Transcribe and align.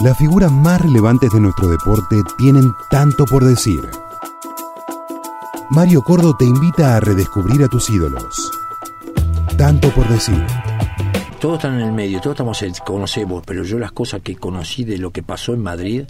Las 0.00 0.18
figuras 0.18 0.52
más 0.52 0.82
relevantes 0.82 1.32
de 1.32 1.40
nuestro 1.40 1.68
deporte 1.68 2.22
tienen 2.36 2.70
tanto 2.90 3.24
por 3.24 3.42
decir. 3.44 3.80
Mario 5.70 6.02
Cordo 6.02 6.36
te 6.36 6.44
invita 6.44 6.96
a 6.96 7.00
redescubrir 7.00 7.62
a 7.62 7.68
tus 7.68 7.88
ídolos. 7.88 8.52
Tanto 9.56 9.88
por 9.94 10.06
decir. 10.08 10.44
Todos 11.40 11.56
están 11.56 11.80
en 11.80 11.86
el 11.86 11.92
medio, 11.92 12.20
todos 12.20 12.34
estamos 12.34 12.62
conocemos, 12.84 13.42
pero 13.46 13.64
yo 13.64 13.78
las 13.78 13.90
cosas 13.92 14.20
que 14.20 14.36
conocí 14.36 14.84
de 14.84 14.98
lo 14.98 15.12
que 15.12 15.22
pasó 15.22 15.54
en 15.54 15.62
Madrid, 15.62 16.04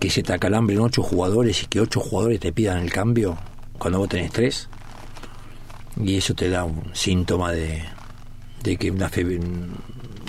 que 0.00 0.10
se 0.10 0.24
te 0.24 0.32
acalambren 0.32 0.80
ocho 0.80 1.04
jugadores 1.04 1.62
y 1.62 1.66
que 1.66 1.80
ocho 1.80 2.00
jugadores 2.00 2.40
te 2.40 2.52
pidan 2.52 2.78
el 2.78 2.92
cambio 2.92 3.38
cuando 3.78 4.00
vos 4.00 4.08
tenés 4.08 4.32
tres, 4.32 4.68
y 5.96 6.16
eso 6.16 6.34
te 6.34 6.50
da 6.50 6.64
un 6.64 6.90
síntoma 6.92 7.52
de, 7.52 7.84
de 8.64 8.76
que 8.76 8.90
una, 8.90 9.08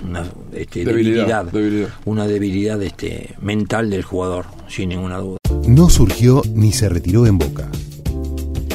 una 0.05 0.25
este, 0.53 0.85
Debilidad, 0.85 1.45
debilidad, 1.45 1.45
debilidad. 1.45 1.89
una 2.05 2.27
debilidad 2.27 2.81
este, 2.81 3.35
mental 3.41 3.89
del 3.89 4.03
jugador, 4.03 4.45
sin 4.67 4.89
ninguna 4.89 5.17
duda. 5.17 5.37
No 5.67 5.89
surgió 5.89 6.41
ni 6.53 6.71
se 6.71 6.89
retiró 6.89 7.25
en 7.25 7.37
Boca. 7.37 7.69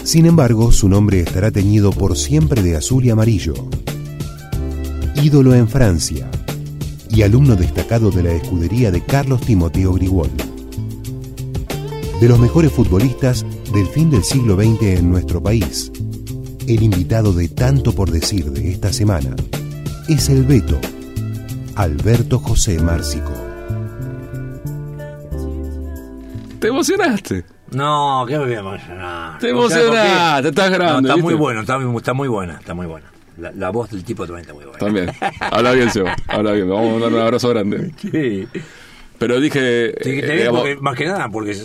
Sin 0.05 0.27
embargo, 0.27 0.73
su 0.73 0.89
nombre 0.89 1.21
estará 1.21 1.51
teñido 1.51 1.91
por 1.93 2.16
siempre 2.16 2.63
de 2.63 2.77
azul 2.77 3.05
y 3.05 3.11
amarillo. 3.11 3.55
Ídolo 5.15 5.55
en 5.55 5.69
Francia 5.69 6.29
y 7.09 7.23
alumno 7.23 7.57
destacado 7.57 8.11
de 8.11 8.23
la 8.23 8.33
escudería 8.33 8.91
de 8.91 9.02
Carlos 9.05 9.43
Timoteo 9.43 9.93
Grigol. 9.93 10.30
De 12.21 12.29
los 12.29 12.39
mejores 12.39 12.73
futbolistas 12.73 13.45
del 13.73 13.87
fin 13.87 14.11
del 14.11 14.25
siglo 14.25 14.57
XX 14.57 14.83
en 14.99 15.11
nuestro 15.11 15.43
país, 15.43 15.93
el 16.66 16.83
invitado 16.83 17.33
de 17.33 17.49
tanto 17.49 17.93
por 17.95 18.11
decir 18.11 18.51
de 18.51 18.71
esta 18.71 18.93
semana 18.93 19.35
es 20.09 20.29
el 20.29 20.45
Beto, 20.45 20.79
Alberto 21.77 22.39
José 22.39 22.79
Márcico. 22.81 23.33
¿Te 26.61 26.69
emocionaste? 26.69 27.45
No, 27.71 28.24
¿qué 28.29 28.38
me 28.38 28.45
voy 28.45 28.55
a 28.55 28.59
emocionar? 28.60 29.38
Te 29.38 29.51
emocionaste, 29.51 30.49
estás 30.51 30.71
grande. 30.71 30.93
No, 30.93 30.99
está 31.09 31.15
¿viste? 31.15 31.23
muy 31.23 31.35
bueno, 31.35 31.61
está, 31.61 31.79
muy- 31.79 31.96
está 31.96 32.13
muy 32.13 32.29
buena, 32.29 32.59
está 32.59 32.74
muy 32.74 32.87
buena. 32.87 33.07
La, 33.38 33.51
la 33.52 33.71
voz 33.71 33.91
del 33.91 34.05
tipo 34.05 34.27
también 34.27 34.43
está 34.43 34.55
muy 34.55 34.65
buena. 34.65 34.79
También. 34.79 35.11
Habla 35.41 35.73
bien, 35.73 35.91
Seba. 35.91 36.15
Habla 36.29 36.52
bien. 36.52 36.69
Vamos 36.69 36.88
a 36.88 36.93
mandar 36.93 37.13
un 37.13 37.19
abrazo 37.21 37.49
grande. 37.49 37.93
Sí. 37.99 38.46
Pero 39.18 39.41
dije. 39.41 39.95
Sí, 40.02 40.11
que 40.16 40.21
te 40.23 40.35
eh, 40.35 40.37
digamos, 40.39 40.61
porque- 40.61 40.77
más 40.77 40.96
que 40.96 41.07
nada 41.07 41.29
porque 41.30 41.57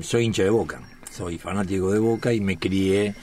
soy 0.00 0.24
hincha 0.24 0.42
de 0.42 0.50
Boca. 0.50 0.80
Soy 1.12 1.38
fanático 1.38 1.92
de 1.92 1.98
Boca 1.98 2.32
y 2.32 2.40
me 2.40 2.58
crié 2.58 3.14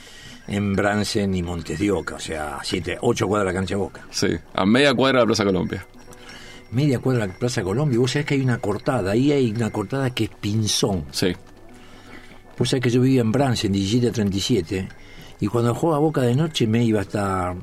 en 0.46 0.74
Bransen 0.74 1.34
y 1.34 1.42
Montes 1.42 1.78
de 1.78 1.90
Oca, 1.90 2.16
o 2.16 2.20
sea, 2.20 2.58
siete, 2.62 2.98
ocho 3.00 3.26
cuadras 3.26 3.46
de 3.48 3.52
la 3.54 3.58
cancha 3.60 3.74
de 3.76 3.80
Boca. 3.80 4.02
sí, 4.10 4.28
a 4.52 4.66
media 4.66 4.92
cuadra 4.94 5.20
de 5.20 5.22
la 5.22 5.26
Plaza 5.26 5.44
Colombia. 5.44 5.86
Media 6.74 6.98
cuadra 6.98 7.26
de 7.26 7.32
la 7.32 7.38
Plaza 7.38 7.62
Colombia, 7.62 7.98
vos 7.98 8.10
sabés 8.10 8.26
que 8.26 8.34
hay 8.34 8.40
una 8.40 8.58
cortada, 8.58 9.12
ahí 9.12 9.30
hay 9.30 9.52
una 9.52 9.70
cortada 9.70 10.10
que 10.10 10.24
es 10.24 10.30
Pinzón. 10.30 11.04
Sí. 11.12 11.28
Vos 12.58 12.68
sabés 12.68 12.82
que 12.82 12.90
yo 12.90 13.00
vivía 13.00 13.20
en 13.20 13.32
Bransen, 13.32 13.72
17 13.72 14.08
a 14.08 14.12
37, 14.12 14.88
y 15.40 15.46
cuando 15.46 15.74
jugaba 15.74 16.00
Boca 16.00 16.22
de 16.22 16.34
noche 16.34 16.66
me 16.66 16.84
iba 16.84 17.00
hasta 17.00 17.54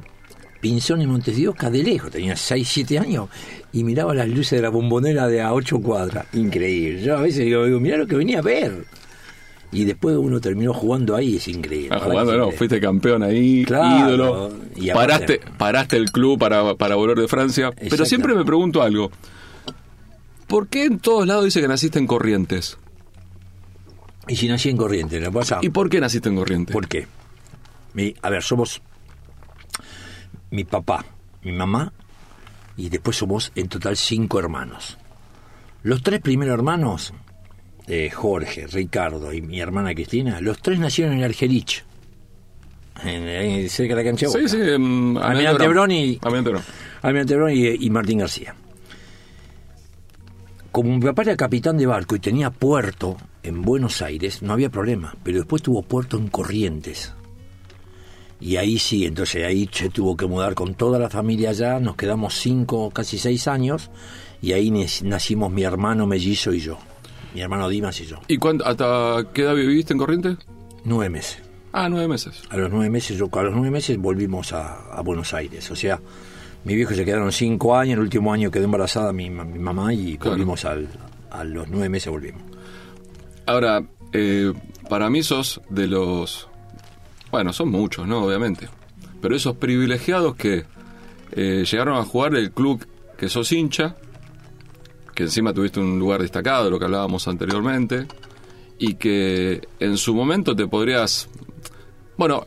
Pinzón 0.62 1.02
y 1.02 1.08
Montes 1.08 1.36
de 1.36 1.48
Oca 1.50 1.70
de 1.70 1.84
lejos, 1.84 2.12
tenía 2.12 2.36
6, 2.36 2.68
7 2.70 3.00
años, 3.00 3.30
y 3.74 3.84
miraba 3.84 4.14
las 4.14 4.30
luces 4.30 4.60
de 4.60 4.62
la 4.62 4.70
bombonera 4.70 5.28
de 5.28 5.42
a 5.42 5.54
8 5.54 5.82
cuadras. 5.82 6.26
Increíble. 6.34 7.04
Yo 7.04 7.18
a 7.18 7.22
veces 7.22 7.46
digo, 7.46 7.66
digo 7.66 7.80
mirá 7.80 7.98
lo 7.98 8.08
que 8.08 8.16
venía 8.16 8.40
a 8.40 8.44
ver. 8.44 8.86
Y 9.74 9.86
después 9.86 10.18
uno 10.18 10.42
terminó 10.42 10.74
jugando 10.74 11.16
ahí, 11.16 11.38
es 11.38 11.48
increíble. 11.48 11.90
Ah, 11.96 12.02
jugando, 12.04 12.38
no, 12.38 12.52
fuiste 12.52 12.80
campeón 12.82 13.24
ahí, 13.24 13.64
Claro, 13.66 14.10
ídolo. 14.10 14.54
y 14.76 14.90
aparte- 14.90 15.40
Paraste, 15.40 15.58
paraste 15.58 15.98
el 15.98 16.12
club 16.12 16.38
para, 16.38 16.76
para 16.76 16.96
volver 16.96 17.18
de 17.20 17.28
Francia. 17.30 17.72
Pero 17.90 18.04
siempre 18.06 18.36
me 18.36 18.44
pregunto 18.44 18.82
algo. 18.82 19.12
¿Por 20.48 20.68
qué 20.68 20.84
en 20.86 21.00
todos 21.00 21.26
lados 21.26 21.46
dice 21.46 21.62
que 21.62 21.70
naciste 21.70 22.00
en 22.00 22.08
Corrientes? 22.08 22.78
Y 24.28 24.36
si 24.36 24.48
nací 24.50 24.70
en 24.70 24.76
Corrientes, 24.78 25.22
¿no 25.24 25.32
pasa? 25.32 25.60
¿Y 25.62 25.70
por 25.70 25.90
qué 25.90 26.02
naciste 26.02 26.28
en 26.28 26.36
Corrientes? 26.36 26.74
¿Por 26.74 26.88
qué? 26.90 27.08
Mi, 27.94 28.14
a 28.22 28.30
ver, 28.30 28.44
somos 28.44 28.82
mi 30.50 30.66
papá, 30.66 31.06
mi 31.44 31.54
mamá, 31.54 31.94
y 32.76 32.90
después 32.90 33.16
somos 33.16 33.52
en 33.56 33.70
total 33.70 33.96
cinco 33.96 34.38
hermanos. 34.40 34.98
Los 35.84 36.04
tres 36.04 36.20
primeros 36.22 36.54
hermanos, 36.54 37.14
eh, 37.88 38.10
Jorge, 38.10 38.68
Ricardo 38.68 39.34
y 39.34 39.42
mi 39.42 39.60
hermana 39.60 39.94
Cristina, 39.94 40.40
los 40.42 40.60
tres 40.62 40.80
nacieron 40.80 41.16
en 41.18 41.24
Argerich, 41.24 41.84
en, 43.04 43.28
en- 43.28 43.70
cerca 43.70 43.96
de 43.96 44.04
la 44.04 44.10
cancha 44.10 44.28
Sí, 44.30 44.48
sí. 44.48 44.58
em, 44.62 45.18
Almirante 45.18 45.64
y, 45.90 46.20
Almirante 47.02 47.36
y, 47.54 47.86
y 47.86 47.90
Martín 47.90 48.20
García. 48.20 48.56
Como 50.72 50.96
mi 50.96 51.02
papá 51.02 51.24
era 51.24 51.36
capitán 51.36 51.78
de 51.78 51.86
barco 51.86 52.16
y 52.16 52.20
tenía 52.20 52.50
puerto 52.50 53.18
en 53.44 53.62
Buenos 53.62 54.02
Aires, 54.02 54.42
no 54.42 54.54
había 54.54 54.70
problema, 54.70 55.16
pero 55.24 55.40
después 55.40 55.62
tuvo 55.62 55.82
puerto 55.82 56.18
en 56.18 56.30
Corrientes. 56.30 57.14
Y 58.40 58.56
ahí 58.56 58.80
sí, 58.80 59.06
entonces 59.06 59.46
ahí 59.46 59.70
se 59.72 59.90
tuvo 59.90 60.16
que 60.16 60.26
mudar 60.28 60.56
con 60.56 60.74
toda 60.76 60.98
la 60.98 61.10
familia 61.10 61.50
allá, 61.50 61.80
nos 61.80 61.96
quedamos 61.96 62.36
cinco, 62.36 62.90
casi 62.90 63.18
seis 63.18 63.48
años, 63.48 63.90
y 64.42 64.54
ahí 64.54 64.72
nacimos 65.04 65.52
mi 65.52 65.64
hermano 65.64 66.08
mellizo 66.08 66.54
y 66.54 66.60
yo, 66.62 66.78
mi 67.34 67.42
hermano 67.42 67.70
Dimas 67.70 68.00
y 68.02 68.06
yo, 68.06 68.18
¿Y 68.28 68.38
cuándo, 68.38 68.66
hasta 68.66 69.26
qué 69.34 69.44
edad 69.44 69.56
viviste 69.56 69.94
en 69.94 70.00
Corrientes? 70.00 70.38
nueve 70.84 71.10
meses. 71.10 71.40
Ah, 71.74 71.88
nueve 71.90 72.08
meses. 72.08 72.42
A 72.50 72.58
los 72.58 72.70
nueve 72.70 72.90
meses, 72.90 73.18
yo 73.18 73.30
a 73.32 73.44
los 73.44 73.54
nueve 73.54 73.72
meses 73.72 73.98
volvimos 73.98 74.52
a, 74.52 74.92
a 74.92 75.02
Buenos 75.02 75.34
Aires. 75.34 75.70
O 75.72 75.76
sea, 75.76 76.02
mi 76.66 76.76
viejo 76.76 76.94
se 76.94 77.06
quedaron 77.06 77.32
cinco 77.32 77.78
años, 77.78 77.94
el 77.94 78.00
último 78.02 78.34
año 78.34 78.52
quedó 78.52 78.66
embarazada 78.66 79.14
mi, 79.14 79.30
mi 79.30 79.60
mamá 79.60 79.94
y 79.94 80.18
Claro. 80.18 80.32
volvimos 80.32 80.66
al, 80.66 80.88
a 81.30 81.44
los 81.46 81.70
nueve 81.70 81.88
meses 81.90 82.12
volvimos. 82.12 82.42
Ahora, 83.46 83.84
eh, 84.14 84.52
para 84.90 85.10
mí 85.10 85.24
sos 85.24 85.62
de 85.70 85.88
los... 85.88 86.48
Bueno, 87.32 87.54
son 87.54 87.70
muchos, 87.70 88.06
¿no? 88.08 88.26
Obviamente. 88.26 88.68
Pero 89.22 89.36
esos 89.36 89.56
privilegiados 89.56 90.36
que 90.36 90.66
eh, 91.32 91.64
llegaron 91.70 91.98
a 91.98 92.04
jugar 92.04 92.36
el 92.36 92.52
club 92.52 92.86
que 93.18 93.30
sos 93.30 93.52
hincha, 93.54 93.96
que 95.14 95.24
encima 95.24 95.54
tuviste 95.54 95.80
un 95.80 96.00
lugar 96.00 96.22
destacado, 96.22 96.70
lo 96.70 96.80
que 96.80 96.86
hablábamos 96.86 97.28
anteriormente, 97.28 98.08
y 98.78 98.96
que 98.96 99.68
en 99.80 99.98
su 99.98 100.14
momento 100.14 100.56
te 100.56 100.68
podrías... 100.68 101.30
Bueno, 102.18 102.46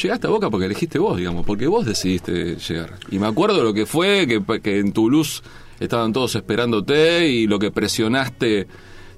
llegaste 0.00 0.26
a 0.26 0.30
Boca 0.30 0.50
porque 0.50 0.66
elegiste 0.66 0.98
vos, 0.98 1.16
digamos, 1.16 1.44
porque 1.44 1.66
vos 1.66 1.86
decidiste 1.86 2.56
llegar. 2.56 2.94
Y 3.10 3.18
me 3.18 3.26
acuerdo 3.26 3.62
lo 3.62 3.72
que 3.72 3.86
fue, 3.86 4.26
que, 4.26 4.60
que 4.60 4.78
en 4.78 4.92
Toulouse 4.92 5.42
estaban 5.80 6.12
todos 6.12 6.34
esperándote 6.34 7.28
y 7.28 7.46
lo 7.46 7.58
que 7.58 7.70
presionaste 7.70 8.66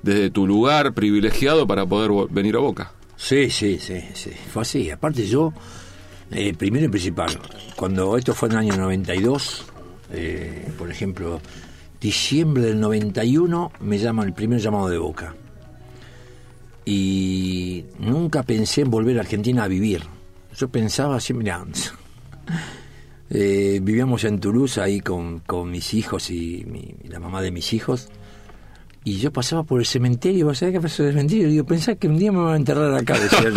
desde 0.03 0.31
tu 0.31 0.47
lugar 0.47 0.95
privilegiado 0.95 1.67
para 1.67 1.87
poder 1.87 2.29
venir 2.31 2.57
a 2.57 2.61
Boca. 2.61 2.93
Sí, 3.17 3.51
sí, 3.51 3.79
sí, 3.81 4.01
sí. 4.15 4.31
Fue 4.53 4.63
así. 4.63 4.91
Aparte 4.91 5.27
yo, 5.27 5.53
eh, 6.31 6.55
primero 6.57 6.87
y 6.87 6.89
principal, 6.89 7.39
cuando 7.77 8.17
esto 8.17 8.35
fue 8.35 8.49
en 8.49 8.53
el 8.53 8.59
año 8.59 8.77
92, 8.77 9.65
eh, 10.13 10.71
por 10.79 10.91
ejemplo, 10.91 11.41
diciembre 12.01 12.63
del 12.65 12.81
91 12.81 13.73
me 13.81 13.99
llaman 13.99 14.29
el 14.29 14.35
primer 14.35 14.61
llamado 14.61 14.89
de 14.89 14.99
Boca. 14.99 15.35
Y 16.85 17.85
nunca 17.99 18.43
pensé 18.43 18.83
en 18.83 18.91
volver 18.91 19.19
a 19.19 19.21
Argentina 19.21 19.65
a 19.65 19.69
vivir. 19.69 20.03
Yo 20.57 20.69
pensaba 20.69 21.21
siempre, 21.21 21.45
mirá, 21.45 21.65
eh, 23.31 23.79
vivíamos 23.83 24.25
en 24.25 24.41
Toulouse 24.41 24.81
ahí 24.81 25.01
con, 25.01 25.41
con 25.41 25.71
mis 25.71 25.93
hijos 25.95 26.31
y 26.31 26.65
mi- 26.67 26.95
la 27.09 27.21
mamá 27.21 27.43
de 27.43 27.51
mis 27.51 27.73
hijos. 27.73 28.09
Y 29.05 29.19
yo 29.19 29.33
pasaba 29.33 29.63
por 29.63 29.81
el 29.81 29.87
cementerio, 29.87 30.47
¿vos 30.47 30.59
sabés 30.59 30.75
qué 30.75 30.81
pasó 30.81 31.05
el 31.05 31.13
cementerio? 31.13 31.49
Y 31.49 31.53
digo, 31.53 31.65
pensá 31.65 31.95
que 31.95 32.09
un 32.09 32.19
día 32.19 32.33
me 32.33 32.39
van 32.41 32.55
a 32.55 32.57
enterrar 32.57 32.95
acá, 32.95 33.19
decía. 33.19 33.51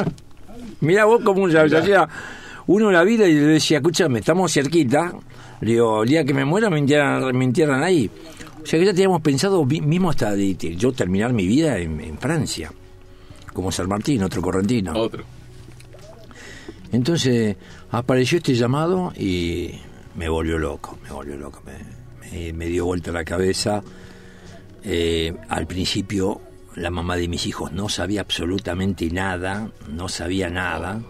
Mirá 0.80 1.04
vos 1.06 1.22
como 1.24 1.42
un 1.42 1.50
uno 2.68 2.90
la 2.90 3.04
vida 3.04 3.26
y 3.28 3.34
le 3.34 3.40
decía, 3.42 3.78
escúchame, 3.78 4.18
estamos 4.20 4.52
cerquita. 4.52 5.12
Le 5.60 5.72
digo, 5.72 6.02
el 6.02 6.08
día 6.08 6.24
que 6.24 6.34
me 6.34 6.44
muera 6.44 6.68
me 6.70 6.78
entierran, 6.78 7.36
me 7.36 7.44
entierran 7.44 7.82
ahí. 7.82 8.10
O 8.62 8.66
sea 8.66 8.78
que 8.78 8.86
ya 8.86 8.92
teníamos 8.92 9.20
pensado 9.22 9.64
mismo 9.64 10.10
hasta 10.10 10.32
de, 10.32 10.54
de 10.54 10.76
yo 10.76 10.92
terminar 10.92 11.32
mi 11.32 11.46
vida 11.46 11.78
en, 11.78 12.00
en 12.00 12.18
Francia, 12.18 12.72
como 13.52 13.70
San 13.72 13.88
Martín, 13.88 14.22
otro 14.22 14.42
correntino. 14.42 14.92
Otro. 14.96 15.24
Entonces 16.92 17.56
apareció 17.90 18.38
este 18.38 18.54
llamado 18.54 19.12
y 19.16 19.72
me 20.14 20.28
volvió 20.28 20.58
loco, 20.58 20.98
me 21.02 21.10
volvió 21.10 21.36
loco, 21.36 21.62
me, 21.64 22.30
me- 22.30 22.52
me 22.52 22.66
dio 22.66 22.86
vuelta 22.86 23.12
la 23.12 23.24
cabeza. 23.24 23.82
Eh, 24.84 25.34
al 25.48 25.66
principio 25.66 26.40
la 26.76 26.90
mamá 26.90 27.16
de 27.16 27.26
mis 27.28 27.46
hijos 27.46 27.72
no 27.72 27.88
sabía 27.88 28.20
absolutamente 28.20 29.10
nada, 29.10 29.70
no 29.90 30.08
sabía 30.08 30.48
nada. 30.50 31.00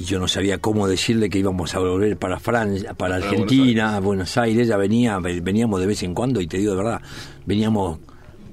Y 0.00 0.04
yo 0.04 0.18
no 0.18 0.26
sabía 0.26 0.56
cómo 0.58 0.88
decirle 0.88 1.28
que 1.28 1.38
íbamos 1.38 1.74
a 1.74 1.78
volver 1.78 2.16
para 2.16 2.40
Francia, 2.40 2.94
para 2.94 3.18
Para 3.20 3.28
Argentina, 3.28 3.96
a 3.96 4.00
Buenos 4.00 4.36
Aires. 4.38 4.66
Ya 4.66 4.78
venía, 4.78 5.18
veníamos 5.18 5.78
de 5.78 5.86
vez 5.86 6.02
en 6.02 6.14
cuando, 6.14 6.40
y 6.40 6.46
te 6.46 6.56
digo 6.56 6.72
de 6.72 6.78
verdad, 6.78 7.02
veníamos 7.44 7.98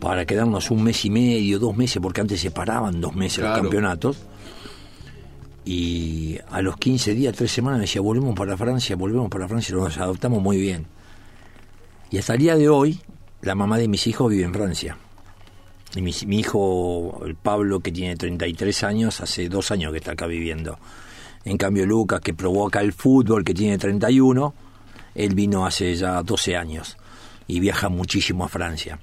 para 0.01 0.25
quedarnos 0.25 0.69
un 0.71 0.83
mes 0.83 1.05
y 1.05 1.09
medio, 1.09 1.57
dos 1.57 1.75
meses, 1.75 2.01
porque 2.01 2.19
antes 2.21 2.41
se 2.41 2.51
paraban 2.51 2.99
dos 2.99 3.15
meses 3.15 3.39
Claro. 3.39 3.53
los 3.55 3.61
campeonatos. 3.63 4.17
Y 5.63 6.37
a 6.49 6.61
los 6.61 6.77
15 6.77 7.13
días, 7.13 7.35
tres 7.35 7.51
semanas, 7.51 7.79
me 7.79 7.81
decía, 7.85 8.01
volvemos 8.01 8.35
para 8.35 8.55
Francia, 8.57 8.95
volvemos 8.95 9.29
para 9.29 9.47
Francia, 9.47 9.75
nos 9.75 9.97
adoptamos 9.97 10.41
muy 10.41 10.57
bien. 10.57 10.85
Y 12.09 12.17
hasta 12.17 12.33
el 12.33 12.39
día 12.39 12.55
de 12.55 12.69
hoy, 12.69 12.99
la 13.41 13.55
mamá 13.55 13.77
de 13.77 13.87
mis 13.87 14.05
hijos 14.07 14.29
vive 14.31 14.43
en 14.43 14.53
Francia. 14.53 14.97
Y 15.95 16.01
mi, 16.01 16.11
mi 16.25 16.39
hijo, 16.39 17.21
el 17.25 17.35
Pablo, 17.35 17.79
que 17.79 17.91
tiene 17.91 18.15
33 18.15 18.83
años, 18.83 19.19
hace 19.21 19.49
dos 19.49 19.71
años 19.71 19.91
que 19.91 19.97
está 19.99 20.11
acá 20.11 20.25
viviendo. 20.27 20.77
En 21.49 21.57
cambio, 21.57 21.85
Lucas, 21.85 22.19
que 22.21 22.33
probó 22.33 22.67
acá 22.67 22.81
el 22.81 22.93
fútbol, 22.93 23.43
que 23.43 23.53
tiene 23.53 23.77
31, 23.77 24.53
él 25.15 25.33
vino 25.35 25.65
hace 25.65 25.95
ya 25.95 26.21
12 26.21 26.57
años 26.57 26.97
y 27.47 27.59
viaja 27.59 27.89
muchísimo 27.89 28.43
a 28.43 28.49
Francia. 28.49 28.99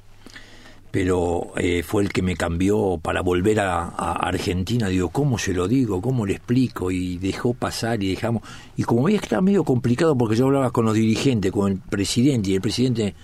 Pero 0.90 1.52
eh, 1.56 1.82
fue 1.82 2.04
el 2.04 2.12
que 2.12 2.22
me 2.22 2.36
cambió 2.36 2.98
para 3.02 3.20
volver 3.22 3.58
a, 3.60 3.88
Argentina. 3.88 4.86
Digo, 4.88 5.08
¿cómo 5.08 5.38
se 5.38 5.52
lo 5.52 5.66
digo? 5.66 6.00
¿Cómo 6.00 6.24
le 6.24 6.34
explico? 6.34 6.90
Y 6.92 7.18
dejó 7.18 7.52
pasar 7.52 8.00
y 8.04 8.10
dejamos. 8.10 8.42
Y 8.76 8.84
como 8.84 9.02
veía 9.02 9.18
que 9.18 9.24
estaba 9.24 9.42
medio 9.42 9.64
complicado 9.64 10.16
porque 10.16 10.36
yo 10.36 10.44
hablaba 10.46 10.70
con 10.70 10.84
los 10.84 10.94
dirigentes, 10.94 11.50
con 11.50 11.72
el 11.72 11.78
presidente, 11.78 12.50
y 12.50 12.54
el 12.54 12.60
presidente 12.60 13.14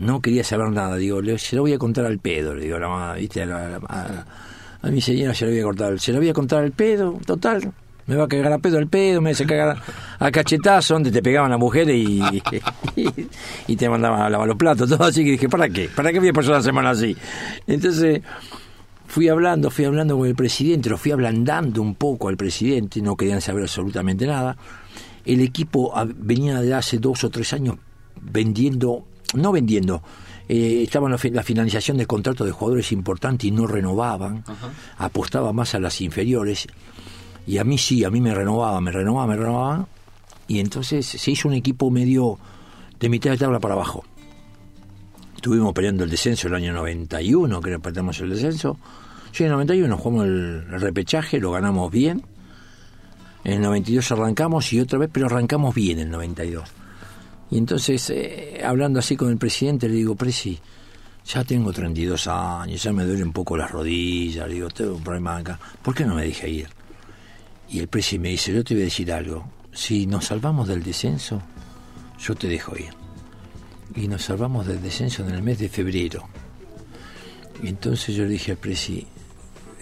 no 0.00 0.20
quería 0.20 0.42
saber 0.42 0.70
nada. 0.70 0.96
Digo, 0.96 1.20
se 1.38 1.54
lo 1.54 1.62
voy 1.62 1.74
a 1.74 1.78
contar 1.78 2.06
al 2.06 2.18
pedo. 2.18 2.54
Le 2.56 2.64
digo, 2.64 2.78
la, 2.80 3.14
¿viste? 3.14 3.42
A, 3.42 3.46
la- 3.46 3.80
a- 3.86 4.26
a 4.84 4.90
mi 4.90 5.00
señora 5.00 5.32
se 5.32 5.44
lo 5.44 5.52
voy 5.52 5.60
a 5.60 5.64
contar. 5.64 6.00
Se 6.00 6.12
lo 6.12 6.18
voy 6.18 6.28
a 6.30 6.32
contar 6.34 6.64
al 6.64 6.72
pedo, 6.72 7.20
total. 7.24 7.72
Me 8.06 8.16
va 8.16 8.24
a 8.24 8.28
cagar 8.28 8.52
a 8.52 8.58
pedo 8.58 8.78
el 8.78 8.88
pedo, 8.88 9.20
me 9.20 9.30
hace 9.30 9.46
cagar 9.46 9.80
a 10.18 10.30
cachetazo, 10.30 10.94
donde 10.94 11.10
te 11.10 11.22
pegaban 11.22 11.50
las 11.50 11.60
mujeres 11.60 11.96
y, 11.96 12.20
y, 12.96 13.08
y 13.68 13.76
te 13.76 13.88
mandaban 13.88 14.22
a 14.22 14.28
lavar 14.30 14.48
los 14.48 14.56
platos, 14.56 14.88
todo 14.88 15.04
así 15.04 15.24
que 15.24 15.32
dije, 15.32 15.48
¿para 15.48 15.68
qué? 15.68 15.88
¿Para 15.88 16.12
qué 16.12 16.18
voy 16.18 16.28
a 16.28 16.32
pasar 16.32 16.52
una 16.52 16.62
semana 16.62 16.90
así? 16.90 17.16
Entonces, 17.66 18.22
fui 19.06 19.28
hablando, 19.28 19.70
fui 19.70 19.84
hablando 19.84 20.16
con 20.16 20.26
el 20.26 20.34
presidente, 20.34 20.88
lo 20.88 20.96
fui 20.96 21.12
ablandando 21.12 21.82
un 21.82 21.94
poco 21.94 22.28
al 22.28 22.36
presidente, 22.36 23.02
no 23.02 23.16
querían 23.16 23.40
saber 23.40 23.62
absolutamente 23.62 24.26
nada. 24.26 24.56
El 25.24 25.40
equipo 25.40 25.92
venía 26.16 26.60
de 26.60 26.74
hace 26.74 26.98
dos 26.98 27.22
o 27.22 27.30
tres 27.30 27.52
años 27.52 27.76
vendiendo, 28.20 29.04
no 29.34 29.52
vendiendo, 29.52 30.02
eh, 30.48 30.82
estaba 30.82 31.08
la, 31.08 31.18
la 31.30 31.42
finalización 31.42 31.96
de 31.96 32.06
contratos 32.06 32.46
de 32.46 32.52
jugadores 32.52 32.90
importantes 32.92 33.46
y 33.46 33.50
no 33.50 33.66
renovaban, 33.66 34.44
apostaba 34.98 35.52
más 35.52 35.74
a 35.74 35.78
las 35.78 36.00
inferiores. 36.00 36.66
Y 37.46 37.58
a 37.58 37.64
mí 37.64 37.78
sí, 37.78 38.04
a 38.04 38.10
mí 38.10 38.20
me 38.20 38.34
renovaba, 38.34 38.80
me 38.80 38.92
renovaba, 38.92 39.26
me 39.26 39.36
renovaba. 39.36 39.86
Y 40.48 40.60
entonces 40.60 41.06
se 41.06 41.30
hizo 41.30 41.48
un 41.48 41.54
equipo 41.54 41.90
medio 41.90 42.38
de 43.00 43.08
mitad 43.08 43.30
de 43.30 43.38
tabla 43.38 43.58
para 43.58 43.74
abajo. 43.74 44.04
Estuvimos 45.34 45.72
peleando 45.72 46.04
el 46.04 46.10
descenso 46.10 46.46
el 46.46 46.54
año 46.54 46.72
91, 46.72 47.60
creo 47.60 47.78
que 47.78 47.82
perdemos 47.82 48.20
el 48.20 48.30
descenso. 48.30 48.78
Sí, 49.32 49.42
en 49.42 49.50
el 49.50 49.54
91 49.54 49.96
jugamos 49.96 50.26
el, 50.26 50.80
repechaje, 50.80 51.40
lo 51.40 51.50
ganamos 51.50 51.90
bien. 51.90 52.22
En 53.42 53.54
el 53.54 53.62
92 53.62 54.12
arrancamos 54.12 54.72
y 54.72 54.80
otra 54.80 55.00
vez, 55.00 55.10
pero 55.12 55.26
arrancamos 55.26 55.74
bien 55.74 55.98
en 55.98 56.06
el 56.06 56.12
92. 56.12 56.68
Y 57.50 57.58
entonces, 57.58 58.08
eh, 58.10 58.62
hablando 58.64 59.00
así 59.00 59.16
con 59.16 59.30
el 59.30 59.36
presidente, 59.36 59.88
le 59.88 59.96
digo, 59.96 60.14
Presi, 60.14 60.60
ya 61.26 61.42
tengo 61.42 61.72
32 61.72 62.28
años, 62.28 62.82
ya 62.82 62.92
me 62.92 63.04
duele 63.04 63.24
un 63.24 63.32
poco 63.32 63.56
las 63.56 63.70
rodillas, 63.70 64.46
le 64.46 64.54
digo, 64.54 64.68
tengo 64.68 64.94
un 64.94 65.02
problema 65.02 65.38
acá. 65.38 65.58
¿Por 65.82 65.94
qué 65.94 66.04
no 66.04 66.14
me 66.14 66.22
dejé 66.22 66.48
ir? 66.50 66.68
Y 67.72 67.80
el 67.80 67.88
presi 67.88 68.18
me 68.18 68.28
dice, 68.28 68.52
yo 68.52 68.62
te 68.62 68.74
voy 68.74 68.82
a 68.82 68.84
decir 68.86 69.10
algo, 69.12 69.44
si 69.72 70.06
nos 70.06 70.26
salvamos 70.26 70.68
del 70.68 70.82
descenso, 70.82 71.42
yo 72.20 72.34
te 72.34 72.46
dejo 72.46 72.76
ir. 72.76 72.90
Y 73.96 74.08
nos 74.08 74.22
salvamos 74.22 74.66
del 74.66 74.80
descenso 74.82 75.26
en 75.26 75.34
el 75.34 75.42
mes 75.42 75.58
de 75.58 75.68
febrero. 75.68 76.28
Y 77.62 77.68
entonces 77.68 78.14
yo 78.14 78.24
le 78.24 78.30
dije 78.30 78.52
al 78.52 78.58
presi, 78.58 79.06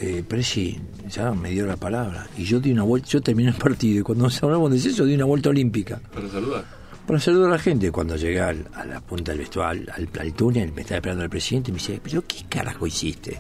eh, 0.01 0.23
presi, 0.27 0.81
ya 1.09 1.33
me 1.33 1.51
dio 1.51 1.67
la 1.67 1.77
palabra. 1.77 2.27
Y 2.39 2.45
yo 2.45 2.61
di 2.61 2.71
una 2.73 2.85
vuelta, 2.85 3.09
yo 3.09 3.21
terminé 3.21 3.51
el 3.51 3.57
partido 3.57 4.01
y 4.01 4.03
cuando 4.03 4.25
nos 4.25 4.35
salvamos 4.35 4.71
del 4.71 4.79
descenso 4.79 5.05
di 5.05 5.15
una 5.15 5.25
vuelta 5.25 5.49
olímpica 5.51 6.01
Para 6.13 6.29
saludar. 6.29 6.65
para 7.07 7.19
saludar 7.21 7.49
a 7.49 7.53
la 7.55 7.59
gente. 7.59 7.91
Cuando 7.91 8.17
llegué 8.17 8.41
al- 8.41 8.69
a 8.75 8.85
la 8.85 9.01
punta 9.01 9.33
del 9.33 9.41
vestuario, 9.41 9.85
al, 9.95 10.09
al 10.19 10.33
túnel, 10.35 10.73
me 10.73 10.83
estaba 10.83 10.97
esperando 10.99 11.25
el 11.25 11.31
presidente 11.31 11.71
y 11.71 11.73
me 11.75 11.79
dice, 11.81 12.01
pero 12.03 12.23
¿qué 12.27 12.45
carajo 12.49 12.87
hiciste? 12.87 13.39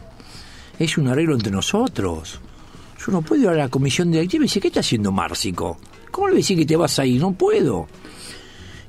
Es 0.78 0.98
un 0.98 1.06
arreglo 1.08 1.34
entre 1.34 1.52
nosotros. 1.52 2.40
Yo 3.04 3.12
no 3.12 3.22
puedo 3.22 3.42
ir 3.42 3.48
a 3.48 3.54
la 3.54 3.68
comisión 3.68 4.10
directiva 4.10 4.44
y 4.44 4.46
dice, 4.46 4.60
¿qué 4.60 4.68
está 4.68 4.80
haciendo 4.80 5.10
Márcico? 5.10 5.78
¿Cómo 6.10 6.28
le 6.28 6.36
decís 6.36 6.56
que 6.56 6.66
te 6.66 6.76
vas 6.76 6.98
a 6.98 7.06
ir? 7.06 7.20
No 7.20 7.32
puedo. 7.32 7.88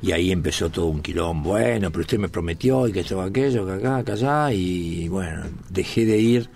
Y 0.01 0.11
ahí 0.11 0.31
empezó 0.31 0.69
todo 0.69 0.87
un 0.87 1.01
quilombo. 1.01 1.51
Bueno, 1.51 1.91
pero 1.91 2.01
usted 2.01 2.17
me 2.17 2.27
prometió 2.27 2.87
y 2.87 2.91
que 2.91 3.01
esto, 3.01 3.21
aquello, 3.21 3.65
que 3.65 3.73
acá, 3.73 4.03
que 4.03 4.11
allá. 4.11 4.51
Y 4.51 5.07
bueno, 5.07 5.43
dejé 5.69 6.05
de 6.05 6.17
ir 6.17 6.49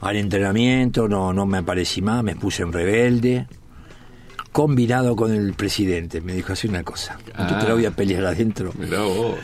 al 0.00 0.16
entrenamiento, 0.16 1.08
no, 1.08 1.32
no 1.32 1.46
me 1.46 1.58
aparecí 1.58 2.00
más, 2.00 2.22
me 2.22 2.36
puse 2.36 2.62
en 2.62 2.72
rebelde. 2.72 3.46
Combinado 4.52 5.16
con 5.16 5.34
el 5.34 5.52
presidente. 5.52 6.20
Me 6.22 6.32
dijo, 6.32 6.52
así 6.52 6.66
una 6.68 6.82
cosa. 6.82 7.18
Yo 7.26 7.58
te 7.58 7.68
la 7.68 7.74
voy 7.74 7.84
a 7.84 7.90
pelear 7.90 8.24
adentro. 8.24 8.72
Mirá 8.78 9.02
vos. 9.02 9.38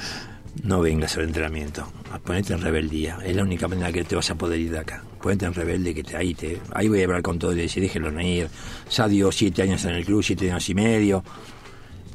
No 0.63 0.81
vengas 0.81 1.17
al 1.17 1.25
entrenamiento, 1.25 1.87
a 2.13 2.19
ponerte 2.19 2.55
en 2.55 2.61
rebeldía. 2.61 3.19
Es 3.25 3.37
la 3.37 3.43
única 3.43 3.69
manera 3.69 3.93
que 3.93 4.05
te 4.05 4.15
vas 4.15 4.31
a 4.31 4.37
poder 4.37 4.61
ir 4.61 4.71
de 4.71 4.79
acá. 4.79 5.03
Ponete 5.23 5.47
en 5.47 5.55
rebelde, 5.55 5.95
que 5.95 6.03
te, 6.03 6.17
ahí, 6.17 6.35
te, 6.35 6.61
ahí 6.75 6.89
voy 6.89 7.01
a 7.01 7.05
hablar 7.05 7.23
con 7.23 7.39
todo 7.39 7.53
y 7.53 7.57
decir, 7.61 7.83
déjenlo 7.83 8.11
no 8.11 8.21
ir. 8.21 8.49
Ya 8.91 9.07
dio 9.07 9.31
siete 9.31 9.63
años 9.63 9.85
en 9.85 9.95
el 9.95 10.05
club, 10.05 10.23
siete 10.23 10.51
años 10.51 10.69
y 10.69 10.75
medio. 10.75 11.23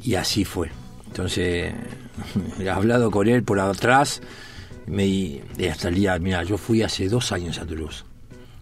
Y 0.03 0.15
así 0.15 0.43
fue. 0.43 0.69
Entonces, 1.07 1.73
he 2.59 2.69
hablado 2.69 3.09
con 3.09 3.27
él 3.27 3.43
por 3.43 3.59
atrás. 3.59 4.21
Me, 4.87 5.05
y 5.05 5.41
hasta 5.71 5.87
el 5.89 5.95
día, 5.95 6.19
mira, 6.19 6.43
yo 6.43 6.57
fui 6.57 6.81
hace 6.81 7.07
dos 7.07 7.31
años 7.31 7.57
a 7.59 7.65
Toulouse. 7.65 8.03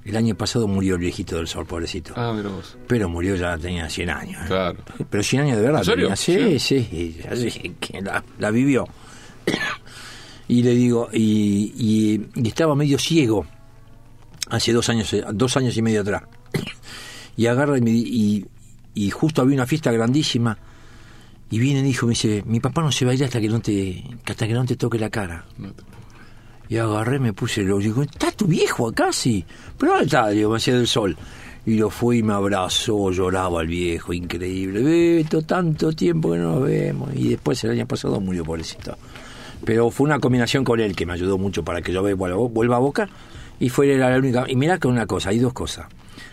El 0.03 0.15
año 0.15 0.35
pasado 0.35 0.67
murió 0.67 0.93
el 0.95 1.01
viejito 1.01 1.37
del 1.37 1.47
sol, 1.47 1.65
pobrecito. 1.65 2.13
Ah, 2.15 2.31
mira 2.35 2.49
vos. 2.49 2.77
Pero 2.87 3.09
murió 3.09 3.35
ya 3.35 3.57
tenía 3.57 3.89
100 3.89 4.09
años. 4.11 4.41
¿eh? 4.43 4.47
Claro. 4.47 4.77
Pero 5.09 5.23
100 5.23 5.41
años 5.41 5.57
de 5.57 5.63
verdad. 5.63 5.79
¿En 5.79 5.85
serio? 5.85 6.03
tenía. 6.05 6.15
Sí, 6.15 6.59
sí, 6.59 7.75
que 7.79 8.01
la, 8.03 8.23
la 8.37 8.51
vivió. 8.51 8.87
y 10.47 10.61
le 10.61 10.71
digo, 10.75 11.09
y, 11.11 11.73
y- 11.75 12.21
y 12.39 12.47
estaba 12.47 12.75
medio 12.75 12.99
ciego 12.99 13.47
hace 14.49 14.73
dos 14.73 14.89
años, 14.89 15.11
eh, 15.13 15.23
dos 15.33 15.57
años 15.57 15.75
y 15.77 15.81
medio 15.81 16.01
atrás. 16.01 16.23
y 17.37 17.47
agarra 17.47 17.77
y, 17.77 17.81
me 17.81 17.91
y, 17.91 18.45
y 18.93 19.09
justo 19.11 19.41
había 19.41 19.55
una 19.55 19.65
fiesta 19.65 19.91
grandísima. 19.91 20.57
Y 21.49 21.59
viene 21.59 21.81
el 21.81 21.85
hijo 21.85 22.05
y 22.05 22.07
me 22.07 22.11
dice, 22.13 22.43
mi 22.47 22.59
papá 22.59 22.81
no 22.81 22.91
se 22.91 23.05
va 23.05 23.11
a 23.11 23.13
ir 23.15 23.23
hasta 23.23 23.39
que 23.39 23.47
no 23.47 23.59
te, 23.61 24.03
hasta 24.25 24.47
que 24.47 24.53
no 24.53 24.65
te 24.65 24.75
toque 24.75 24.97
la 24.97 25.09
cara. 25.09 25.45
No 25.57 25.71
te- 25.71 25.83
Y 26.69 26.77
agarré, 26.77 27.19
me 27.19 27.33
puse 27.33 27.61
el 27.61 27.77
digo, 27.79 28.01
¿está 28.01 28.31
tu 28.31 28.47
viejo 28.47 28.87
acá? 28.89 29.13
Sí. 29.13 29.45
Pero 29.77 29.91
¿dónde 29.91 30.05
está? 30.05 30.29
Digo, 30.29 30.49
me 30.49 30.57
hacía 30.57 30.75
del 30.75 30.87
sol. 30.87 31.15
Y 31.67 31.75
lo 31.77 31.89
fui 31.89 32.19
y 32.19 32.23
me 32.23 32.33
abrazó, 32.33 33.11
lloraba 33.11 33.61
el 33.61 33.67
viejo, 33.67 34.13
increíble. 34.13 34.81
Beto, 34.83 35.41
tanto 35.43 35.91
tiempo 35.93 36.31
que 36.31 36.37
no 36.39 36.55
nos 36.55 36.63
vemos. 36.63 37.09
Y 37.15 37.29
después 37.29 37.63
el 37.63 37.71
año 37.71 37.87
pasado 37.87 38.19
murió, 38.19 38.43
pobrecito. 38.43 38.97
Pero 39.63 39.89
fue 39.91 40.05
una 40.05 40.19
combinación 40.19 40.63
con 40.63 40.79
él 40.79 40.95
que 40.95 41.05
me 41.05 41.13
ayudó 41.13 41.37
mucho 41.37 41.63
para 41.63 41.81
que 41.81 41.91
yo 41.93 42.01
vuelva 42.15 42.75
a 42.75 42.79
Boca. 42.79 43.07
Y 43.59 43.69
fue 43.69 43.95
la 43.97 44.15
única. 44.17 44.45
Y 44.47 44.55
mirá 44.55 44.77
que 44.77 44.87
una 44.87 45.05
cosa, 45.05 45.29
hay 45.29 45.39
dos 45.39 45.53
cosas. 45.53 45.87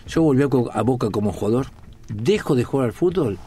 Yo 0.07 0.21
volví 0.21 0.43
a 0.43 0.81
Boca 0.81 1.09
como 1.09 1.31
jugador, 1.31 1.67
dejo 2.09 2.55
de 2.55 2.63
jugar 2.63 2.87
al 2.87 2.93
fútbol, 2.93 3.37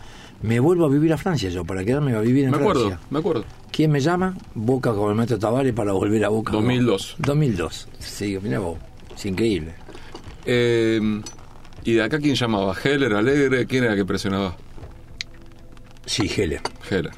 me 0.43 0.61
vuelvo 0.61 0.87
a 0.87 0.89
vivir 0.89 1.13
a 1.13 1.17
Francia 1.19 1.49
yo, 1.51 1.65
para 1.65 1.85
quedarme 1.85 2.15
a 2.15 2.21
vivir 2.21 2.45
en 2.45 2.51
Me 2.53 2.57
acuerdo, 2.57 2.89
Francia. 2.89 3.07
me 3.11 3.19
acuerdo. 3.19 3.45
¿Quién 3.71 3.91
me 3.91 4.01
llama? 4.01 4.35
Boca 4.55 4.93
con 4.95 5.11
el 5.11 5.17
maestro 5.17 5.39
Tavares 5.39 5.73
para 5.75 5.93
volver 5.93 6.25
a 6.25 6.29
Boca. 6.31 6.53
2002. 6.53 7.17
2002. 7.19 7.89
Sí, 7.99 8.39
mira 8.43 8.59
vos. 8.59 8.79
Es 9.15 9.27
increíble. 9.27 9.75
Eh, 10.47 11.01
¿Y 11.85 11.93
de 11.93 12.03
acá 12.03 12.19
quién 12.19 12.35
llamaba? 12.35 12.75
¿Heller, 12.83 13.15
Alegre? 13.15 13.67
¿Quién 13.67 13.85
era 13.85 13.93
el 13.93 13.99
que 13.99 14.05
presionaba? 14.05 14.57
Sí, 16.07 16.31
Heller. 16.35 16.61
Heller. 16.91 17.13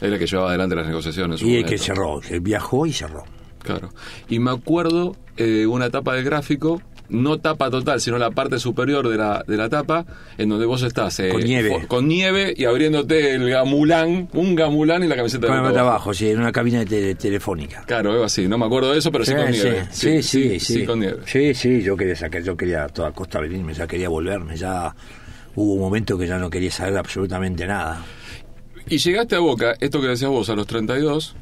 Era 0.00 0.14
el 0.14 0.18
que 0.18 0.26
llevaba 0.26 0.48
adelante 0.50 0.74
las 0.74 0.86
negociaciones. 0.86 1.42
Y 1.42 1.56
el 1.56 1.64
que 1.64 1.78
cerró. 1.78 2.20
que 2.20 2.40
viajó 2.40 2.86
y 2.86 2.92
cerró. 2.92 3.24
Claro. 3.62 3.90
Y 4.28 4.38
me 4.38 4.50
acuerdo 4.50 5.16
eh, 5.36 5.66
una 5.66 5.90
tapa 5.90 6.14
del 6.14 6.24
gráfico, 6.24 6.80
no 7.08 7.38
tapa 7.38 7.70
total, 7.70 8.00
sino 8.00 8.18
la 8.18 8.30
parte 8.30 8.58
superior 8.60 9.08
de 9.08 9.16
la, 9.16 9.42
de 9.46 9.56
la 9.56 9.68
tapa, 9.68 10.06
en 10.38 10.48
donde 10.48 10.64
vos 10.66 10.82
estás. 10.82 11.18
eh, 11.20 11.30
Con 11.30 11.42
nieve. 11.42 11.84
Con 11.88 12.06
nieve 12.06 12.54
y 12.56 12.64
abriéndote 12.66 13.34
el 13.34 13.50
gamulán, 13.50 14.28
un 14.32 14.54
gamulán 14.54 15.02
y 15.02 15.08
la 15.08 15.16
camiseta 15.16 15.48
Con 15.48 15.56
de 15.56 15.68
abajo. 15.70 15.78
abajo, 15.88 16.14
sí, 16.14 16.28
en 16.30 16.38
una 16.38 16.52
cabina 16.52 16.78
de 16.80 16.86
tele- 16.86 17.14
telefónica. 17.16 17.82
Claro, 17.86 18.12
algo 18.12 18.24
así. 18.24 18.46
No 18.46 18.58
me 18.58 18.66
acuerdo 18.66 18.92
de 18.92 18.98
eso, 18.98 19.10
pero 19.10 19.24
sí, 19.24 19.34
con 19.34 19.50
nieve. 19.50 19.86
sí, 19.90 20.22
sí, 20.22 20.58
sí, 20.58 20.60
sí, 20.60 20.84
con 20.86 21.00
nieve. 21.00 21.18
Sí, 21.26 21.52
sí, 21.54 21.82
yo 21.82 21.96
quería 21.96 22.14
sacar, 22.14 22.42
yo 22.44 22.56
quería 22.56 22.84
a 22.84 22.88
toda 22.88 23.10
costa 23.12 23.40
venirme, 23.40 23.74
ya 23.74 23.86
quería 23.88 24.08
volverme, 24.08 24.56
ya 24.56 24.94
hubo 25.56 25.74
un 25.74 25.80
momento 25.80 26.16
que 26.16 26.28
ya 26.28 26.38
no 26.38 26.48
quería 26.48 26.70
saber 26.70 26.96
absolutamente 26.96 27.66
nada. 27.66 28.04
Y 28.86 28.98
llegaste 28.98 29.34
a 29.34 29.40
Boca, 29.40 29.74
esto 29.80 30.00
que 30.00 30.06
decías 30.06 30.30
vos, 30.30 30.48
a 30.48 30.54
los 30.54 30.66
32, 30.68 31.34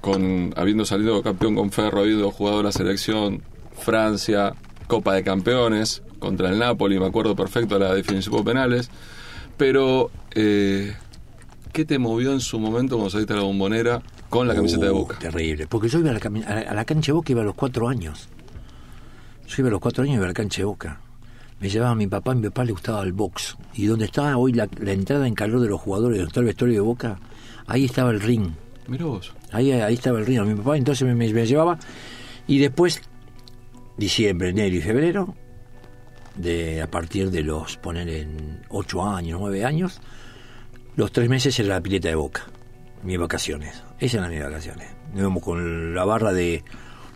con 0.00 0.52
habiendo 0.56 0.84
salido 0.84 1.22
campeón 1.22 1.54
con 1.54 1.70
Ferro, 1.72 2.00
habiendo 2.00 2.30
jugado 2.30 2.62
la 2.62 2.72
selección, 2.72 3.42
Francia, 3.78 4.54
Copa 4.86 5.14
de 5.14 5.22
Campeones, 5.24 6.02
contra 6.18 6.48
el 6.50 6.58
Napoli, 6.58 6.98
me 6.98 7.06
acuerdo 7.06 7.34
perfecto 7.36 7.78
la 7.78 7.92
definición 7.94 8.34
por 8.34 8.44
penales. 8.44 8.90
Pero, 9.56 10.10
eh, 10.34 10.94
¿qué 11.72 11.84
te 11.84 11.98
movió 11.98 12.32
en 12.32 12.40
su 12.40 12.58
momento 12.58 12.96
cuando 12.96 13.10
saliste 13.10 13.32
a 13.32 13.36
la 13.36 13.42
bombonera 13.42 14.02
con 14.28 14.46
la 14.48 14.54
camiseta 14.54 14.84
de 14.86 14.90
Uh, 14.92 14.96
Boca? 14.98 15.18
Terrible, 15.18 15.66
porque 15.66 15.88
yo 15.88 15.98
iba 16.00 16.10
a 16.10 16.14
la, 16.14 16.20
a 16.70 16.74
la- 16.74 16.80
a 16.80 16.84
cancha 16.84 17.06
de 17.06 17.12
Boca 17.14 17.32
iba 17.32 17.42
a 17.42 17.44
los 17.44 17.54
cuatro 17.54 17.88
años. 17.88 18.28
Yo 19.48 19.54
iba 19.58 19.68
a 19.68 19.70
los 19.72 19.80
cuatro 19.80 20.02
años 20.04 20.16
iba 20.16 20.24
a 20.24 20.28
la 20.28 20.34
cancha 20.34 20.58
de 20.58 20.64
Boca. 20.66 21.00
Me 21.58 21.70
llevaba 21.70 21.94
mi 21.94 22.06
papá, 22.06 22.32
a 22.32 22.34
mi 22.34 22.42
papá 22.42 22.64
le 22.64 22.72
gustaba 22.72 23.02
el 23.02 23.12
box. 23.14 23.56
Y 23.74 23.86
donde 23.86 24.04
estaba 24.04 24.36
hoy 24.36 24.52
la, 24.52 24.68
la 24.78 24.92
entrada 24.92 25.26
en 25.26 25.34
calor 25.34 25.60
de 25.60 25.68
los 25.68 25.80
jugadores, 25.80 26.18
donde 26.18 26.28
está 26.28 26.40
el 26.40 26.46
vestuario 26.46 26.74
de 26.74 26.80
Boca, 26.80 27.18
ahí 27.66 27.86
estaba 27.86 28.10
el 28.10 28.20
ring. 28.20 28.50
Mirá 28.88 29.06
vos. 29.06 29.32
Ahí, 29.56 29.72
ahí 29.72 29.94
estaba 29.94 30.18
el 30.18 30.26
río, 30.26 30.44
mi 30.44 30.54
papá, 30.54 30.76
entonces 30.76 31.06
me, 31.06 31.14
me- 31.14 31.32
me 31.32 31.46
llevaba. 31.46 31.78
Y 32.46 32.58
después, 32.58 33.00
diciembre, 33.96 34.50
enero 34.50 34.76
y 34.76 34.80
febrero, 34.80 35.34
de 36.36 36.82
a 36.82 36.90
partir 36.90 37.30
de 37.30 37.42
los, 37.42 37.76
poner 37.78 38.08
en 38.08 38.60
8 38.68 39.04
años, 39.04 39.38
9 39.40 39.64
años, 39.64 40.00
los 40.96 41.12
tres 41.12 41.28
meses 41.28 41.58
era 41.58 41.70
la 41.70 41.80
pileta 41.80 42.08
de 42.08 42.14
boca, 42.14 42.44
mis 43.02 43.18
vacaciones. 43.18 43.82
Esas 43.98 44.18
eran 44.20 44.30
mis 44.30 44.42
vacaciones. 44.42 44.88
Íbamos 45.16 45.42
con 45.42 45.94
la 45.94 46.04
barra 46.04 46.32
de, 46.32 46.62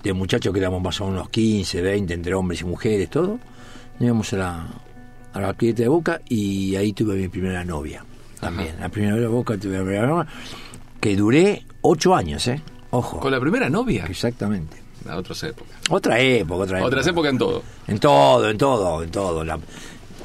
de 0.03 0.13
muchachos 0.13 0.53
que 0.53 0.59
éramos 0.61 0.83
más 0.83 1.01
o 1.01 1.09
menos 1.09 1.29
15, 1.29 1.83
20, 1.83 2.15
entre 2.15 2.35
hombres 2.35 2.61
y 2.63 2.65
mujeres, 2.65 3.11
todo. 3.11 3.39
Íbamos 3.99 4.33
a 4.33 4.37
la, 4.37 4.67
a 5.35 5.41
la 5.41 5.53
pileta 5.53 5.83
de 5.83 5.89
boca 5.89 6.21
y 6.29 6.77
ahí 6.77 6.93
tuve 6.95 7.17
mi 7.17 7.29
primera 7.29 7.65
novia. 7.65 8.05
También, 8.41 8.77
la 8.81 8.89
primera 8.89 9.17
de 9.17 9.27
boca 9.27 9.59
tuve 9.59 9.79
mi 9.79 9.85
primera 9.85 10.07
novia, 10.07 10.27
que 10.99 11.15
duré 11.17 11.65
8 11.83 12.15
años, 12.15 12.47
¿eh? 12.49 12.61
Ojo. 12.91 13.21
¿Con 13.21 13.31
la 13.33 13.41
primera 13.41 13.69
novia? 13.71 14.05
Exactamente. 14.09 14.77
A 15.09 15.17
otras 15.17 15.43
épocas. 15.45 15.75
Otra 15.89 16.21
época, 16.21 16.63
otra 16.65 16.79
época. 16.79 16.87
Otras 16.89 17.07
épocas 17.07 17.33
en 17.33 17.39
todo. 17.39 17.63
En 17.87 17.99
todo, 17.99 18.51
en 18.51 18.59
todo, 18.59 19.03
en 19.03 19.11
todo. 19.11 19.45
La, 19.45 19.59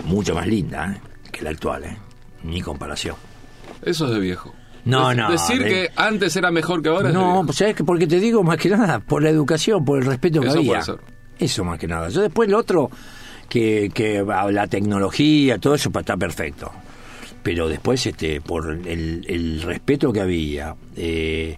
mucho 0.06 0.36
más 0.36 0.48
linda 0.48 0.92
¿eh? 0.94 1.02
que 1.32 1.44
la 1.44 1.52
actual, 1.52 1.84
¿eh? 1.86 1.98
Ni 2.44 2.62
comparación. 2.62 3.16
Eso 3.82 4.06
es 4.08 4.12
de 4.14 4.20
viejo. 4.20 4.54
No, 4.84 5.12
Es- 5.12 5.18
no, 5.18 5.32
Decir 5.32 5.64
de- 5.64 5.70
que 5.70 5.90
antes 5.96 6.36
era 6.36 6.52
mejor 6.52 6.82
que 6.82 6.90
ahora 6.90 7.08
es 7.10 7.14
de 7.16 7.20
No, 7.20 7.42
pues 7.46 7.58
sabes 7.58 7.76
que 7.76 7.84
porque 7.84 8.06
te 8.06 8.20
digo 8.20 8.44
más 8.44 8.58
que 8.58 8.70
nada 8.70 9.00
por 9.00 9.24
la 9.24 9.30
educación, 9.30 9.84
por 9.86 10.00
el 10.00 10.06
respeto 10.06 10.42
que 10.42 10.48
Eso 10.48 10.58
había. 10.58 10.72
puede 10.72 10.84
ser. 10.84 10.98
Eso 11.40 11.64
más 11.64 11.80
que 11.80 11.88
nada. 11.88 12.10
Yo 12.10 12.22
después 12.22 12.50
lo 12.50 12.58
otro 12.60 12.90
que, 13.50 13.90
que 13.94 14.24
ah, 14.32 14.52
la 14.52 14.68
tecnología, 14.68 15.58
todo 15.58 15.76
eso 15.76 15.90
está 15.96 16.18
perfecto. 16.18 16.72
Pero 17.46 17.70
después 17.70 18.04
este 18.08 18.42
por 18.42 18.72
el, 18.72 19.24
el 19.30 19.62
respeto 19.62 20.12
que 20.12 20.20
había, 20.22 20.75
eh, 20.98 21.56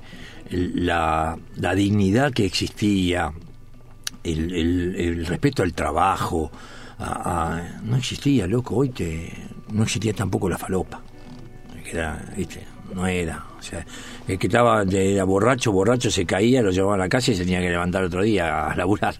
la, 0.52 1.38
la 1.56 1.76
dignidad 1.76 2.34
que 2.34 2.44
existía, 2.46 3.32
el, 4.22 4.54
el- 4.54 5.26
respeto 5.26 5.64
al 5.64 5.72
trabajo, 5.74 6.52
a- 7.00 7.62
no 7.86 7.96
existía, 7.96 8.48
loco. 8.48 8.76
Hoy 8.76 8.90
te, 8.90 9.32
no 9.72 9.84
existía 9.84 10.12
tampoco 10.12 10.50
la 10.50 10.58
falopa 10.58 11.02
que 11.86 11.92
era, 11.92 12.22
¿viste? 12.36 12.66
No 12.94 13.08
era. 13.08 13.46
O 13.58 13.62
sea, 13.62 13.86
el 14.28 14.38
que 14.38 14.48
estaba 14.48 14.84
era 14.84 15.24
borracho, 15.24 15.72
borracho, 15.72 16.12
se 16.12 16.26
caía, 16.26 16.62
lo 16.62 16.72
llevaba 16.72 16.96
a 16.96 16.98
la 16.98 17.08
casa 17.08 17.32
y 17.32 17.36
se 17.36 17.44
tenía 17.46 17.62
que 17.62 17.70
levantar 17.70 18.04
otro 18.04 18.24
día 18.24 18.68
a 18.68 18.76
laburar. 18.76 19.16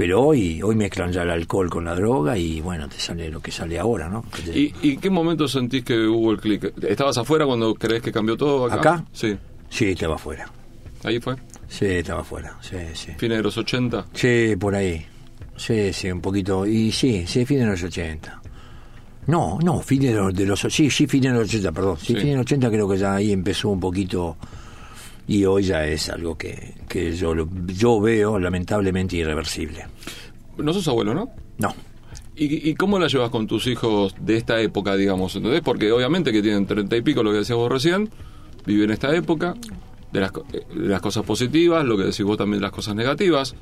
Pero 0.00 0.22
hoy, 0.22 0.62
hoy 0.62 0.74
mezclan 0.76 1.12
ya 1.12 1.22
el 1.22 1.30
alcohol 1.30 1.68
con 1.68 1.84
la 1.84 1.94
droga 1.94 2.38
y 2.38 2.60
bueno, 2.62 2.88
te 2.88 2.98
sale 2.98 3.28
lo 3.30 3.40
que 3.40 3.50
sale 3.52 3.78
ahora, 3.78 4.08
¿no? 4.08 4.24
Te- 4.44 4.58
¿Y, 4.58 4.74
¿Y 4.80 4.96
qué 4.96 5.10
momento 5.10 5.46
sentís 5.46 5.84
que 5.84 6.06
hubo 6.06 6.30
el 6.32 6.38
clic? 6.40 6.72
¿Estabas 6.82 7.18
afuera 7.18 7.44
cuando 7.44 7.74
crees 7.74 8.00
que 8.02 8.10
cambió 8.10 8.36
todo 8.36 8.64
acá? 8.64 8.76
¿Acá? 8.76 9.04
Sí. 9.12 9.36
Sí, 9.68 9.90
estaba 9.90 10.14
afuera. 10.14 10.50
Ahí 11.04 11.20
fue. 11.20 11.36
Sí, 11.68 11.84
estaba 11.84 12.22
afuera. 12.22 12.56
Sí, 12.62 12.76
sí. 12.94 13.12
Fines 13.18 13.36
de 13.38 13.42
los 13.42 13.56
80. 13.58 14.06
Sí, 14.14 14.54
por 14.58 14.74
ahí. 14.74 15.04
Sí, 15.56 15.92
sí, 15.92 16.10
un 16.10 16.20
poquito. 16.22 16.66
Y 16.66 16.90
sí, 16.92 17.24
sí, 17.26 17.44
fines 17.44 17.64
de 17.66 17.70
los 17.72 17.82
80. 17.82 18.40
No, 19.26 19.58
no, 19.62 19.80
fines 19.80 20.12
de 20.12 20.16
los, 20.16 20.34
de 20.34 20.46
los 20.46 20.60
sí, 20.60 20.90
sí, 20.90 21.06
fines 21.06 21.32
de 21.32 21.38
los 21.38 21.48
80, 21.48 21.72
perdón. 21.72 21.96
Sí, 21.98 22.06
Sí. 22.06 22.14
fines 22.14 22.26
de 22.30 22.36
los 22.36 22.46
80 22.46 22.70
creo 22.70 22.88
que 22.88 22.96
ya 22.98 23.14
ahí 23.16 23.32
empezó 23.32 23.68
un 23.68 23.78
poquito 23.80 24.36
y 25.30 25.44
hoy 25.44 25.62
ya 25.62 25.86
es 25.86 26.08
algo 26.08 26.36
que, 26.36 26.74
que 26.88 27.14
yo, 27.14 27.32
yo 27.68 28.00
veo 28.00 28.36
lamentablemente 28.36 29.16
irreversible. 29.16 29.86
No 30.58 30.72
sos 30.72 30.88
abuelo, 30.88 31.14
¿no? 31.14 31.30
No, 31.56 31.72
¿Y, 32.34 32.68
y 32.68 32.74
cómo 32.74 32.98
la 32.98 33.06
llevas 33.06 33.30
con 33.30 33.46
tus 33.46 33.68
hijos 33.68 34.12
de 34.18 34.36
esta 34.36 34.60
época, 34.60 34.96
digamos? 34.96 35.36
¿Entendés? 35.36 35.60
Porque 35.60 35.92
obviamente 35.92 36.32
que 36.32 36.42
tienen 36.42 36.66
treinta 36.66 36.96
y 36.96 37.02
pico, 37.02 37.22
lo 37.22 37.30
que 37.30 37.38
decías 37.38 37.56
vos 37.56 37.70
recién, 37.70 38.10
viven 38.66 38.90
esta 38.90 39.14
época, 39.14 39.54
de 40.10 40.20
las, 40.20 40.32
eh, 40.52 40.62
de 40.74 40.88
las 40.88 41.00
cosas 41.00 41.24
positivas, 41.24 41.84
lo 41.84 41.96
que 41.96 42.04
decís 42.04 42.24
vos 42.24 42.36
también 42.36 42.58
de 42.58 42.62
las 42.62 42.72
cosas 42.72 42.96
negativas, 42.96 43.54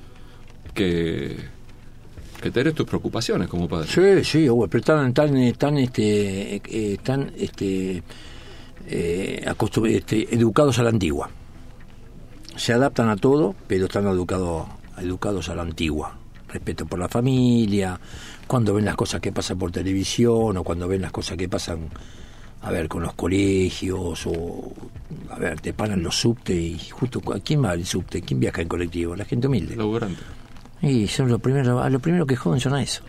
que, 0.73 1.37
que 2.41 2.51
tenés 2.51 2.73
tus 2.73 2.87
preocupaciones 2.87 3.47
como 3.47 3.69
padre. 3.69 3.89
Sí, 3.89 4.25
sí, 4.25 4.49
pero 4.71 4.79
están, 4.79 5.09
están, 5.09 5.37
están, 5.37 5.77
este, 5.77 6.57
eh, 6.57 6.63
están 6.95 7.31
este, 7.37 8.03
eh, 8.89 9.45
este, 9.85 10.35
educados 10.35 10.79
a 10.79 10.83
la 10.83 10.89
antigua. 10.89 11.29
Se 12.59 12.73
adaptan 12.73 13.09
a 13.09 13.17
todo, 13.17 13.55
pero 13.69 13.85
están 13.85 14.09
educados, 14.09 14.67
educados 14.99 15.49
a 15.49 15.55
la 15.55 15.63
antigua. 15.63 16.17
Respeto 16.49 16.87
por 16.87 16.99
la 16.99 17.09
familia, 17.09 18.01
cuando 18.49 18.75
ven 18.75 18.85
las 18.85 18.97
cosas 18.97 19.21
que 19.21 19.31
pasan 19.31 19.59
por 19.59 19.71
televisión 19.71 20.57
o 20.57 20.65
cuando 20.65 20.89
ven 20.89 21.03
las 21.03 21.13
cosas 21.13 21.37
que 21.37 21.49
pasan, 21.49 21.89
a 22.63 22.71
ver, 22.73 22.89
con 22.89 23.03
los 23.03 23.15
colegios 23.15 24.27
o, 24.27 24.73
a 25.31 25.39
ver, 25.39 25.61
te 25.61 25.73
paran 25.73 26.03
los 26.03 26.19
subte 26.19 26.53
y 26.53 26.79
justo, 26.91 27.21
¿quién 27.45 27.63
va 27.63 27.71
al 27.71 27.87
subte? 27.87 28.23
¿Quién 28.23 28.41
viaja 28.41 28.61
en 28.61 28.69
colectivo? 28.69 29.15
La 29.15 29.25
gente 29.25 29.47
humilde. 29.47 29.77
Y 30.83 31.07
son 31.07 31.29
lo 31.29 31.39
primero, 31.39 31.81
a 31.81 31.89
lo 31.89 32.01
primero 32.01 32.27
que 32.27 32.35
joden 32.35 32.61
son 32.61 32.75
a 32.75 32.83
eso. 32.83 33.05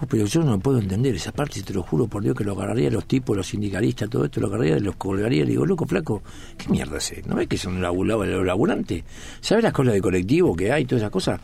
Oh, 0.00 0.06
pero 0.06 0.26
yo 0.26 0.42
no 0.42 0.58
puedo 0.58 0.80
entender 0.80 1.14
esa 1.14 1.30
parte, 1.30 1.62
te 1.62 1.72
lo 1.72 1.82
juro 1.82 2.08
por 2.08 2.22
Dios 2.22 2.36
que 2.36 2.42
lo 2.42 2.52
agarraría 2.52 2.90
los 2.90 3.06
tipos, 3.06 3.36
los 3.36 3.46
sindicalistas, 3.46 4.10
todo 4.10 4.24
esto, 4.24 4.40
lo 4.40 4.48
agarraría, 4.48 4.78
los 4.80 4.96
colgaría, 4.96 5.44
le 5.44 5.50
digo, 5.50 5.64
loco, 5.64 5.86
flaco, 5.86 6.22
¿qué 6.58 6.68
mierda 6.68 6.98
es? 6.98 7.24
¿No 7.26 7.36
ves 7.36 7.46
que 7.46 7.56
son 7.56 7.80
los 7.80 8.44
laburantes? 8.44 9.04
¿Sabes 9.40 9.62
las 9.62 9.72
cosas 9.72 9.94
de 9.94 10.00
colectivo 10.00 10.56
que 10.56 10.72
hay, 10.72 10.84
todas 10.84 11.02
esas 11.02 11.12
cosas? 11.12 11.40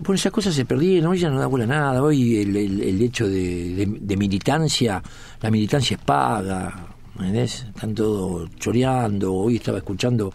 Bueno, 0.00 0.14
esas 0.14 0.32
cosas 0.32 0.54
se 0.54 0.64
perdieron, 0.64 1.10
hoy 1.10 1.18
ya 1.18 1.30
no 1.30 1.38
da 1.38 1.46
bola 1.46 1.66
nada, 1.66 2.02
hoy 2.02 2.40
el, 2.40 3.00
hecho 3.00 3.28
de, 3.28 4.16
militancia, 4.18 5.00
la 5.40 5.50
militancia 5.50 5.96
es 5.96 6.02
paga, 6.02 6.88
¿me 7.14 7.26
entendés? 7.28 7.66
Están 7.68 7.94
todos 7.94 8.50
choreando, 8.56 9.32
hoy 9.34 9.56
estaba 9.56 9.78
escuchando 9.78 10.32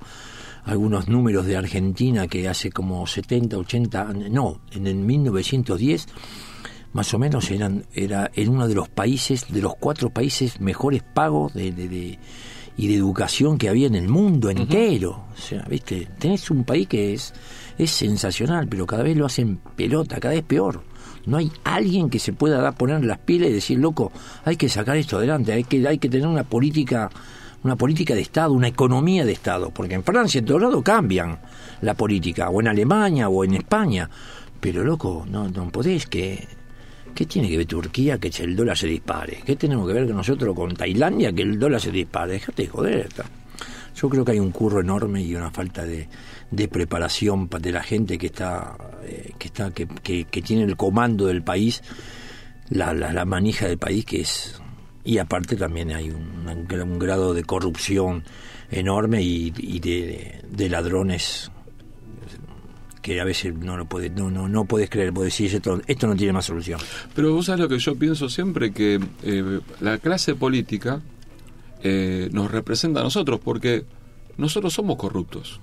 algunos 0.63 1.10
números 1.10 1.46
de 1.46 1.57
Argentina 1.57 2.27
que 2.27 2.48
hace 2.48 2.72
como 2.72 3.05
70, 3.05 3.57
80, 3.57 4.13
no, 4.29 4.62
en 4.72 4.88
el 4.88 4.96
1910 4.96 6.07
más 6.94 7.13
o 7.13 7.20
menos 7.20 7.50
eran 7.51 7.86
era 7.94 8.32
en 8.36 8.50
uno 8.50 8.67
de 8.67 8.75
los 8.75 8.89
países, 8.89 9.46
de 9.50 9.62
los 9.62 9.75
cuatro 9.75 10.10
países 10.10 10.60
mejores 10.60 11.03
pagos 11.03 11.53
de, 11.53 11.72
de- 11.72 11.88
de- 11.88 12.20
y 12.79 12.88
de 12.88 12.94
educación 12.96 13.58
que 13.58 13.70
había 13.70 13.88
en 13.88 13.96
el 13.96 14.08
mundo 14.08 14.51
entero. 14.51 15.24
O 15.36 15.41
sea, 15.41 15.63
viste, 15.67 16.08
tenés 16.20 16.51
un 16.51 16.63
país 16.63 16.88
que 16.88 17.13
es, 17.13 17.34
es 17.79 17.89
sensacional, 17.89 18.67
pero 18.67 18.86
cada 18.86 19.01
vez 19.01 19.17
lo 19.17 19.25
hacen 19.25 19.58
pelota, 19.75 20.20
cada 20.20 20.36
vez 20.36 20.44
peor. 20.44 20.84
No 21.25 21.38
hay 21.38 21.51
alguien 21.63 22.10
que 22.12 22.20
se 22.20 22.34
pueda 22.34 22.62
dar 22.62 22.75
poner 22.75 23.03
las 23.03 23.17
pilas 23.17 23.50
y 23.50 23.53
decir, 23.53 23.79
loco, 23.79 24.12
hay 24.46 24.58
que 24.58 24.70
sacar 24.70 24.96
esto 24.96 25.17
adelante, 25.17 25.53
hay 25.53 25.63
que, 25.63 25.88
hay 25.88 25.98
que 25.98 26.08
tener 26.08 26.27
una 26.27 26.44
política 26.44 27.10
una 27.63 27.75
política 27.75 28.13
de 28.13 28.22
Estado, 28.22 28.53
una 28.53 28.67
economía 28.67 29.25
de 29.25 29.32
Estado, 29.32 29.72
porque 29.72 29.96
en 29.96 30.03
Francia, 30.03 30.38
en 30.39 30.46
todo 30.46 30.60
lado 30.60 30.84
cambian 30.84 31.39
la 31.82 31.96
política, 31.96 32.50
o 32.51 32.62
en 32.62 32.67
Alemania 32.67 33.27
o 33.27 33.44
en 33.44 33.56
España, 33.56 34.08
pero 34.62 34.84
loco, 34.84 35.25
no, 35.29 35.50
no 35.50 35.67
podés 35.72 36.06
que... 36.06 36.48
¿Qué 37.18 37.26
tiene 37.26 37.50
que 37.50 37.58
ver 37.58 37.66
Turquía 37.66 38.20
que 38.20 38.28
el 38.44 38.56
dólar 38.56 38.78
se 38.78 38.86
dispare? 38.86 39.40
¿Qué 39.44 39.56
tenemos 39.56 39.88
que 39.88 39.94
ver 39.96 40.08
nosotros 40.14 40.56
con 40.56 40.76
Tailandia 40.76 41.34
que 41.34 41.42
el 41.42 41.58
dólar 41.58 41.82
se 41.82 41.90
dispare? 41.92 42.34
Déjate 42.34 42.62
de 42.62 42.68
joder. 42.70 43.10
Yo 43.96 44.08
creo 44.08 44.24
que 44.24 44.34
hay 44.34 44.40
un 44.40 44.52
curro 44.52 44.82
enorme 44.82 45.24
y 45.24 45.34
una 45.34 45.50
falta 45.50 45.84
de, 45.84 46.08
de 46.52 46.68
preparación 46.68 47.48
pa- 47.48 47.58
de 47.58 47.72
la 47.72 47.82
gente 47.82 48.20
que 48.20 48.28
está, 48.28 48.78
eh, 49.04 49.32
que 49.40 49.48
está, 49.48 49.72
que, 49.72 49.88
que- 49.88 50.26
que 50.26 50.42
tiene 50.44 50.62
el 50.62 50.78
comando 50.78 51.26
del 51.26 51.42
país, 51.42 51.82
la, 52.70 52.94
manija 53.26 53.68
del 53.68 53.80
país 53.80 54.06
que 54.06 54.22
es 54.22 54.62
y 55.04 55.18
aparte 55.18 55.56
también 55.56 55.90
hay 55.94 56.12
un, 56.12 56.48
grado 57.00 57.34
de 57.34 57.44
corrupción 57.46 58.26
enorme 58.70 59.24
y, 59.24 59.50
de 60.52 60.70
ladrones 60.70 61.50
que 63.08 63.22
a 63.22 63.24
veces 63.24 63.56
no 63.56 63.78
lo 63.78 63.86
puede, 63.86 64.10
no, 64.10 64.30
no, 64.30 64.50
no 64.50 64.66
puedes 64.66 64.90
creer, 64.90 65.14
puedes 65.14 65.32
decir 65.32 65.56
esto, 65.56 65.80
esto 65.88 66.08
no 66.08 66.16
tiene 66.18 66.34
más 66.34 66.44
solución. 66.44 66.78
Pero 67.16 67.34
vos 67.34 67.46
sabés 67.46 67.62
lo 67.62 67.70
que 67.70 67.80
yo 67.80 67.96
pienso 67.96 68.28
siempre, 68.28 68.74
que 68.74 69.00
eh, 69.24 69.60
la 69.80 69.98
clase 70.00 70.36
política 70.36 71.00
eh, 71.84 72.28
nos 72.34 72.52
representa 72.52 73.00
a 73.00 73.04
nosotros, 73.04 73.40
porque 73.42 73.86
nosotros 74.36 74.74
somos 74.74 74.98
corruptos. 74.98 75.62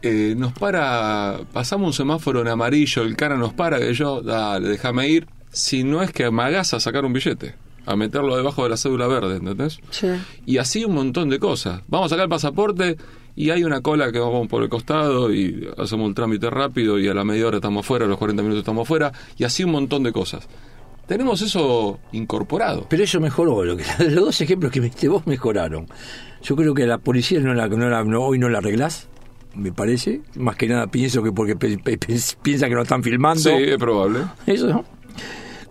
Eh, 0.00 0.34
nos 0.36 0.52
para, 0.52 1.40
pasamos 1.52 1.88
un 1.88 1.92
semáforo 1.92 2.40
en 2.40 2.46
amarillo, 2.46 3.02
el 3.02 3.16
cara 3.16 3.36
nos 3.36 3.52
para, 3.52 3.80
que 3.80 3.92
yo, 3.92 4.22
dale, 4.22 4.68
déjame 4.68 5.08
ir, 5.08 5.26
si 5.50 5.82
no 5.82 6.04
es 6.04 6.12
que 6.12 6.26
amagás 6.26 6.72
a 6.72 6.78
sacar 6.78 7.04
un 7.04 7.14
billete, 7.14 7.56
a 7.84 7.96
meterlo 7.96 8.36
debajo 8.36 8.62
de 8.62 8.70
la 8.70 8.76
cédula 8.76 9.08
verde, 9.08 9.38
¿entendés? 9.38 9.80
Y 10.46 10.58
así 10.58 10.84
un 10.84 10.94
montón 10.94 11.30
de 11.30 11.40
cosas. 11.40 11.82
Vamos 11.88 12.06
a 12.06 12.08
sacar 12.10 12.26
el 12.26 12.30
pasaporte 12.30 12.96
y 13.40 13.50
hay 13.50 13.62
una 13.62 13.80
cola 13.80 14.10
que 14.10 14.18
vamos 14.18 14.48
por 14.48 14.62
el 14.64 14.68
costado 14.68 15.32
y 15.32 15.68
hacemos 15.78 16.08
el 16.08 16.14
trámite 16.14 16.50
rápido 16.50 16.98
y 16.98 17.06
a 17.06 17.14
la 17.14 17.22
media 17.22 17.46
hora 17.46 17.58
estamos 17.58 17.84
afuera, 17.86 18.04
a 18.04 18.08
los 18.08 18.18
40 18.18 18.42
minutos 18.42 18.62
estamos 18.62 18.82
afuera 18.82 19.12
y 19.36 19.44
así 19.44 19.62
un 19.62 19.70
montón 19.70 20.02
de 20.02 20.10
cosas. 20.12 20.48
Tenemos 21.06 21.40
eso 21.40 22.00
incorporado. 22.12 22.86
Pero 22.90 23.04
eso 23.04 23.20
mejoró, 23.20 23.64
lo 23.64 23.76
que, 23.76 23.84
los 24.10 24.14
dos 24.26 24.40
ejemplos 24.40 24.72
que 24.72 24.80
me 24.80 24.86
diste 24.86 25.06
vos 25.08 25.26
mejoraron. 25.26 25.86
Yo 26.42 26.56
creo 26.56 26.74
que 26.74 26.84
la 26.86 26.98
policía 26.98 27.38
no 27.40 27.54
la, 27.54 27.68
no 27.68 27.88
la- 27.88 28.02
no- 28.04 28.22
hoy 28.22 28.38
no 28.38 28.48
la 28.48 28.58
arreglás, 28.58 29.08
me 29.54 29.70
parece. 29.72 30.20
Más 30.34 30.56
que 30.56 30.66
nada 30.66 30.88
pienso 30.88 31.22
que 31.22 31.30
porque 31.32 31.54
piensa 31.56 32.68
que 32.68 32.74
lo 32.74 32.82
están 32.82 33.02
filmando. 33.04 33.40
Sí, 33.40 33.50
es 33.56 33.76
probable. 33.78 34.20
Eso, 34.46 34.66
¿no? 34.68 34.84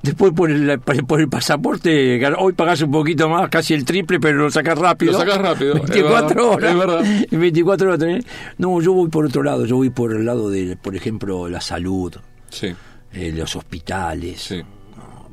Después 0.03 0.31
por 0.33 0.49
el, 0.51 0.79
por 0.79 1.19
el 1.19 1.27
pasaporte, 1.27 2.21
hoy 2.37 2.53
pagás 2.53 2.81
un 2.81 2.91
poquito 2.91 3.27
más, 3.29 3.49
casi 3.49 3.73
el 3.73 3.83
triple, 3.83 4.19
pero 4.19 4.37
lo 4.37 4.49
sacás 4.51 4.77
rápido. 4.77 5.11
Lo 5.13 5.19
sacás 5.19 5.37
rápido. 5.39 5.73
24 5.73 6.51
horas. 6.51 6.71
Es 6.71 6.77
verdad. 6.77 7.03
24 7.31 7.93
horas. 7.93 8.03
¿eh? 8.03 8.19
No, 8.57 8.79
yo 8.81 8.93
voy 8.93 9.09
por 9.09 9.25
otro 9.25 9.43
lado. 9.43 9.65
Yo 9.65 9.75
voy 9.77 9.89
por 9.89 10.13
el 10.13 10.25
lado 10.25 10.49
de, 10.49 10.77
por 10.77 10.95
ejemplo, 10.95 11.49
la 11.49 11.59
salud, 11.61 12.13
Sí. 12.49 12.73
eh, 13.13 13.33
los 13.35 13.55
hospitales. 13.55 14.41
Sí. 14.41 14.61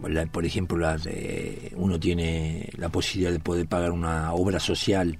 La- 0.08 0.26
por 0.26 0.44
ejemplo, 0.44 0.76
las, 0.76 1.06
eh, 1.06 1.72
uno 1.76 1.98
tiene 2.00 2.68
la 2.76 2.88
posibilidad 2.90 3.32
de 3.32 3.38
poder 3.40 3.66
pagar 3.66 3.90
una 3.92 4.32
obra 4.34 4.60
social 4.60 5.16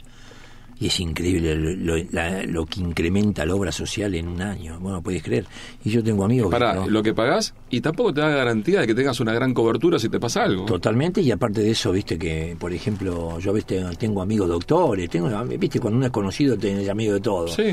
y 0.81 0.89
es 0.89 1.01
increíble 1.01 1.55
lo, 1.55 1.97
la- 2.11 2.43
lo 2.45 2.67
que 2.67 2.81
incrementa 2.81 3.47
la 3.47 3.55
obra 3.55 3.71
social 3.73 4.15
en 4.15 4.29
un 4.29 4.43
año. 4.43 4.79
Bueno, 4.81 5.01
puedes 5.03 5.23
creer. 5.23 5.47
Y 5.85 5.91
yo 5.91 6.03
tengo 6.03 6.25
amigos 6.25 6.49
que 6.51 6.53
Para 6.59 6.75
no- 6.75 6.89
lo 6.89 7.03
que 7.03 7.15
pagás 7.15 7.55
y 7.71 7.81
tampoco 7.81 8.13
te 8.13 8.21
da 8.21 8.29
garantía 8.31 8.81
de 8.81 8.87
que 8.87 8.95
tengas 8.95 9.21
una 9.21 9.33
gran 9.33 9.55
cobertura 9.55 9.99
si 9.99 10.09
te 10.09 10.19
pasa 10.19 10.43
algo. 10.45 10.65
Totalmente, 10.65 11.21
y 11.21 11.31
aparte 11.31 11.61
de 11.63 11.71
eso, 11.71 11.93
viste 11.93 12.19
que, 12.19 12.57
por 12.59 12.73
ejemplo, 12.73 13.39
yo 13.39 13.53
viste, 13.53 13.83
tengo 13.99 14.21
amigos 14.23 14.49
doctores, 14.49 15.09
tengo, 15.09 15.29
viste, 15.45 15.79
cuando 15.81 15.97
uno 15.99 16.07
es 16.07 16.13
conocido, 16.13 16.57
tenés 16.59 16.89
amigos 16.89 17.15
de 17.15 17.21
todo. 17.21 17.49
Sí. 17.49 17.65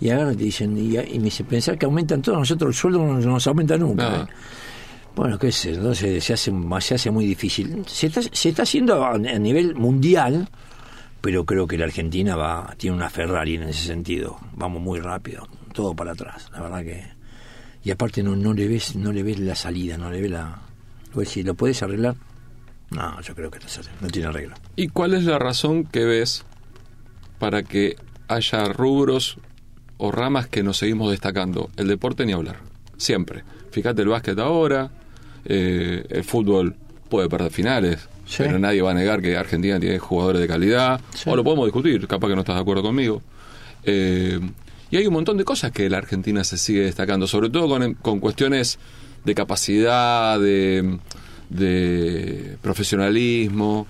Y 0.00 0.10
ahora 0.10 0.30
te 0.32 0.36
dicen, 0.44 0.76
y, 0.76 0.96
y 0.98 1.18
me 1.18 1.24
dice, 1.26 1.44
pensar 1.44 1.78
que 1.78 1.86
aumentan 1.86 2.20
todos, 2.22 2.38
nosotros 2.38 2.68
el 2.68 2.74
sueldo 2.74 2.98
no 2.98 3.18
nos 3.20 3.46
aumenta 3.46 3.76
nunca. 3.76 4.22
¿eh? 4.22 4.26
Bueno, 5.16 5.36
qué 5.38 5.50
sé, 5.50 5.70
entonces 5.74 6.22
se 6.22 6.32
hace, 6.34 6.52
se 6.80 6.94
hace 6.94 7.10
muy 7.10 7.26
difícil. 7.26 7.82
Se 7.86 8.06
está, 8.06 8.22
se 8.22 8.48
está 8.50 8.62
haciendo 8.62 9.02
a, 9.04 9.14
a 9.14 9.18
nivel 9.18 9.74
mundial, 9.74 10.48
pero 11.20 11.44
creo 11.44 11.66
que 11.66 11.78
la 11.78 11.84
Argentina 11.84 12.36
va 12.36 12.74
tiene 12.76 12.96
una 12.96 13.10
Ferrari 13.10 13.56
en 13.56 13.64
ese 13.64 13.86
sentido. 13.86 14.38
Vamos 14.54 14.82
muy 14.82 15.00
rápido, 15.00 15.48
todo 15.72 15.94
para 15.94 16.12
atrás, 16.12 16.50
la 16.52 16.60
verdad 16.62 16.82
que... 16.82 17.18
Y 17.84 17.90
aparte 17.90 18.22
no, 18.22 18.36
no 18.36 18.52
le 18.52 18.68
ves 18.68 18.96
no 18.96 19.12
le 19.12 19.22
ves 19.22 19.38
la 19.38 19.54
salida, 19.54 19.96
no 19.96 20.10
le 20.10 20.20
ves 20.20 20.30
la... 20.30 20.62
Pues 21.12 21.30
si 21.30 21.42
lo 21.42 21.54
puedes 21.54 21.82
arreglar, 21.82 22.16
no, 22.90 23.20
yo 23.20 23.34
creo 23.34 23.50
que 23.50 23.58
no, 24.00 24.08
tiene 24.08 24.28
arreglo. 24.28 24.54
¿Y 24.76 24.88
cuál 24.88 25.14
es 25.14 25.24
la 25.24 25.38
razón 25.38 25.84
que 25.84 26.04
ves 26.04 26.44
para 27.38 27.62
que 27.62 27.96
haya 28.28 28.64
rubros 28.66 29.38
o 29.98 30.10
ramas 30.10 30.48
que 30.48 30.62
nos 30.62 30.78
seguimos 30.78 31.10
destacando? 31.10 31.70
El 31.76 31.88
deporte 31.88 32.24
ni 32.24 32.32
hablar. 32.32 32.60
Siempre. 32.96 33.44
Fíjate 33.70 34.02
el 34.02 34.08
básquet 34.08 34.38
ahora, 34.38 34.90
eh, 35.44 36.04
el 36.08 36.24
fútbol 36.24 36.76
puede 37.08 37.28
perder 37.28 37.50
finales, 37.52 38.08
Sí. 38.28 38.42
pero 38.44 38.58
nadie 38.58 38.82
va 38.82 38.90
a 38.90 38.94
negar 38.94 39.20
que 39.22 39.36
Argentina 39.36 39.80
tiene 39.80 39.98
jugadores 39.98 40.40
de 40.42 40.46
calidad. 40.46 41.00
Sí. 41.14 41.30
O 41.30 41.34
lo 41.34 41.42
podemos 41.42 41.64
discutir, 41.66 42.06
capaz 42.06 42.28
que 42.28 42.34
no 42.34 42.40
estás 42.42 42.56
de 42.56 42.60
acuerdo 42.62 42.82
conmigo. 42.82 43.22
Eh, 43.84 44.38
y 44.90 44.96
hay 44.96 45.06
un 45.06 45.14
montón 45.14 45.36
de 45.38 45.44
cosas 45.44 45.72
que 45.72 45.88
la 45.90 45.98
Argentina 45.98 46.44
se 46.44 46.58
sigue 46.58 46.80
destacando, 46.82 47.26
sobre 47.26 47.48
todo 47.50 47.68
con, 47.68 47.94
con 47.94 48.20
cuestiones 48.20 48.78
de 49.24 49.34
capacidad, 49.34 50.38
de, 50.38 50.98
de 51.50 52.56
profesionalismo, 52.62 53.86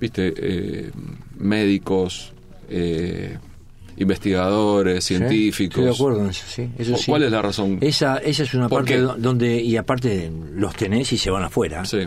viste, 0.00 0.32
Eh, 0.36 0.90
médicos, 1.38 2.32
eh, 2.70 3.36
investigadores, 3.96 5.04
Sí, 5.04 5.16
científicos. 5.16 5.78
Estoy 5.78 5.84
de 5.84 5.90
acuerdo 5.90 6.24
en 6.24 6.30
eso, 6.30 6.44
sí. 6.48 6.68
Eso 6.78 6.92
¿Cu- 6.92 6.98
sí. 6.98 7.10
cuál 7.10 7.22
es 7.24 7.30
la 7.32 7.42
razón? 7.42 7.78
Esa, 7.80 8.18
esa 8.18 8.42
es 8.44 8.54
una 8.54 8.68
¿Por 8.68 8.80
parte 8.84 8.98
donde, 9.18 9.60
y 9.60 9.76
aparte 9.76 10.30
los 10.54 10.74
tenés 10.76 11.12
y 11.12 11.18
se 11.18 11.30
van 11.30 11.42
afuera. 11.44 11.84
Sí, 11.84 11.98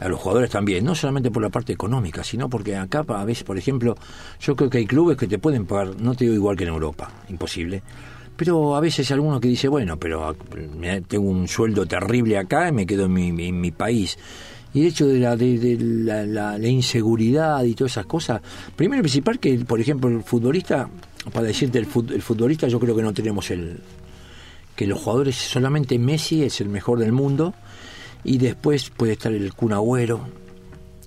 a 0.00 0.08
los 0.08 0.20
jugadores 0.20 0.50
también, 0.50 0.84
no 0.84 0.94
solamente 0.94 1.30
por 1.30 1.42
la 1.42 1.48
parte 1.48 1.72
económica, 1.72 2.22
sino 2.22 2.48
porque 2.50 2.76
acá 2.76 3.04
a 3.08 3.24
veces, 3.24 3.44
por 3.44 3.56
ejemplo, 3.58 3.96
yo 4.40 4.54
creo 4.56 4.68
que 4.70 4.78
hay 4.78 4.86
clubes 4.86 5.16
que 5.16 5.26
te 5.26 5.38
pueden 5.38 5.64
pagar, 5.66 5.98
no 6.00 6.14
te 6.14 6.24
digo 6.24 6.34
igual 6.34 6.56
que 6.56 6.64
en 6.64 6.70
Europa, 6.70 7.10
imposible, 7.30 7.82
pero 8.36 8.76
a 8.76 8.80
veces 8.80 9.10
hay 9.10 9.14
alguno 9.14 9.40
que 9.40 9.48
dice, 9.48 9.68
bueno, 9.68 9.96
pero 9.96 10.24
ah, 10.28 10.34
tengo 11.08 11.24
un 11.30 11.48
sueldo 11.48 11.86
terrible 11.86 12.36
acá 12.36 12.68
y 12.68 12.72
me 12.72 12.84
quedo 12.86 13.06
en 13.06 13.12
mi, 13.14 13.70
país. 13.70 14.18
Y 14.74 14.82
el 14.82 14.88
hecho 14.88 15.06
de, 15.06 15.18
la, 15.20 15.36
de, 15.36 15.78
la- 15.80 16.58
la 16.58 16.68
inseguridad 16.68 17.64
y 17.64 17.74
todas 17.74 17.92
esas 17.92 18.04
cosas, 18.04 18.42
primero 18.76 19.00
y 19.00 19.04
principal 19.04 19.38
que, 19.38 19.56
por 19.60 19.80
ejemplo, 19.80 20.10
el 20.10 20.22
futbolista, 20.22 20.90
para 21.32 21.46
decirte 21.46 21.78
el, 21.78 21.88
fut- 21.88 22.12
el 22.12 22.20
futbolista, 22.20 22.68
yo 22.68 22.78
creo 22.78 22.94
que 22.94 23.02
no 23.02 23.14
tenemos 23.14 23.50
el, 23.50 23.80
que 24.74 24.86
los 24.86 25.00
jugadores, 25.00 25.34
solamente 25.36 25.98
Messi 25.98 26.42
es 26.42 26.60
el 26.60 26.68
mejor 26.68 26.98
del 26.98 27.12
mundo, 27.12 27.54
y 28.24 28.38
después 28.38 28.90
puede 28.90 29.12
estar 29.12 29.32
el 29.32 29.52
Kun 29.54 29.72
Agüero, 29.72 30.20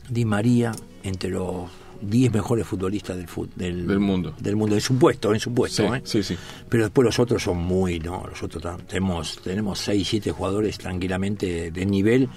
Di 0.09 0.25
María, 0.25 0.71
entre 1.03 1.29
los 1.29 1.69
10 2.01 2.31
mejores 2.33 2.65
futbolistas 2.65 3.17
del, 3.17 3.27
fut- 3.27 3.53
del, 3.55 3.85
Del 3.85 3.99
mundo. 3.99 4.33
Del 4.39 4.55
mundo, 4.55 4.75
en 4.75 4.81
su 4.81 4.97
puesto, 4.97 5.33
en 5.33 5.39
su 5.39 5.49
sí, 5.49 5.55
puesto. 5.55 5.95
¿eh? 5.95 6.01
sí, 6.05 6.23
sí. 6.23 6.37
Pero 6.69 6.83
después 6.83 7.05
los 7.05 7.19
otros 7.19 7.43
son 7.43 7.57
muy, 7.57 7.99
no, 7.99 8.23
los 8.27 8.41
otros 8.41 8.63
tenemos, 8.87 9.39
tenemos 9.43 9.79
6, 9.79 10.07
7 10.07 10.31
jugadores 10.31 10.77
tranquilamente 10.77 11.71
de 11.71 11.85
nivel 11.85 12.29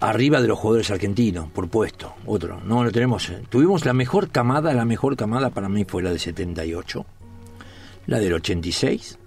arriba 0.00 0.42
de 0.42 0.48
los 0.48 0.58
jugadores 0.58 0.90
argentinos, 0.90 1.48
por 1.50 1.68
puesto. 1.68 2.12
Otro, 2.26 2.60
no 2.60 2.84
lo 2.84 2.92
tenemos. 2.92 3.28
eh. 3.30 3.42
Tuvimos 3.48 3.84
la 3.86 3.94
mejor 3.94 4.28
camada, 4.28 4.74
la 4.74 4.84
mejor 4.84 5.16
camada 5.16 5.48
para 5.50 5.68
mí 5.70 5.84
fue 5.86 6.02
la 6.02 6.12
de 6.12 6.18
78, 6.18 7.06
la 8.06 8.18
del 8.18 8.34
86 8.34 9.18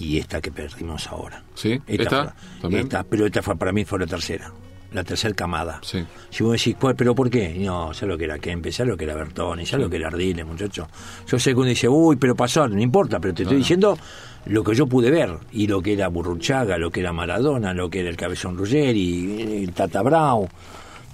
y 0.00 0.18
esta 0.18 0.40
que 0.40 0.50
perdimos 0.50 1.06
ahora. 1.08 1.42
¿Sí? 1.54 1.80
Esta, 1.86 2.02
¿Esta? 2.02 2.24
fue- 2.24 2.60
¿También? 2.62 2.82
esta, 2.84 3.04
pero 3.04 3.26
esta 3.26 3.42
fue, 3.42 3.56
para 3.56 3.72
mí 3.72 3.84
fue 3.84 3.98
la 3.98 4.06
tercera, 4.06 4.52
la 4.92 5.04
tercera 5.04 5.34
camada. 5.34 5.80
Sí. 5.82 6.04
Si 6.30 6.42
vos 6.42 6.52
decís, 6.52 6.76
"¿Cuál- 6.80 6.96
¿pero 6.96 7.14
por 7.14 7.28
qué? 7.30 7.54
No, 7.58 7.92
ya 7.92 8.06
lo 8.06 8.16
que 8.16 8.24
era 8.24 8.38
Kempe, 8.38 8.70
ya 8.70 8.84
lo 8.84 8.96
que 8.96 9.04
era 9.04 9.14
Bertoni, 9.14 9.64
ya 9.64 9.78
lo 9.78 9.88
que 9.90 9.96
era 9.96 10.08
Ardiles, 10.08 10.46
muchacho. 10.46 10.88
Yo 11.26 11.38
sé 11.38 11.50
que 11.50 11.56
uno 11.56 11.68
dice, 11.68 11.88
uy, 11.88 12.16
pero 12.16 12.34
pasó, 12.34 12.66
no 12.68 12.80
importa, 12.80 13.18
pero 13.20 13.34
te 13.34 13.42
estoy 13.42 13.58
diciendo 13.58 13.98
lo 14.46 14.64
que 14.64 14.74
yo 14.74 14.86
pude 14.86 15.10
ver, 15.10 15.36
y 15.52 15.66
lo 15.66 15.82
que 15.82 15.92
era 15.92 16.08
Burruchaga, 16.08 16.78
lo 16.78 16.90
que 16.90 17.00
era 17.00 17.12
Maradona, 17.12 17.74
lo 17.74 17.90
que 17.90 18.00
era 18.00 18.08
el 18.08 18.16
Cabezón 18.16 18.56
Ruggeri, 18.56 19.62
el 19.64 19.72
Tata 19.72 20.00
Brown. 20.02 20.48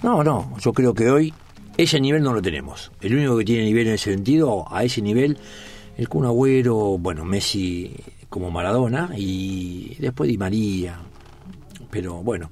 No, 0.03 0.23
no, 0.23 0.55
yo 0.61 0.71
creo 0.71 0.93
que 0.93 1.09
hoy 1.09 1.33
ese 1.77 1.99
nivel 1.99 2.23
no 2.23 2.33
lo 2.33 2.41
tenemos. 2.41 2.91
El 3.01 3.15
único 3.15 3.37
que 3.37 3.43
tiene 3.43 3.65
nivel 3.65 3.87
en 3.87 3.93
ese 3.95 4.11
sentido, 4.13 4.65
a 4.73 4.83
ese 4.85 5.01
nivel, 5.01 5.37
el 5.97 6.09
Kun 6.09 6.25
Agüero, 6.25 6.97
bueno, 6.97 7.23
Messi 7.25 7.91
como 8.29 8.51
Maradona, 8.51 9.11
y 9.17 9.95
después 9.99 10.29
Di 10.29 10.37
María, 10.37 10.97
pero 11.89 12.15
bueno. 12.15 12.49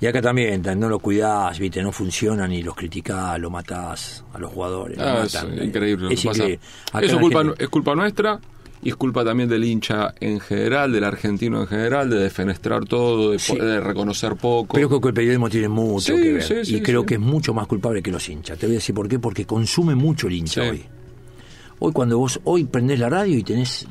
Y 0.00 0.06
acá 0.06 0.20
también, 0.20 0.60
no 0.76 0.88
lo 0.88 0.98
cuidás, 0.98 1.58
viste, 1.58 1.82
no 1.82 1.90
funcionan 1.92 2.52
y 2.52 2.62
los 2.62 2.74
criticás, 2.74 3.38
lo 3.40 3.48
matás 3.48 4.22
a 4.34 4.38
los 4.38 4.52
jugadores. 4.52 4.98
Ah, 4.98 5.22
es 5.24 5.34
matan. 5.34 5.64
increíble 5.64 6.04
lo 6.06 6.10
Es 6.10 6.20
que 6.20 6.28
pasa. 6.28 6.42
increíble. 6.42 6.64
Acá 6.92 7.06
Eso 7.06 7.20
culpa, 7.20 7.38
gente- 7.44 7.64
es 7.64 7.68
culpa 7.70 7.94
nuestra 7.94 8.40
y 8.82 8.88
es 8.90 8.96
culpa 8.96 9.24
también 9.24 9.48
del 9.48 9.64
hincha 9.64 10.12
en 10.20 10.40
general, 10.40 10.92
del 10.92 11.04
argentino 11.04 11.62
en 11.62 11.66
general, 11.68 12.10
de 12.10 12.18
defenestrar 12.18 12.84
todo, 12.84 13.30
de, 13.30 13.38
Sí. 13.38 13.54
po- 13.56 13.64
de 13.64 13.80
reconocer 13.80 14.34
poco. 14.36 14.74
Pero 14.74 14.88
creo 14.88 15.00
que 15.00 15.08
el 15.08 15.14
periodismo 15.14 15.48
tiene 15.48 15.68
mucho 15.68 16.14
Sí, 16.16 16.22
que 16.22 16.32
ver. 16.34 16.42
sí, 16.42 16.54
sí, 16.64 16.76
y 16.76 16.82
creo 16.82 17.06
que 17.06 17.14
es 17.14 17.20
mucho 17.20 17.54
más 17.54 17.66
culpable 17.66 18.02
que 18.02 18.10
los 18.10 18.28
hinchas. 18.28 18.58
Te 18.58 18.66
voy 18.66 18.74
a 18.74 18.78
decir 18.78 18.94
por 18.94 19.08
qué. 19.08 19.18
Porque 19.18 19.46
consume 19.46 19.94
mucho 19.94 20.26
el 20.26 20.34
hincha 20.34 20.62
hoy. 20.68 20.84
Hoy 21.84 21.92
cuando 21.92 22.18
vos 22.18 22.40
hoy 22.44 22.64
prendés 22.64 22.98
la 22.98 23.08
radio 23.10 23.36
y 23.36 23.42
tenés 23.42 23.86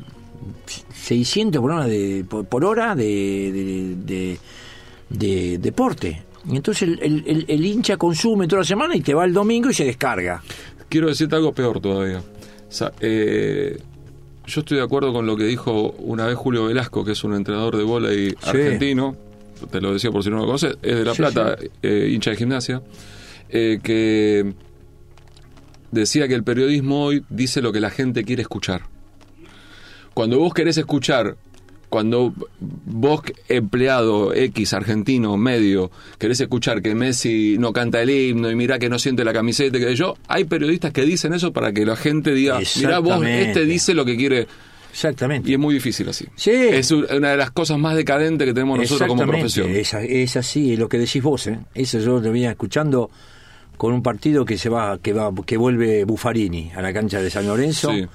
600 0.93 1.59
programas 1.61 1.87
de, 1.87 2.25
por, 2.27 2.45
por 2.45 2.65
hora 2.65 2.95
de, 2.95 3.05
de, 3.05 3.95
de- 4.05 4.39
de 5.09 5.57
deporte. 5.59 6.23
Y 6.49 6.55
entonces 6.55 6.83
el, 6.89 6.99
el- 7.01 7.23
el- 7.27 7.45
el 7.47 7.65
hincha 7.65 7.97
consume 7.97 8.47
toda 8.47 8.61
la 8.61 8.65
semana 8.65 8.95
y 8.95 9.01
te 9.01 9.13
va 9.13 9.25
el 9.25 9.33
domingo 9.33 9.69
y 9.69 9.73
se 9.73 9.85
descarga. 9.85 10.41
Quiero 10.89 11.07
decirte 11.07 11.35
algo 11.35 11.53
peor 11.53 11.79
todavía. 11.79 12.19
O 12.19 12.71
sea, 12.71 12.91
eh, 12.99 13.77
yo 14.47 14.61
estoy 14.61 14.77
de 14.77 14.83
acuerdo 14.83 15.13
con 15.13 15.25
lo 15.27 15.37
que 15.37 15.43
dijo 15.43 15.91
una 15.99 16.25
vez 16.25 16.35
Julio 16.35 16.65
Velasco, 16.65 17.05
que 17.05 17.11
es 17.11 17.23
un 17.23 17.35
entrenador 17.35 17.77
de 17.77 17.83
volei 17.83 18.35
argentino. 18.41 19.15
Te 19.71 19.79
lo 19.79 19.93
decía 19.93 20.09
por 20.11 20.23
si 20.23 20.29
no 20.31 20.37
lo 20.37 20.45
conoces. 20.47 20.75
Es 20.81 20.95
de 20.95 21.05
La 21.05 21.11
Sí, 21.13 21.17
Plata, 21.17 21.55
eh, 21.83 22.09
hincha 22.11 22.31
de 22.31 22.37
gimnasia. 22.37 22.81
eh, 23.49 23.79
que 23.83 24.51
decía 25.93 26.27
que 26.27 26.33
el 26.35 26.43
periodismo 26.43 27.05
hoy 27.05 27.23
dice 27.29 27.61
lo 27.61 27.71
que 27.71 27.79
la 27.79 27.89
gente 27.89 28.23
quiere 28.23 28.41
escuchar. 28.41 28.81
Cuando 30.13 30.37
vos 30.39 30.53
querés 30.53 30.77
escuchar, 30.77 31.35
cuando 31.89 32.33
vos, 32.59 33.21
empleado 33.49 34.33
X, 34.33 34.73
argentino, 34.73 35.37
medio, 35.37 35.91
querés 36.17 36.39
escuchar 36.41 36.81
que 36.81 36.93
Messi 36.95 37.55
no 37.59 37.73
canta 37.73 38.01
el 38.01 38.09
himno 38.09 38.49
y 38.51 38.55
mirá 38.55 38.79
que 38.79 38.89
no 38.89 38.99
siente 38.99 39.23
la 39.23 39.33
camiseta, 39.33 39.79
que 39.79 39.95
yo, 39.95 40.15
hay 40.27 40.43
periodistas 40.45 40.91
que 40.91 41.03
dicen 41.03 41.33
eso 41.33 41.51
para 41.53 41.71
que 41.71 41.85
la 41.85 41.95
gente 41.95 42.33
diga, 42.33 42.59
mirá 42.77 42.99
vos, 42.99 43.23
este 43.25 43.65
dice 43.65 43.93
lo 43.93 44.05
que 44.05 44.15
quiere. 44.17 44.47
Exactamente. 44.91 45.49
Y 45.49 45.53
es 45.53 45.59
muy 45.59 45.73
difícil 45.73 46.07
así. 46.09 46.25
Sí. 46.35 46.51
Es 46.51 46.91
un- 46.91 47.07
una 47.11 47.31
de 47.31 47.37
las 47.37 47.49
cosas 47.49 47.79
más 47.79 47.95
decadentes 47.95 48.45
que 48.47 48.53
tenemos 48.53 48.77
nosotros 48.77 49.07
como 49.07 49.25
profesión. 49.25 49.71
Es, 49.71 49.91
es 49.95 50.37
así, 50.37 50.73
es 50.73 50.79
lo 50.79 50.87
que 50.87 50.99
decís 50.99 51.23
vos, 51.23 51.47
¿eh? 51.47 51.57
Eso 51.73 51.97
yo 51.99 52.19
lo 52.19 52.31
venía 52.31 52.51
escuchando 52.51 53.09
con 53.77 53.93
un 53.93 54.01
partido 54.03 54.45
que 54.45 54.57
se 54.57 54.69
va, 54.69 54.97
que 54.99 55.13
va, 55.13 55.31
que 55.45 55.57
vuelve 55.57 56.03
Buffarini 56.05 56.71
a 56.75 56.81
la 56.81 56.93
cancha 56.93 57.21
de 57.21 57.29
San 57.29 57.47
Lorenzo. 57.47 57.91
Sí. 57.91 58.05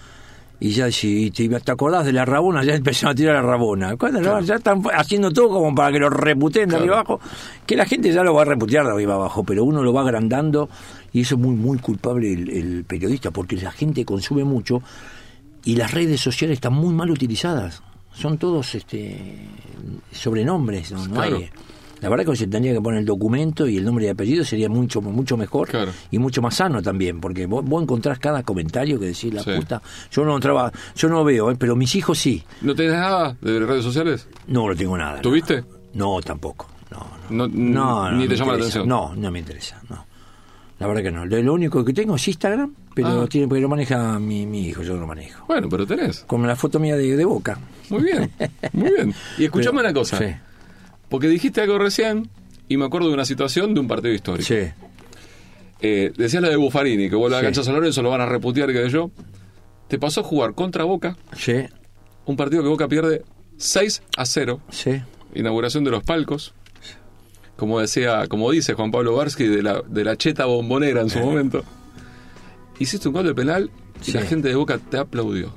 Y 0.61 0.71
ya 0.71 0.91
si 0.91 1.31
te, 1.31 1.49
te 1.49 1.71
acordás 1.71 2.05
de 2.05 2.13
la 2.13 2.25
Rabona, 2.25 2.65
ya 2.65 2.75
empezaron 2.75 3.13
a 3.13 3.15
tirar 3.15 3.35
la 3.37 3.43
Rabona. 3.43 3.95
No, 3.95 4.41
ya 4.41 4.57
están 4.57 4.83
haciendo 4.93 5.31
todo 5.31 5.51
como 5.51 5.73
para 5.73 5.93
que 5.93 6.01
lo 6.01 6.11
reputen 6.11 6.63
de 6.63 6.69
Claro. 6.71 6.83
arriba 6.83 6.97
abajo. 7.01 7.21
Que 7.65 7.77
la 7.77 7.85
gente 7.87 8.13
ya 8.13 8.25
lo 8.25 8.35
va 8.35 8.43
a 8.43 8.45
reputear 8.45 8.85
de 8.85 8.91
arriba 8.91 9.15
abajo, 9.15 9.45
pero 9.45 9.63
uno 9.65 9.83
lo 9.85 9.93
va 9.93 10.01
agrandando 10.01 10.69
y 11.13 11.21
eso 11.21 11.37
es 11.37 11.41
muy, 11.41 11.55
muy 11.55 11.79
culpable 11.79 12.33
el, 12.33 12.51
el 12.51 12.85
periodista, 12.85 13.31
porque 13.31 13.55
la 13.57 13.71
gente 13.71 14.05
consume 14.05 14.43
mucho 14.43 14.83
y 15.65 15.77
las 15.77 15.93
redes 15.93 16.21
sociales 16.21 16.57
están 16.57 16.73
muy 16.73 16.93
mal 16.93 17.09
utilizadas. 17.11 17.81
Son 18.13 18.37
todos 18.37 18.75
este 18.75 19.17
sobrenombres, 20.13 20.91
no, 20.93 21.07
no 21.07 21.15
Claro. 21.15 21.37
hay. 21.37 21.51
La 22.01 22.09
verdad 22.09 22.25
que 22.27 22.37
se 22.37 22.47
tendría 22.47 22.73
que 22.75 22.81
poner 22.81 23.01
el 23.01 23.07
documento 23.07 23.67
y 23.67 23.77
el 23.79 23.85
nombre 23.85 24.07
y 24.07 24.09
apellido 24.09 24.45
sería 24.45 24.69
mucho 24.69 25.01
mucho 25.01 25.37
mejor 25.37 25.69
Claro. 25.69 25.91
y 26.11 26.19
mucho 26.19 26.41
más 26.43 26.55
sano 26.57 26.81
también, 26.83 27.21
porque 27.21 27.47
vos, 27.47 27.65
vos 27.65 27.83
encontrás 27.83 28.19
cada 28.19 28.43
comentario 28.43 28.99
que 29.01 29.07
decís 29.07 29.33
la 29.35 29.43
Sí. 29.43 29.51
puta. 29.57 29.83
Yo 30.11 30.25
no 30.25 30.35
entraba, 30.37 30.73
yo 30.97 31.09
no 31.09 31.25
veo, 31.25 31.51
¿eh? 31.51 31.57
pero 31.59 31.75
mis 31.77 31.95
hijos 31.97 32.19
sí. 32.19 32.43
¿No 32.63 32.75
tenés 32.75 32.93
nada 32.93 33.37
de 33.41 33.59
redes 33.61 33.85
sociales? 33.85 34.29
No, 34.47 34.69
no 34.69 34.77
tengo 34.77 34.97
nada. 34.97 35.21
¿Tuviste? 35.21 35.63
No, 35.95 36.17
No, 36.17 36.21
tampoco. 36.23 36.69
No, 37.31 37.47
no. 37.47 37.49
No, 37.49 38.13
ni 38.13 38.27
te 38.29 38.37
llama 38.37 38.53
la 38.53 38.59
atención. 38.59 38.87
No, 38.89 39.15
no 39.15 39.31
me 39.31 39.39
interesa. 39.41 39.81
No. 39.91 40.07
La 40.79 40.87
verdad 40.87 41.03
que 41.03 41.11
no. 41.11 41.27
Lo, 41.27 41.43
lo 41.43 41.55
único 41.55 41.85
que 41.85 41.93
tengo 41.93 42.15
es 42.15 42.29
Instagram, 42.29 42.73
pero 42.95 43.23
Ah. 43.23 43.27
tiene, 43.29 43.49
porque 43.49 43.61
lo 43.61 43.69
maneja 43.69 44.19
mi, 44.21 44.47
mi 44.47 44.69
hijo, 44.69 44.83
yo 44.83 44.95
no 44.95 45.01
lo 45.01 45.07
manejo. 45.09 45.45
Bueno, 45.49 45.69
pero 45.69 45.85
tenés. 45.87 46.21
Con 46.21 46.47
la 46.47 46.55
foto 46.55 46.79
mía 46.79 46.97
de, 46.97 47.17
de 47.17 47.25
boca. 47.25 47.59
Muy 47.91 48.03
bien, 48.05 48.31
muy 48.73 48.91
bien. 48.93 49.15
Y 49.39 49.45
escuchame 49.47 49.79
Pero- 49.79 49.89
una 49.91 49.93
cosa. 49.95 50.19
Sí, 50.19 50.25
Porque 51.09 51.29
dijiste 51.29 51.61
algo 51.61 51.79
recién 51.79 52.29
y 52.69 52.77
me 52.77 52.85
acuerdo 52.85 53.09
de 53.09 53.15
una 53.15 53.25
situación 53.25 53.75
de 53.75 53.81
un 53.81 53.89
partido 53.89 54.15
histórico. 54.15 54.47
sí. 54.47 54.71
Eh, 55.81 56.13
decías 56.17 56.43
la 56.43 56.49
de 56.49 56.57
Buffarini, 56.57 57.09
que 57.09 57.15
vuelve 57.15 57.37
a 57.37 57.41
Sí. 57.41 57.47
cancha 57.47 57.63
San 57.63 57.75
Lorenzo, 57.75 58.03
lo 58.03 58.11
van 58.11 58.21
a 58.21 58.27
reputear, 58.27 58.73
que 58.73 58.89
yo. 58.91 59.11
Te 59.87 59.97
pasó 59.99 60.21
a 60.23 60.25
jugar 60.25 60.55
contra 60.55 60.83
Boca, 60.85 61.17
Sí, 61.37 61.55
un 62.27 62.37
partido 62.37 62.63
que 62.65 62.69
Boca 62.69 62.89
pierde 62.89 63.23
6 63.59 64.03
a 64.17 64.27
0, 64.27 64.61
sí. 64.71 65.01
inauguración 65.35 65.85
de 65.85 65.93
los 65.93 66.03
palcos. 66.03 66.53
Como 67.57 67.81
decía, 67.81 68.27
como 68.29 68.51
dice 68.51 68.75
Juan 68.75 68.91
Pablo 68.91 69.15
Barsky, 69.15 69.45
de 69.47 69.63
la, 69.63 69.83
de 69.83 70.05
la 70.05 70.17
cheta 70.17 70.47
bombonera 70.47 71.01
en 71.01 71.11
su 71.11 71.21
momento. 71.21 71.65
Hiciste 72.81 73.07
un 73.09 73.15
gol 73.15 73.27
de 73.27 73.35
penal 73.35 73.71
y 74.01 74.05
Sí. 74.07 74.13
la 74.13 74.23
gente 74.23 74.49
de 74.49 74.55
Boca 74.57 74.79
te 74.79 74.99
aplaudió. 74.99 75.53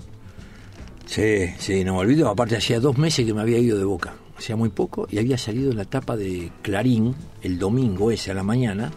Sí, 1.07 1.47
sí, 1.59 1.83
no 1.83 1.93
me 1.93 1.99
olvido. 1.99 2.29
Aparte, 2.29 2.55
hacía 2.55 2.79
dos 2.79 2.97
meses 2.97 3.25
que 3.25 3.33
me 3.33 3.41
había 3.41 3.57
ido 3.57 3.77
de 3.77 3.83
boca. 3.85 4.13
Hacía 4.41 4.55
muy 4.55 4.69
poco 4.69 5.07
y 5.11 5.19
había 5.19 5.37
salido 5.37 5.71
en 5.71 5.77
la 5.77 5.85
tapa 5.85 6.17
de 6.17 6.51
Clarín 6.61 7.13
el 7.41 7.57
domingo 7.59 8.11
ese 8.11 8.31
a 8.31 8.33
la 8.33 8.43
mañana. 8.43 8.91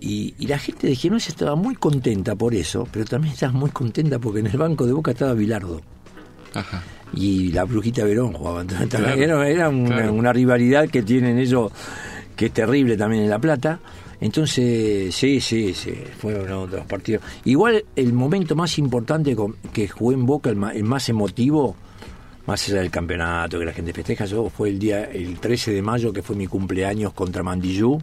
Y, 0.00 0.34
y 0.38 0.46
la 0.46 0.58
gente 0.58 0.86
de 0.86 0.94
Genoa 0.94 1.18
estaba 1.18 1.54
muy 1.56 1.74
contenta 1.74 2.34
por 2.36 2.54
eso, 2.54 2.86
pero 2.92 3.04
también 3.04 3.34
estaba 3.34 3.52
muy 3.52 3.70
contenta 3.70 4.18
porque 4.18 4.40
en 4.40 4.46
el 4.46 4.56
banco 4.56 4.86
de 4.86 4.92
boca 4.92 5.10
estaba 5.10 5.34
Bilardo. 5.34 5.82
Ajá. 6.54 6.82
y 7.12 7.52
la 7.52 7.64
brujita 7.64 8.04
Verón 8.04 8.32
jugaba. 8.32 8.60
Entonces, 8.80 8.88
Claro, 8.88 9.14
era 9.20 9.48
era 9.48 9.68
una, 9.68 9.88
claro. 9.96 10.12
una 10.14 10.32
rivalidad 10.32 10.88
que 10.88 11.02
tienen 11.02 11.38
ellos 11.38 11.70
que 12.36 12.46
es 12.46 12.52
terrible 12.52 12.96
también 12.96 13.24
en 13.24 13.30
La 13.30 13.38
Plata. 13.38 13.80
Entonces, 14.20 15.14
sí, 15.14 15.40
sí, 15.40 15.74
sí, 15.74 15.94
fueron 16.18 16.44
uno 16.44 16.66
de 16.66 16.76
los 16.78 16.86
partidos. 16.86 17.22
Igual 17.44 17.84
el 17.96 18.12
momento 18.12 18.56
más 18.56 18.78
importante 18.78 19.36
que 19.72 19.88
jugué 19.88 20.14
en 20.16 20.26
Boca, 20.26 20.48
el 20.50 20.84
más 20.84 21.08
emotivo, 21.08 21.76
más 22.48 22.66
allá 22.68 22.78
del 22.80 22.90
campeonato 22.90 23.58
que 23.58 23.64
la 23.66 23.72
gente 23.72 23.92
festeja, 23.92 24.24
yo, 24.24 24.48
fue 24.50 24.70
el 24.70 24.78
día 24.78 25.04
el 25.04 25.38
13 25.38 25.70
de 25.72 25.82
mayo, 25.82 26.12
que 26.12 26.22
fue 26.22 26.34
mi 26.34 26.46
cumpleaños 26.46 27.12
contra 27.12 27.42
Mandillú, 27.42 28.00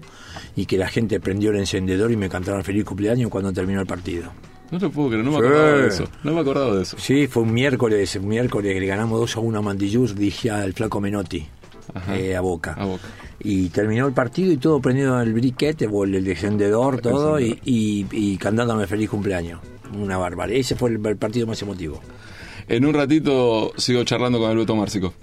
y 0.55 0.65
que 0.67 0.77
la 0.77 0.87
gente 0.87 1.19
prendió 1.19 1.49
el 1.49 1.57
encendedor 1.57 2.11
y 2.11 2.15
me 2.15 2.29
cantaron 2.29 2.63
feliz 2.63 2.85
cumpleaños 2.85 3.29
cuando 3.29 3.51
terminó 3.51 3.81
el 3.81 3.87
partido. 3.87 4.31
No 4.71 4.79
te 4.79 4.87
puedo 4.89 5.09
creer, 5.09 5.25
no 5.25 5.31
me 5.31 5.37
Sí. 5.39 5.43
acordaba 5.43 5.71
de 5.77 5.87
eso. 5.87 6.03
No 6.23 6.31
me 6.33 6.39
acordaba 6.41 6.75
de 6.75 6.81
eso. 6.83 6.97
Sí, 6.99 7.27
fue 7.27 7.43
un 7.43 7.53
miércoles, 7.53 8.15
un 8.15 8.27
miércoles 8.27 8.73
que 8.73 8.79
le 8.79 8.85
ganamos 8.87 9.19
2 9.19 9.35
a 9.35 9.39
1 9.41 9.59
a 9.59 9.61
Mandillú, 9.61 10.07
dije 10.07 10.49
al 10.51 10.73
flaco 10.73 11.01
Menotti, 11.01 11.45
Ajá. 11.93 12.17
eh, 12.17 12.35
a 12.35 12.41
Boca. 12.41 12.73
A 12.73 12.85
Boca. 12.85 13.03
Y 13.39 13.69
terminó 13.69 14.07
el 14.07 14.13
partido 14.13 14.51
y 14.51 14.57
todo 14.57 14.79
prendido 14.79 15.19
en 15.21 15.27
el 15.27 15.33
briquete, 15.33 15.87
o 15.91 16.03
el 16.03 16.23
descendedor, 16.23 17.01
todo, 17.01 17.39
y, 17.39 17.59
y, 17.65 18.05
y 18.11 18.37
cantándome 18.37 18.87
feliz 18.87 19.09
cumpleaños. 19.09 19.59
Una 19.99 20.17
barbaridad. 20.17 20.59
Ese 20.59 20.75
fue 20.75 20.89
el, 20.91 21.05
el 21.05 21.17
partido 21.17 21.45
más 21.47 21.61
emotivo. 21.61 21.99
En 22.67 22.85
un 22.85 22.93
ratito 22.93 23.71
sigo 23.77 24.03
charlando 24.03 24.39
con 24.39 24.51
el 24.51 24.57
Beto 24.57 24.75
Márcico. 24.75 25.13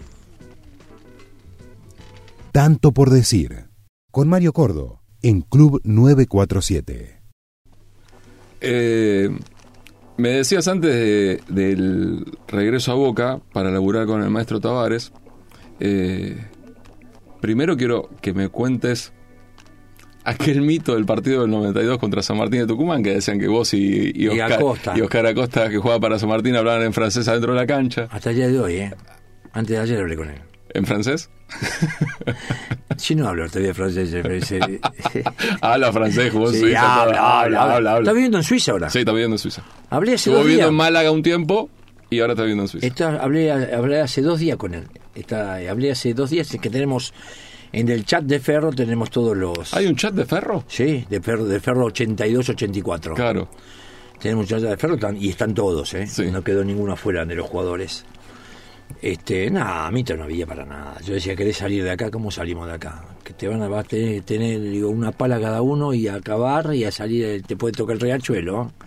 Tanto 2.53 2.93
por 2.93 3.11
decir. 3.11 3.65
Con 4.11 4.29
Mario 4.29 4.53
Cordo, 4.53 5.01
en 5.23 5.41
Club 5.41 5.81
947. 5.85 7.23
Eh, 8.61 9.31
me 10.19 10.29
decías 10.29 10.69
antes 10.69 10.91
de- 10.95 11.41
del 11.49 12.27
regreso 12.47 12.93
a 12.93 12.95
Boca 12.95 13.41
para 13.53 13.71
laburar 13.71 14.07
con 14.07 14.23
el 14.23 14.31
maestro 14.31 14.61
Tavares. 14.61 15.13
eh, 15.81 16.37
primero 17.41 17.77
quiero 17.77 18.09
que 18.21 18.33
me 18.35 18.49
cuentes 18.51 19.13
aquel 20.25 20.63
mito 20.63 20.95
del 20.95 21.05
partido 21.05 21.43
del 21.43 21.51
92 21.51 21.99
contra 21.99 22.23
San 22.23 22.37
Martín 22.39 22.61
de 22.61 22.67
Tucumán, 22.67 23.03
que 23.03 23.15
decían 23.15 23.39
que 23.39 23.49
vos 23.49 23.73
y, 23.75 24.13
y 24.15 24.25
Y 24.25 24.29
Oscar, 24.29 24.53
Acosta. 24.55 24.93
y 24.97 25.01
Oscar 25.01 25.27
Acosta, 25.27 25.69
que 25.69 25.79
jugaba 25.79 26.01
para 26.01 26.19
San 26.19 26.29
Martín, 26.29 26.55
hablaban 26.57 26.83
en 26.83 26.93
francés 26.93 27.27
adentro 27.29 27.53
de 27.55 27.61
la 27.61 27.67
cancha. 27.67 28.09
Hasta 28.11 28.31
el 28.31 28.37
día 28.37 28.49
de 28.49 28.59
hoy, 28.61 28.75
¿eh? 28.77 28.95
Antes 29.53 29.77
de 29.77 29.83
ayer 29.83 30.01
hablé 30.01 30.17
con 30.17 30.31
él. 30.31 30.39
¿En 30.75 30.87
francés? 30.87 31.29
Si 32.97 33.15
no 33.15 33.27
hablo 33.29 33.49
todavía 33.49 33.75
francés, 33.75 34.13
ese- 34.13 34.81
habla 35.61 35.93
francés, 35.93 36.31
jugó 36.31 36.49
en 36.49 36.55
Sí, 36.55 36.61
Suiza. 36.61 37.03
habla, 37.03 37.41
habla, 37.41 37.63
habla. 37.75 37.99
¿Está 37.99 38.13
viviendo 38.13 38.37
en 38.39 38.45
Suiza 38.45 38.73
ahora? 38.73 38.91
Sí, 38.91 38.99
está 39.01 39.13
viviendo 39.13 39.35
en 39.35 39.39
Suiza. 39.39 39.63
Hablé 39.91 40.11
hace 40.13 40.17
Estuvo 40.31 40.35
dos 40.37 40.45
viviendo 40.45 40.67
días. 40.67 40.71
en 40.71 40.77
Málaga 40.77 41.11
un 41.11 41.23
tiempo 41.23 41.71
y 42.11 42.21
ahora 42.21 42.35
está 42.35 42.43
viviendo 42.43 42.65
en 42.65 42.69
Suiza. 42.69 42.87
Está- 42.87 43.17
hablé, 43.23 43.51
hablé 43.51 44.01
hace 44.01 44.21
dos 44.21 44.39
días 44.39 44.57
con 44.59 44.75
él. 44.75 44.85
Está, 45.15 45.57
hablé 45.71 45.91
hace 45.91 46.13
dos 46.15 46.31
días 46.31 46.49
que 46.61 46.71
tenemos 46.71 47.13
en 47.73 47.89
el 47.89 48.05
chat 48.05 48.25
de 48.25 48.39
Ferro 48.41 48.71
tenemos 48.73 49.11
todos 49.11 49.37
los 49.37 49.73
¿Hay 49.75 49.87
un 49.87 49.97
chat 49.97 50.15
de 50.15 50.25
ferro? 50.27 50.65
sí 50.69 51.05
de 51.09 51.21
Ferro 51.21 51.45
de 51.45 51.61
Ferro 51.61 51.85
82 51.87 52.49
84 52.51 53.15
Claro. 53.15 53.49
tenemos 54.21 54.45
un 54.45 54.49
chat 54.61 54.69
de 54.71 54.77
Ferro 54.77 54.97
y 55.19 55.29
están 55.31 55.55
todos 55.55 55.95
eh 55.95 56.07
Sí. 56.07 56.31
no 56.31 56.43
quedó 56.43 56.63
ninguno 56.65 56.93
afuera 56.93 57.25
de 57.25 57.35
los 57.35 57.47
jugadores 57.49 58.05
este 59.01 59.51
nada 59.51 59.87
a 59.87 59.91
mí 59.91 60.05
no 60.17 60.25
había 60.25 60.47
para 60.47 60.65
nada 60.67 60.99
yo 61.05 61.15
decía 61.15 61.35
querés 61.35 61.57
salir 61.57 61.83
de 61.83 61.91
acá 61.91 62.11
cómo 62.11 62.31
salimos 62.31 62.67
de 62.69 62.75
acá 62.75 63.05
que 63.25 63.33
te 63.33 63.49
van 63.49 63.63
a 63.63 63.69
vas 63.69 63.85
a 63.87 63.89
tener, 63.89 64.23
tener, 64.23 64.61
digo, 64.61 64.91
una 64.91 65.13
pala 65.13 65.41
cada 65.41 65.63
uno 65.63 65.95
y 65.95 66.09
a 66.09 66.17
acabar 66.17 66.75
y 66.75 66.85
a 66.85 66.93
salir 66.93 67.25
eh, 67.25 67.41
te 67.41 67.57
puede 67.57 67.73
tocar 67.73 67.95
el 67.95 68.01
riachuelo 68.01 68.65
¿eh? 68.65 68.85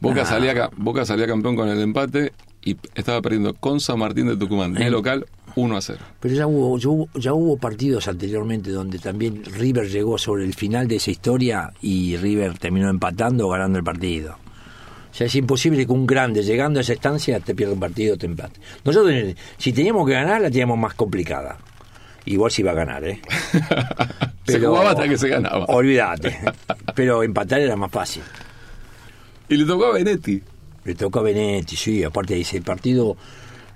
Boca, 0.00 0.24
salía, 0.24 0.54
ca- 0.54 0.70
Boca 0.76 1.04
salía 1.04 1.26
campeón 1.26 1.56
con 1.56 1.68
el 1.68 1.80
empate 1.80 2.32
y 2.62 2.76
estaba 2.94 3.20
perdiendo 3.20 3.54
con 3.54 3.80
San 3.80 3.98
Martín 3.98 4.28
de 4.28 4.36
Tucumán, 4.36 4.72
de 4.74 4.86
Eh. 4.86 4.90
local, 4.90 5.26
1 5.58 5.76
a 5.76 5.80
0. 5.80 5.98
Pero 6.20 6.34
ya 6.34 6.46
hubo, 6.46 6.78
ya 6.78 6.88
hubo, 6.88 7.08
ya 7.14 7.32
hubo 7.32 7.56
partidos 7.56 8.08
anteriormente 8.08 8.70
donde 8.70 8.98
también 8.98 9.44
River 9.44 9.88
llegó 9.88 10.16
sobre 10.18 10.44
el 10.44 10.54
final 10.54 10.86
de 10.86 10.96
esa 10.96 11.10
historia 11.10 11.72
y 11.82 12.16
River 12.16 12.58
terminó 12.58 12.88
empatando 12.88 13.46
o 13.46 13.50
ganando 13.50 13.78
el 13.78 13.84
partido. 13.84 14.36
O 15.10 15.14
sea, 15.14 15.26
es 15.26 15.34
imposible 15.34 15.84
que 15.84 15.92
un 15.92 16.06
grande 16.06 16.42
llegando 16.42 16.78
a 16.78 16.82
esa 16.82 16.92
estancia 16.92 17.40
te 17.40 17.54
pierda 17.54 17.74
un 17.74 17.80
partido 17.80 18.14
o 18.14 18.18
te 18.18 18.26
empate. 18.26 18.60
Nosotros, 18.84 19.34
si 19.56 19.72
teníamos 19.72 20.06
que 20.06 20.12
ganar, 20.12 20.40
la 20.40 20.50
teníamos 20.50 20.78
más 20.78 20.94
complicada. 20.94 21.58
Igual 22.26 22.50
se 22.50 22.62
iba 22.62 22.72
a 22.72 22.74
ganar, 22.74 23.04
¿eh? 23.04 23.20
se 24.46 24.60
jugaba 24.60 24.90
hasta 24.90 25.08
que 25.08 25.16
se 25.16 25.28
ganaba. 25.28 25.64
Olvídate. 25.66 26.38
Pero 26.94 27.22
empatar 27.22 27.60
era 27.60 27.74
más 27.74 27.90
fácil. 27.90 28.22
Y 29.48 29.56
le 29.56 29.64
tocó 29.64 29.86
a 29.86 29.92
Benetti. 29.94 30.42
Le 30.84 30.94
tocó 30.94 31.20
a 31.20 31.22
Benetti, 31.22 31.74
sí, 31.74 32.04
aparte 32.04 32.34
de 32.34 32.42
ese 32.42 32.60
partido, 32.60 33.16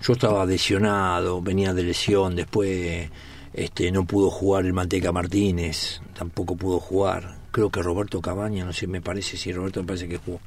yo 0.02 0.12
estaba 0.14 0.44
lesionado, 0.44 1.40
venía 1.40 1.72
de 1.72 1.84
lesión, 1.84 2.34
después 2.34 3.08
este 3.52 3.92
no 3.92 4.04
pudo 4.04 4.30
jugar 4.30 4.66
el 4.66 4.72
Manteca 4.72 5.12
Martínez, 5.12 6.00
tampoco 6.14 6.56
pudo 6.56 6.80
jugar. 6.80 7.36
Creo 7.52 7.70
que 7.70 7.82
Roberto 7.82 8.20
Cabaña, 8.20 8.64
no 8.64 8.72
sé, 8.72 8.86
me 8.86 9.00
parece, 9.00 9.36
sí, 9.36 9.52
Roberto 9.52 9.80
me 9.80 9.86
parece 9.86 10.08
que 10.08 10.16
jugó. 10.16 10.40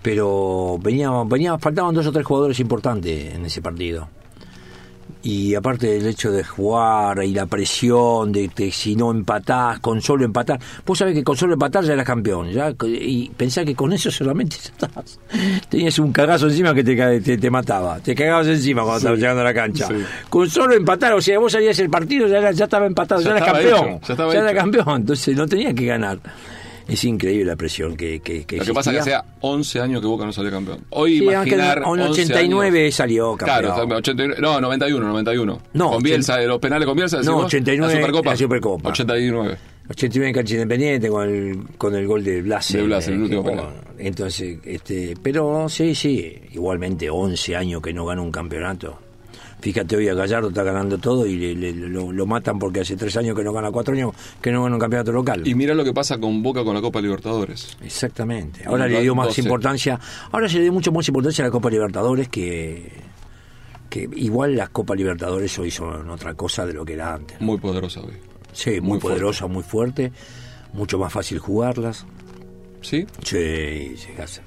Pero 0.00 0.78
venía, 0.80 1.10
venía, 1.26 1.58
faltaban 1.58 1.94
dos 1.94 2.06
o 2.06 2.12
tres 2.12 2.24
jugadores 2.24 2.58
importantes 2.60 3.34
en 3.34 3.44
ese 3.44 3.60
partido. 3.60 4.08
Y 5.22 5.54
aparte 5.54 5.86
del 5.88 6.06
hecho 6.06 6.30
de 6.32 6.44
jugar 6.44 7.22
y 7.24 7.32
la 7.34 7.46
presión 7.46 8.32
de 8.32 8.48
que 8.48 8.70
si 8.72 8.96
no 8.96 9.10
empatás, 9.10 9.80
con 9.80 10.00
solo 10.00 10.24
empatar. 10.24 10.58
Vos 10.86 10.98
sabés 10.98 11.14
que 11.14 11.24
con 11.24 11.36
solo 11.36 11.54
empatar 11.54 11.84
ya 11.84 11.92
eras 11.94 12.06
campeón. 12.06 12.50
Ya, 12.50 12.72
y 12.86 13.30
pensá 13.36 13.64
que 13.64 13.74
con 13.74 13.92
eso 13.92 14.10
solamente 14.10 14.56
ya 14.56 14.70
estabas. 14.70 15.18
Tenías 15.68 15.98
un 15.98 16.12
cagazo 16.12 16.46
encima 16.48 16.74
que 16.74 16.84
te, 16.84 17.20
te, 17.20 17.38
te 17.38 17.50
mataba. 17.50 17.98
Te 18.00 18.14
cagabas 18.14 18.46
encima 18.48 18.82
cuando 18.82 18.98
estabas 18.98 19.18
llegando 19.18 19.40
a 19.42 19.44
la 19.44 19.54
cancha. 19.54 19.86
Sí. 19.88 19.94
Con 20.28 20.48
solo 20.50 20.74
empatar, 20.74 21.12
o 21.14 21.20
sea, 21.20 21.38
vos 21.38 21.52
salías 21.52 21.78
el 21.78 21.90
partido, 21.90 22.26
ya, 22.26 22.50
ya 22.50 22.64
estaba 22.64 22.86
empatado, 22.86 23.20
ya, 23.20 23.30
Ya 23.30 23.36
eras 23.36 23.48
campeón. 23.52 23.88
hecho, 23.88 24.00
ya 24.06 24.12
estaba 24.14 24.32
era 24.34 24.50
hecho. 24.50 24.56
campeón, 24.60 25.00
entonces 25.02 25.36
no 25.36 25.46
tenía 25.46 25.74
que 25.74 25.86
ganar. 25.86 26.18
Es 26.90 27.04
increíble 27.04 27.44
la 27.44 27.56
presión 27.56 27.96
que, 27.96 28.20
que, 28.20 28.44
que 28.44 28.56
Lo 28.56 28.64
que 28.64 28.74
pasa 28.74 28.90
es 28.90 28.96
que 28.96 29.00
hacía 29.00 29.24
11 29.40 29.80
años 29.80 30.00
que 30.00 30.06
Boca 30.08 30.24
no 30.26 30.32
salió 30.32 30.50
campeón. 30.50 30.84
Hoy 30.90 31.18
Sí, 31.18 31.24
imaginar 31.24 31.78
en 31.78 31.84
11 31.84 32.10
89 32.10 32.80
años- 32.82 32.94
salió 32.94 33.36
campeón. 33.36 33.74
Claro, 33.74 33.96
89, 33.96 34.40
no, 34.40 34.60
91, 34.60 35.06
91. 35.08 35.60
No, 35.72 35.90
con 35.92 36.02
Bielsa, 36.02 36.36
de 36.36 36.46
los 36.46 36.58
penales 36.58 36.86
con 36.86 36.96
Bielsa. 36.96 37.16
No, 37.18 37.22
decís 37.22 37.32
vos, 37.34 37.44
89, 37.44 37.92
la 37.94 38.00
Supercopa. 38.00 38.30
la 38.30 38.36
Supercopa. 38.36 38.88
89. 38.90 39.56
89 39.90 40.28
en 40.28 40.34
cancha 40.34 40.54
independiente 40.54 41.08
con 41.08 41.28
el, 41.28 41.58
con 41.76 41.94
el 41.94 42.06
gol 42.06 42.22
de 42.22 42.42
Blas. 42.42 42.72
De 42.72 42.80
el 42.80 43.20
último 43.22 43.44
penal. 43.44 43.66
Entonces, 43.98 44.58
este, 44.64 45.14
pero 45.22 45.68
sí, 45.68 45.94
sí, 45.94 46.32
igualmente 46.52 47.10
11 47.10 47.56
años 47.56 47.82
que 47.82 47.92
no 47.92 48.06
gana 48.06 48.22
un 48.22 48.30
campeonato. 48.30 48.98
Fíjate, 49.60 49.96
hoy 49.96 50.08
a 50.08 50.14
Gallardo 50.14 50.48
está 50.48 50.62
ganando 50.62 50.96
todo 50.98 51.26
y 51.26 51.36
le- 51.36 51.54
le- 51.54 51.88
lo, 51.88 52.10
lo 52.12 52.26
matan 52.26 52.58
porque 52.58 52.80
hace 52.80 52.96
tres 52.96 53.16
años 53.16 53.36
que 53.36 53.44
no 53.44 53.52
gana, 53.52 53.70
cuatro 53.70 53.94
años 53.94 54.12
que 54.40 54.50
no 54.50 54.62
gana 54.62 54.76
un 54.76 54.80
campeonato 54.80 55.12
local. 55.12 55.46
Y 55.46 55.54
mira 55.54 55.74
lo 55.74 55.84
que 55.84 55.92
pasa 55.92 56.18
con 56.18 56.42
Boca 56.42 56.64
con 56.64 56.74
la 56.74 56.80
Copa 56.80 57.00
Libertadores. 57.00 57.76
Exactamente. 57.82 58.62
Ahora 58.64 58.86
le 58.88 59.00
dio 59.02 59.14
más 59.14 59.28
12. 59.28 59.42
importancia, 59.42 60.00
ahora 60.32 60.48
se 60.48 60.56
le 60.56 60.62
dio 60.62 60.72
mucho 60.72 60.92
más 60.92 61.06
importancia 61.08 61.44
a 61.44 61.48
la 61.48 61.50
Copa 61.52 61.68
Libertadores 61.70 62.28
que, 62.28 62.90
que 63.90 64.08
igual 64.16 64.56
las 64.56 64.70
Copa 64.70 64.94
Libertadores 64.94 65.58
hoy 65.58 65.70
son 65.70 66.08
otra 66.10 66.34
cosa 66.34 66.64
de 66.64 66.72
lo 66.72 66.84
que 66.84 66.94
era 66.94 67.14
antes. 67.14 67.40
Muy 67.40 67.58
poderosa 67.58 68.00
hoy. 68.00 68.14
Sí, 68.52 68.80
muy, 68.80 68.80
Muy 68.80 69.00
fuerte. 69.00 69.20
poderosa, 69.20 69.46
muy 69.46 69.62
fuerte, 69.62 70.12
mucho 70.72 70.98
más 70.98 71.12
fácil 71.12 71.38
jugarlas. 71.38 72.06
¿Sí? 72.80 73.06
Sí, 73.22 73.36
llegás. 73.36 74.40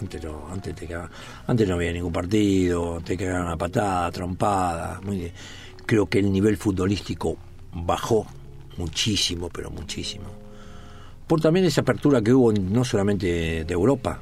Antes 0.00 0.24
no, 0.24 0.48
antes 0.50 0.74
te 0.74 0.86
cagaban- 0.86 1.10
antes 1.46 1.68
no 1.68 1.74
había 1.74 1.92
ningún 1.92 2.12
partido, 2.12 3.00
te 3.04 3.16
cagaban 3.16 3.46
una 3.46 3.56
patada, 3.56 4.10
trompada. 4.10 5.00
Muy, 5.04 5.30
creo 5.84 6.06
que 6.06 6.18
el 6.20 6.32
nivel 6.32 6.56
futbolístico 6.56 7.36
bajó 7.72 8.26
muchísimo, 8.78 9.48
pero 9.50 9.70
muchísimo. 9.70 10.24
Por 11.26 11.40
también 11.40 11.66
esa 11.66 11.82
apertura 11.82 12.20
que 12.22 12.32
hubo 12.32 12.52
no 12.52 12.84
solamente 12.84 13.64
de 13.64 13.72
Europa, 13.72 14.20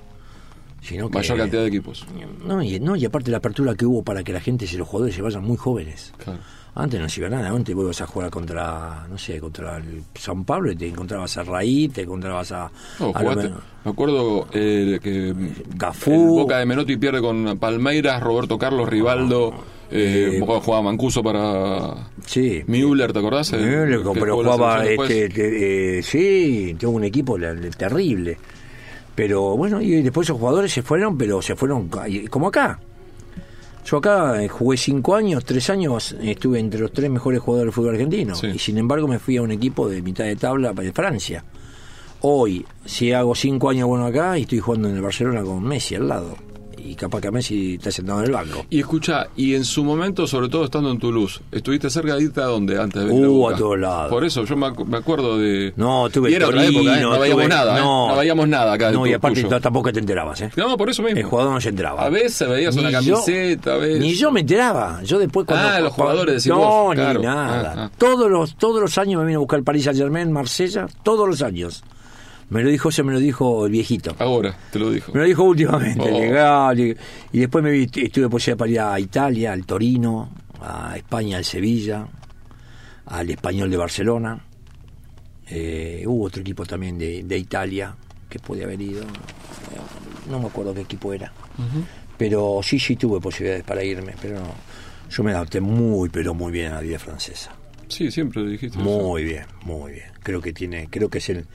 sino 0.83 1.09
que 1.11 1.19
Mayor 1.19 1.39
cantidad 1.39 1.63
de 1.63 1.69
equipos. 1.69 2.07
no, 2.45 2.63
y, 2.63 2.81
no, 2.81 2.97
y 2.97 3.05
aparte 3.05 3.31
la 3.31 3.37
apertura 3.39 3.75
que 3.75 3.85
hubo 3.87 4.03
para 4.03 4.23
que 4.25 4.33
la 4.33 4.41
gente, 4.41 4.67
se 4.67 4.77
los 4.79 4.89
jugadores 4.89 5.15
se 5.15 5.23
vayan 5.23 5.43
muy 5.45 5.57
jóvenes. 5.57 6.13
Claro. 6.19 6.41
Antes 6.75 7.01
no 7.01 7.09
se 7.09 7.21
iba 7.21 7.29
nada, 7.29 7.49
antes 7.51 7.75
ibas 7.75 8.01
a 8.01 8.07
jugar 8.07 8.31
contra, 8.31 9.05
no 9.11 9.19
sé, 9.19 9.41
contra 9.41 9.79
el 9.79 10.03
San 10.15 10.45
Pablo 10.45 10.71
y 10.71 10.77
te 10.77 10.87
encontrabas 10.89 11.37
a 11.37 11.43
Raí, 11.43 11.89
te 11.89 12.03
encontrabas 12.03 12.53
a... 12.53 12.71
No, 13.01 13.09
a 13.09 13.21
jugaste- 13.21 13.53
me 13.85 13.91
acuerdo 13.91 14.47
eh, 14.53 15.01
que 15.03 15.35
Cafú. 15.77 16.39
Boca 16.41 16.59
de 16.59 16.67
Menotti 16.67 16.97
pierde 16.97 17.21
con 17.21 17.59
Palmeiras, 17.59 18.23
Roberto 18.23 18.57
Carlos, 18.57 18.89
Rivaldo, 18.89 19.53
eh, 19.91 20.39
Eh, 20.39 20.41
jugaba 20.41 20.83
Mancuso 20.83 21.23
para 21.25 22.09
Sí. 22.25 22.63
Müller, 22.69 23.13
¿te 23.13 23.19
acordás? 23.19 23.53
El- 23.53 23.63
Müller, 23.67 24.01
pero 24.15 24.37
jugaba, 24.37 24.85
este, 24.87 25.29
te- 25.29 25.99
eh, 25.99 26.03
sí, 26.05 26.77
tuvo 26.79 26.93
un 26.93 27.05
equipo 27.05 27.37
terrible. 27.77 28.39
Pero 29.17 29.57
bueno, 29.57 29.81
y 29.83 30.03
después 30.03 30.27
esos 30.27 30.39
jugadores 30.39 30.73
se 30.73 30.83
fueron, 30.83 31.19
pero 31.19 31.43
se 31.43 31.57
fueron 31.57 31.91
como 32.31 32.47
acá. 32.47 32.79
Yo 33.85 33.97
acá 33.97 34.43
eh, 34.43 34.49
jugué 34.49 34.77
cinco 34.77 35.15
años, 35.15 35.45
tres 35.45 35.71
años, 35.71 36.15
estuve 36.21 36.61
entre 36.61 36.81
los 36.81 36.93
tres 36.93 37.11
mejores 37.11 37.41
jugadores 37.41 37.69
del 37.69 37.75
fútbol 37.75 37.95
argentino. 37.95 38.35
Sí. 38.35 38.49
Y 38.49 38.59
sin 38.59 38.79
embargo 38.79 39.09
me 39.09 39.19
fui 39.19 39.37
a 39.37 39.43
un 39.43 39.51
equipo 39.51 39.89
de 39.89 40.03
mitad 40.03 40.25
de 40.25 40.37
tabla 40.37 40.73
de 40.73 40.93
Francia. 40.93 41.45
Hoy, 42.23 42.67
si 42.85 43.13
hago 43.13 43.35
cinco 43.35 43.71
años 43.71 43.89
bueno 43.89 44.05
acá, 44.05 44.39
y 44.39 44.43
estoy 44.43 44.59
jugando 44.61 44.89
en 44.89 44.97
el 44.97 45.03
Barcelona 45.03 45.43
con 45.43 45.63
Messi 45.63 45.95
al 45.95 46.09
lado. 46.09 46.50
Y 46.85 46.95
capaz 46.95 47.21
que 47.21 47.31
Messi 47.31 47.75
está 47.75 47.91
sentado 47.91 48.21
en 48.21 48.27
el 48.27 48.33
banco. 48.33 48.65
Y 48.71 48.81
escucha, 48.81 49.29
y 49.37 49.55
en 49.55 49.65
su 49.65 49.85
momento, 49.85 50.27
sobre 50.27 50.49
todo 50.49 50.65
estando 50.65 50.91
en 50.91 50.99
Toulouse, 50.99 51.41
¿estuviste 51.53 51.91
cerca 51.91 52.15
de 52.17 52.23
irte 52.25 52.41
a 52.41 52.45
dónde 52.47 52.81
antes 52.81 53.03
de 53.03 53.09
venir 53.09 53.27
Uh, 53.27 53.49
a 53.51 53.57
todos 53.57 53.79
lados. 53.79 54.11
Por 54.11 54.25
eso 54.25 54.45
yo 54.45 54.57
me, 54.57 54.71
me 54.87 54.97
acuerdo 54.99 55.39
de... 55.39 55.73
No, 55.77 56.09
tuve 56.11 56.31
Y 56.31 56.35
era 56.35 56.49
otra 56.49 56.65
época, 56.65 56.99
¿eh? 56.99 57.03
No 57.03 57.19
veíamos 57.19 57.49
nada, 57.49 57.77
¿eh? 57.79 57.81
No 57.81 58.17
veíamos 58.17 58.49
nada 58.49 58.73
acá 58.73 58.91
No, 58.91 59.07
y 59.07 59.13
aparte 59.13 59.43
tuyo. 59.43 59.55
no, 59.55 59.61
tampoco 59.61 59.93
te 59.93 60.01
enterabas, 60.01 60.41
¿eh? 60.41 60.51
No, 60.57 60.77
por 60.77 60.89
eso 60.91 61.03
mismo. 61.03 61.19
El 61.19 61.25
jugador 61.27 61.53
no 61.53 61.61
se 61.61 61.69
enteraba. 61.69 62.03
A 62.05 62.09
veces 62.09 62.49
veías 62.49 62.75
una 62.77 62.89
Ni 62.89 63.05
yo- 63.07 63.15
camiseta, 63.15 63.75
a 63.75 63.77
veces... 63.77 64.01
Ni 64.01 64.15
yo 64.15 64.31
me 64.33 64.41
enteraba. 64.41 65.03
Yo 65.05 65.19
después 65.19 65.47
cuando 65.47 65.69
Ah, 65.69 65.81
los 65.81 65.93
jugadores 65.93 66.35
decís 66.37 66.47
No, 66.49 66.59
vos, 66.59 66.97
ni 66.97 67.03
claro. 67.03 67.23
nada. 67.23 67.75
Ah, 67.77 67.85
ah. 67.87 67.91
Todos 67.99 68.31
los 68.31 68.57
todos 68.57 68.81
los 68.81 68.97
años 68.99 69.21
me 69.21 69.27
vino 69.27 69.39
a 69.39 69.41
buscar 69.41 69.59
el 69.59 69.65
Paris 69.65 69.85
Saint-Germain, 69.85 70.33
Marsella, 70.33 70.87
todos 71.03 71.29
los 71.29 71.43
años. 71.43 71.83
Me 72.51 72.63
lo 72.63 72.69
dijo, 72.69 72.91
se 72.91 73.03
me 73.03 73.13
lo 73.13 73.19
dijo 73.21 73.67
el 73.67 73.73
viejito. 73.73 74.15
Ahora, 74.19 74.57
te 74.73 74.79
lo 74.79 74.91
dijo. 74.91 75.13
Me 75.13 75.21
lo 75.21 75.27
dijo 75.27 75.45
últimamente, 75.45 76.03
Oh. 76.03 76.21
legal. 76.21 76.79
Y, 76.81 76.97
y 77.33 77.39
después 77.41 77.63
me 77.65 77.71
vi, 77.71 77.89
estuve 77.95 78.29
posibilidad 78.29 78.59
para 78.59 78.71
ir 78.71 78.81
a 78.81 79.01
Italia, 79.01 79.53
al 79.53 79.65
Torino, 79.65 80.31
a 80.61 80.95
España, 80.97 81.37
al 81.39 81.45
Sevilla, 81.45 82.07
al 83.07 83.31
Español 83.31 83.71
de 83.71 83.77
Barcelona. 83.77 84.45
Eh, 85.49 86.05
hubo 86.07 86.25
otro 86.27 86.41
equipo 86.43 86.65
también 86.65 86.99
de, 86.99 87.23
de 87.25 87.39
Italia 87.39 87.95
que 88.29 88.39
podía 88.39 88.65
haber 88.65 88.81
ido. 88.81 89.05
No 90.29 90.39
me 90.39 90.47
acuerdo 90.47 90.75
qué 90.75 90.83
equipo 90.83 91.13
era. 91.13 91.33
Pero 92.17 92.61
sí, 92.63 92.79
sí 92.79 92.97
tuve 92.97 93.21
posibilidades 93.21 93.65
para 93.65 93.83
irme. 93.83 94.15
Pero 94.21 94.41
no. 94.41 94.55
yo 95.11 95.23
me 95.25 95.33
adapté 95.33 95.61
muy, 95.61 96.09
pero 96.09 96.35
muy 96.35 96.53
bien 96.53 96.73
a 96.73 96.77
la 96.77 96.81
vida 96.81 96.99
francesa. 96.99 97.51
Sí, 97.89 98.11
siempre 98.11 98.43
lo 98.43 98.49
dijiste. 98.49 98.79
eso. 98.79 98.85
Muy 98.89 99.25
bien, 99.25 99.45
muy 99.65 99.93
bien. 99.93 100.07
Creo 100.23 100.41
que 100.41 100.53
tiene, 100.53 100.89
creo 100.89 101.09
que 101.09 101.19
es 101.19 101.29
el 101.31 101.47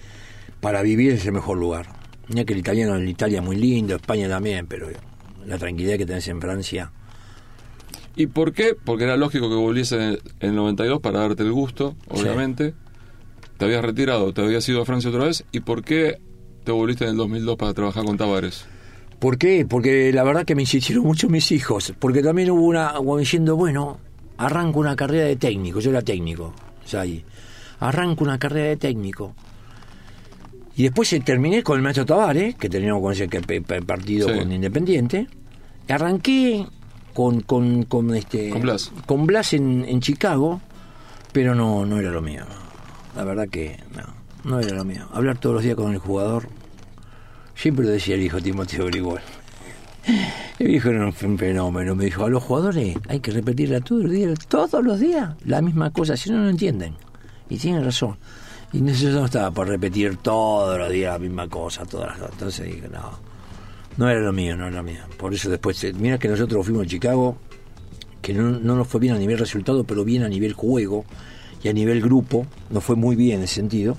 para 0.61 0.81
vivir 0.81 1.11
es 1.11 1.25
el 1.25 1.33
mejor 1.33 1.57
lugar. 1.57 1.87
Que 2.27 2.53
el 2.53 2.59
italiano 2.59 2.95
en 2.95 3.07
Italia 3.07 3.39
es 3.39 3.45
muy 3.45 3.55
lindo, 3.55 3.95
España 3.95 4.27
también, 4.27 4.65
pero 4.67 4.87
la 5.45 5.57
tranquilidad 5.57 5.97
que 5.97 6.05
tenés 6.05 6.27
en 6.27 6.41
Francia. 6.41 6.91
¿Y 8.15 8.27
por 8.27 8.53
qué? 8.53 8.75
Porque 8.81 9.03
era 9.03 9.17
lógico 9.17 9.49
que 9.49 9.55
volviese 9.55 9.95
en 9.95 10.19
el 10.39 10.55
92 10.55 11.01
para 11.01 11.19
darte 11.19 11.43
el 11.43 11.51
gusto, 11.51 11.95
obviamente. 12.07 12.73
Te 13.57 13.65
habías 13.65 13.83
retirado, 13.83 14.33
te 14.33 14.41
habías 14.41 14.67
ido 14.67 14.81
a 14.81 14.85
Francia 14.85 15.09
otra 15.09 15.25
vez. 15.25 15.45
¿Y 15.51 15.59
por 15.59 15.83
qué 15.83 16.19
te 16.63 16.71
volviste 16.71 17.03
en 17.03 17.11
el 17.11 17.17
2002 17.17 17.57
para 17.57 17.73
trabajar 17.73 18.03
con 18.05 18.17
Tavares? 18.17 18.65
¿Por 19.19 19.37
qué? 19.37 19.65
Porque 19.67 20.11
la 20.13 20.23
verdad 20.23 20.45
que 20.45 20.55
me 20.55 20.63
insistieron 20.63 21.05
mucho 21.05 21.29
mis 21.29 21.51
hijos, 21.51 21.93
porque 21.99 22.21
también 22.21 22.51
hubo 22.51 22.65
una, 22.65 22.95
diciendo, 23.17 23.55
bueno, 23.55 23.99
arranco 24.37 24.79
una 24.79 24.95
carrera 24.95 25.25
de 25.25 25.35
técnico, 25.35 25.79
yo 25.79 25.91
era 25.91 26.01
técnico, 26.01 26.53
ya 26.87 27.01
ahí, 27.01 27.23
arranco 27.79 28.23
una 28.23 28.37
carrera 28.37 28.69
de 28.69 28.77
técnico. 28.77 29.33
Y 30.75 30.83
después 30.83 31.11
eh, 31.13 31.19
terminé 31.21 31.63
con 31.63 31.77
el 31.77 31.83
maestro 31.83 32.05
Tavares, 32.05 32.55
que 32.55 32.69
teníamos 32.69 33.01
con 33.01 33.13
ese 33.13 33.27
partido 33.85 34.27
Sí. 34.29 34.37
con 34.39 34.51
Independiente. 34.51 35.27
Arranqué 35.87 36.65
con, 37.13 37.41
con, 37.41 37.83
con 37.83 38.13
este 38.15 38.49
Con 38.49 38.61
Blas. 38.61 38.91
con 39.05 39.25
Blas 39.25 39.53
en, 39.53 39.85
en 39.87 40.01
Chicago, 40.01 40.61
pero 41.31 41.55
no, 41.55 41.85
no 41.85 41.99
era 41.99 42.11
lo 42.11 42.21
mío. 42.21 42.43
La 43.15 43.23
verdad 43.23 43.47
que 43.47 43.79
no, 43.95 44.03
no 44.49 44.59
era 44.59 44.75
lo 44.75 44.83
mío. 44.83 45.07
Hablar 45.13 45.37
todos 45.37 45.55
los 45.55 45.63
días 45.63 45.75
con 45.75 45.93
el 45.93 45.99
jugador, 45.99 46.49
siempre 47.55 47.85
lo 47.85 47.91
decía 47.91 48.15
el 48.15 48.23
hijo 48.23 48.41
Timoteo 48.41 48.85
Grigol. 48.87 49.21
El 50.59 50.67
viejo 50.67 50.89
era 50.89 51.05
un 51.05 51.13
fenómeno. 51.13 51.95
Me 51.95 52.05
dijo, 52.05 52.23
a 52.25 52.29
los 52.29 52.41
jugadores 52.43 52.95
hay 53.09 53.19
que 53.19 53.31
repetirla 53.31 53.81
todos 53.81 54.03
los 54.03 54.11
días, 54.11 54.39
todos 54.47 54.83
los 54.83 54.99
días, 55.01 55.35
la 55.43 55.61
misma 55.61 55.91
cosa, 55.91 56.15
si 56.15 56.29
no, 56.29 56.37
no 56.37 56.47
entienden. 56.49 56.93
Y 57.49 57.57
tiene 57.57 57.83
razón. 57.83 58.15
Y 58.75 58.91
yo 58.91 59.09
no 59.11 59.23
estaba 59.23 59.51
por 59.51 59.69
repetir 59.69 60.17
todos 60.17 60.77
los 60.77 60.89
días 60.89 61.13
la 61.13 61.19
misma 61.19 61.47
cosa, 61.47 61.85
todas 61.85 62.19
las 62.19 62.29
Entonces 62.29 62.65
dije, 62.65 62.89
no, 62.91 63.19
no 63.95 64.09
era 64.09 64.19
lo 64.19 64.33
mío, 64.33 64.57
no 64.57 64.67
era 64.67 64.75
lo 64.75 64.83
mío. 64.83 64.99
Por 65.15 65.33
eso 65.33 65.49
después, 65.49 65.81
eh, 65.85 65.93
mira 65.93 66.17
que 66.17 66.27
nosotros 66.27 66.65
fuimos 66.65 66.85
a 66.85 66.89
Chicago, 66.89 67.37
que 68.21 68.33
no, 68.33 68.59
no 68.59 68.75
nos 68.75 68.85
fue 68.85 68.99
bien 68.99 69.15
a 69.15 69.17
nivel 69.17 69.37
resultado, 69.37 69.85
pero 69.85 70.03
bien 70.03 70.23
a 70.23 70.27
nivel 70.27 70.51
juego 70.51 71.05
y 71.63 71.69
a 71.69 71.73
nivel 71.73 72.01
grupo, 72.01 72.47
nos 72.69 72.83
fue 72.83 72.97
muy 72.97 73.15
bien 73.15 73.37
en 73.37 73.43
ese 73.43 73.55
sentido. 73.55 73.95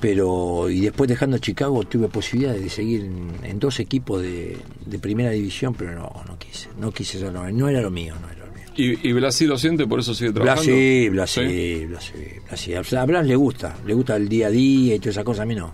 Pero, 0.00 0.68
y 0.70 0.80
después 0.80 1.06
dejando 1.06 1.38
Chicago, 1.38 1.84
tuve 1.84 2.08
posibilidad 2.08 2.54
de 2.54 2.68
seguir 2.70 3.08
en, 3.44 3.60
dos 3.60 3.78
equipos 3.78 4.22
de, 4.22 4.58
primera 5.00 5.30
división, 5.30 5.74
pero 5.74 5.94
no, 5.94 6.24
no 6.26 6.36
quise, 6.36 6.68
no 6.80 6.90
quise, 6.90 7.20
no, 7.30 7.48
no 7.48 7.68
era 7.68 7.80
lo 7.80 7.92
mío, 7.92 8.16
no 8.20 8.28
era. 8.28 8.37
¿Y, 8.78 9.08
y 9.08 9.12
Blas 9.12 9.34
sí 9.34 9.44
lo 9.44 9.58
siente, 9.58 9.88
por 9.88 9.98
eso 9.98 10.14
sigue 10.14 10.32
trabajando? 10.32 10.62
sí, 10.62 11.08
Blas 11.08 11.30
sí, 11.32 11.40
Blas 11.86 12.04
sí, 12.04 12.38
Blas 12.46 12.60
sí. 12.60 12.74
O 12.76 12.84
sea, 12.84 13.02
a 13.02 13.06
Blas 13.06 13.26
le 13.26 13.34
gusta, 13.34 13.76
le 13.84 13.92
gusta 13.92 14.14
el 14.14 14.28
día 14.28 14.46
a 14.46 14.50
día 14.50 14.94
y 14.94 14.98
toda 15.00 15.10
esa 15.10 15.24
cosa, 15.24 15.42
a 15.42 15.46
mí 15.46 15.56
no. 15.56 15.72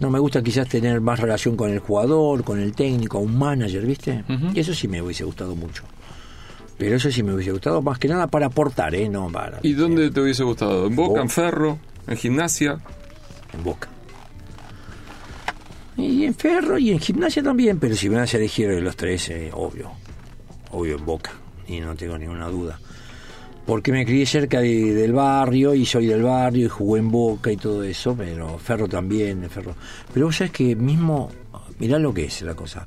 No, 0.00 0.08
me 0.10 0.18
gusta 0.18 0.42
quizás 0.42 0.66
tener 0.66 1.02
más 1.02 1.20
relación 1.20 1.54
con 1.54 1.70
el 1.70 1.80
jugador, 1.80 2.44
con 2.44 2.58
el 2.58 2.72
técnico, 2.72 3.18
un 3.18 3.38
manager, 3.38 3.84
¿viste? 3.86 4.24
Y 4.54 4.58
eso 4.58 4.72
sí 4.72 4.88
me 4.88 5.02
hubiese 5.02 5.24
gustado 5.24 5.54
mucho. 5.54 5.84
Pero 6.78 6.96
eso 6.96 7.10
sí 7.10 7.22
me 7.22 7.34
hubiese 7.34 7.52
gustado, 7.52 7.82
más 7.82 7.98
que 7.98 8.08
nada 8.08 8.26
para 8.26 8.46
aportar, 8.46 8.94
¿eh? 8.94 9.08
No 9.10 9.30
para... 9.30 9.60
¿Y 9.62 9.74
dónde 9.74 10.10
te 10.10 10.20
hubiese 10.22 10.44
gustado? 10.44 10.86
¿En 10.86 10.96
Boca, 10.96 11.08
Boca. 11.10 11.20
en 11.20 11.28
Ferro, 11.28 11.78
en 12.08 12.16
Gimnasia? 12.16 12.78
en 13.52 13.62
Boca. 13.62 13.88
Y 15.98 16.24
en 16.24 16.34
Ferro 16.34 16.78
y 16.78 16.90
en 16.90 16.98
Gimnasia 16.98 17.42
también, 17.42 17.78
pero 17.78 17.94
si 17.94 18.08
me 18.08 18.16
vas 18.16 18.32
a 18.32 18.38
elegir 18.38 18.68
de 18.70 18.80
los 18.80 18.96
tres, 18.96 19.28
eh, 19.28 19.50
obvio. 19.52 19.90
Obvio 20.70 20.96
en 20.96 21.04
Boca, 21.04 21.32
y 21.68 21.80
no 21.80 21.94
tengo 21.94 22.16
ninguna 22.18 22.48
duda. 22.48 22.78
Porque 23.66 23.92
me 23.92 24.04
crié 24.04 24.26
cerca 24.26 24.60
de- 24.60 24.92
del 24.94 25.12
barrio 25.12 25.72
y 25.74 25.86
soy 25.86 26.06
del 26.06 26.22
barrio 26.22 26.66
y 26.66 26.68
jugué 26.68 27.00
en 27.00 27.10
Boca 27.10 27.52
y 27.52 27.56
todo 27.56 27.82
eso, 27.84 28.14
pero 28.16 28.58
Ferro 28.58 28.88
también, 28.88 29.48
Ferro. 29.48 29.74
Pero 30.12 30.26
vos 30.26 30.36
sabés 30.36 30.52
que 30.52 30.74
mismo, 30.74 31.30
mirá 31.78 31.98
lo 31.98 32.12
que 32.12 32.24
es 32.24 32.42
la 32.42 32.54
cosa. 32.54 32.86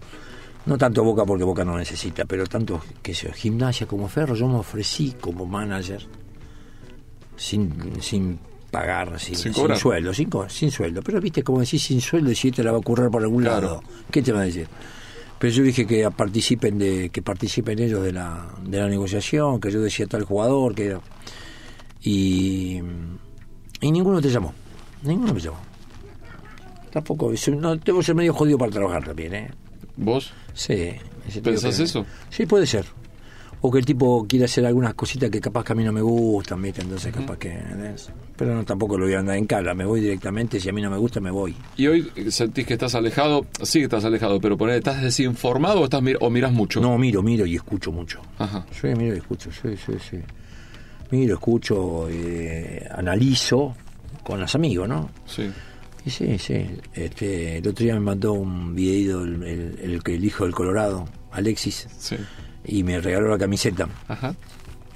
No 0.66 0.78
tanto 0.78 1.04
Boca 1.04 1.24
porque 1.26 1.44
Boca 1.46 1.64
no 1.64 1.78
necesita, 1.78 2.26
pero 2.26 2.46
tanto 2.48 2.82
que 3.02 3.14
sea 3.14 3.32
Gimnasia 3.32 3.88
como 3.88 4.08
Ferro, 4.10 4.36
yo 4.36 4.48
me 4.48 4.56
ofrecí 4.58 5.16
como 5.22 5.46
manager 5.46 6.06
sin, 7.38 8.02
sin 8.02 8.40
pagar, 8.72 9.20
sin, 9.20 9.36
Sin 9.36 9.54
sin 9.54 9.76
sueldo, 9.78 10.14
sin, 10.50 10.72
sueldo. 10.72 11.02
Pero 11.04 11.22
viste, 11.22 11.44
como 11.44 11.60
decís, 11.62 11.84
sin 11.84 12.02
sueldo, 12.02 12.32
y 12.32 12.36
si 12.36 12.52
te 12.52 12.64
la 12.64 12.72
va 12.72 12.78
a 12.78 12.80
ocurrir 12.82 13.10
por 13.10 13.22
algún 13.22 13.44
Claro. 13.44 13.68
lado, 13.68 13.84
¿qué 14.12 14.22
te 14.22 14.32
va 14.32 14.42
a 14.42 14.44
decir? 14.46 14.68
Pero 15.40 15.54
yo 15.54 15.64
dije 15.64 15.86
que 15.86 16.10
participen 16.12 16.78
de 16.80 17.10
que 17.10 17.22
participen 17.22 17.78
ellos 17.80 18.02
de 18.04 18.14
la, 18.14 18.48
de 18.64 18.80
la 18.80 18.88
negociación, 18.88 19.60
que 19.60 19.72
yo 19.72 19.82
decía 19.82 20.08
tal 20.08 20.24
jugador, 20.24 20.74
que 20.74 20.98
y, 22.02 22.80
y 23.82 23.92
ninguno 23.92 24.22
te 24.22 24.30
llamó, 24.30 24.54
ninguno 25.04 25.34
me 25.34 25.40
llamó. 25.40 25.58
Tampoco, 26.92 27.32
no, 27.58 27.76
debo 27.76 28.02
ser 28.02 28.16
medio 28.16 28.34
jodido 28.34 28.58
para 28.58 28.72
trabajar 28.72 29.04
también, 29.04 29.34
¿eh? 29.36 29.52
¿Vos? 29.98 30.32
Sí. 30.54 30.94
¿Pensás 31.44 31.78
que- 31.78 31.84
eso? 31.84 32.06
Sí, 32.30 32.46
puede 32.46 32.66
ser. 32.66 32.86
O 33.62 33.72
que 33.72 33.80
el 33.80 33.86
tipo 33.86 34.26
quiere 34.28 34.46
hacer 34.46 34.66
algunas 34.66 34.94
cositas 34.94 35.30
que 35.32 35.42
capaz 35.42 35.64
que 35.64 35.72
a 35.74 35.76
mí 35.76 35.84
no 35.84 35.92
me 35.92 36.02
gustan, 36.02 36.62
¿viste? 36.62 36.82
Entonces 36.82 37.12
capaz 37.14 37.38
que... 37.38 37.58
Pero 38.38 38.54
no, 38.54 38.64
tampoco 38.64 38.98
lo 38.98 39.06
voy 39.06 39.16
a 39.16 39.20
andar 39.20 39.38
en 39.38 39.46
cara, 39.48 39.74
me 39.74 39.86
voy 39.86 40.02
directamente, 40.02 40.60
si 40.60 40.70
a 40.70 40.74
mí 40.74 40.82
no 40.82 40.92
me 40.92 40.98
gusta 40.98 41.20
me 41.20 41.32
voy. 41.32 41.56
¿Y 41.78 41.88
hoy 41.88 42.12
sentís 42.30 42.68
que 42.68 42.74
estás 42.74 42.94
alejado? 42.96 43.46
Sí 43.64 43.80
que 43.80 43.86
estás 43.86 44.06
alejado, 44.06 44.40
pero 44.40 44.56
poner, 44.58 44.76
¿estás 44.78 45.02
desinformado 45.02 45.80
o, 45.82 45.84
estás 45.86 46.02
mir- 46.04 46.18
o 46.22 46.30
mirás 46.30 46.52
mucho? 46.52 46.80
No, 46.82 46.98
miro, 46.98 47.24
miro 47.24 47.46
y 47.46 47.56
escucho 47.56 47.92
mucho. 47.92 48.22
Ajá. 48.38 48.66
Sí, 48.72 48.88
miro 48.88 49.16
y 49.16 49.20
escucho, 49.20 49.50
sí, 49.52 49.70
sí, 49.84 49.94
sí. 50.10 50.18
miro, 51.12 51.36
escucho, 51.36 52.08
eh, 52.10 52.86
analizo 52.92 53.76
con 54.24 54.40
los 54.42 54.54
amigos, 54.54 54.88
¿no? 54.90 55.10
Sí. 55.26 55.50
Y 56.06 56.10
sí, 56.12 56.38
sí. 56.38 56.68
Este, 56.94 57.58
el 57.58 57.68
otro 57.68 57.84
día 57.84 57.94
me 57.96 58.00
mandó 58.02 58.34
un 58.34 58.76
video 58.76 59.24
el, 59.24 59.42
el, 59.44 59.80
el, 59.82 60.02
el 60.06 60.26
hijo 60.26 60.44
del 60.44 60.54
Colorado, 60.54 61.06
Alexis, 61.32 61.88
Sí. 61.98 62.16
Y 62.68 62.84
me 62.84 63.00
regaló 63.02 63.30
la 63.30 63.38
camiseta. 63.38 63.88
Ajá. 64.08 64.36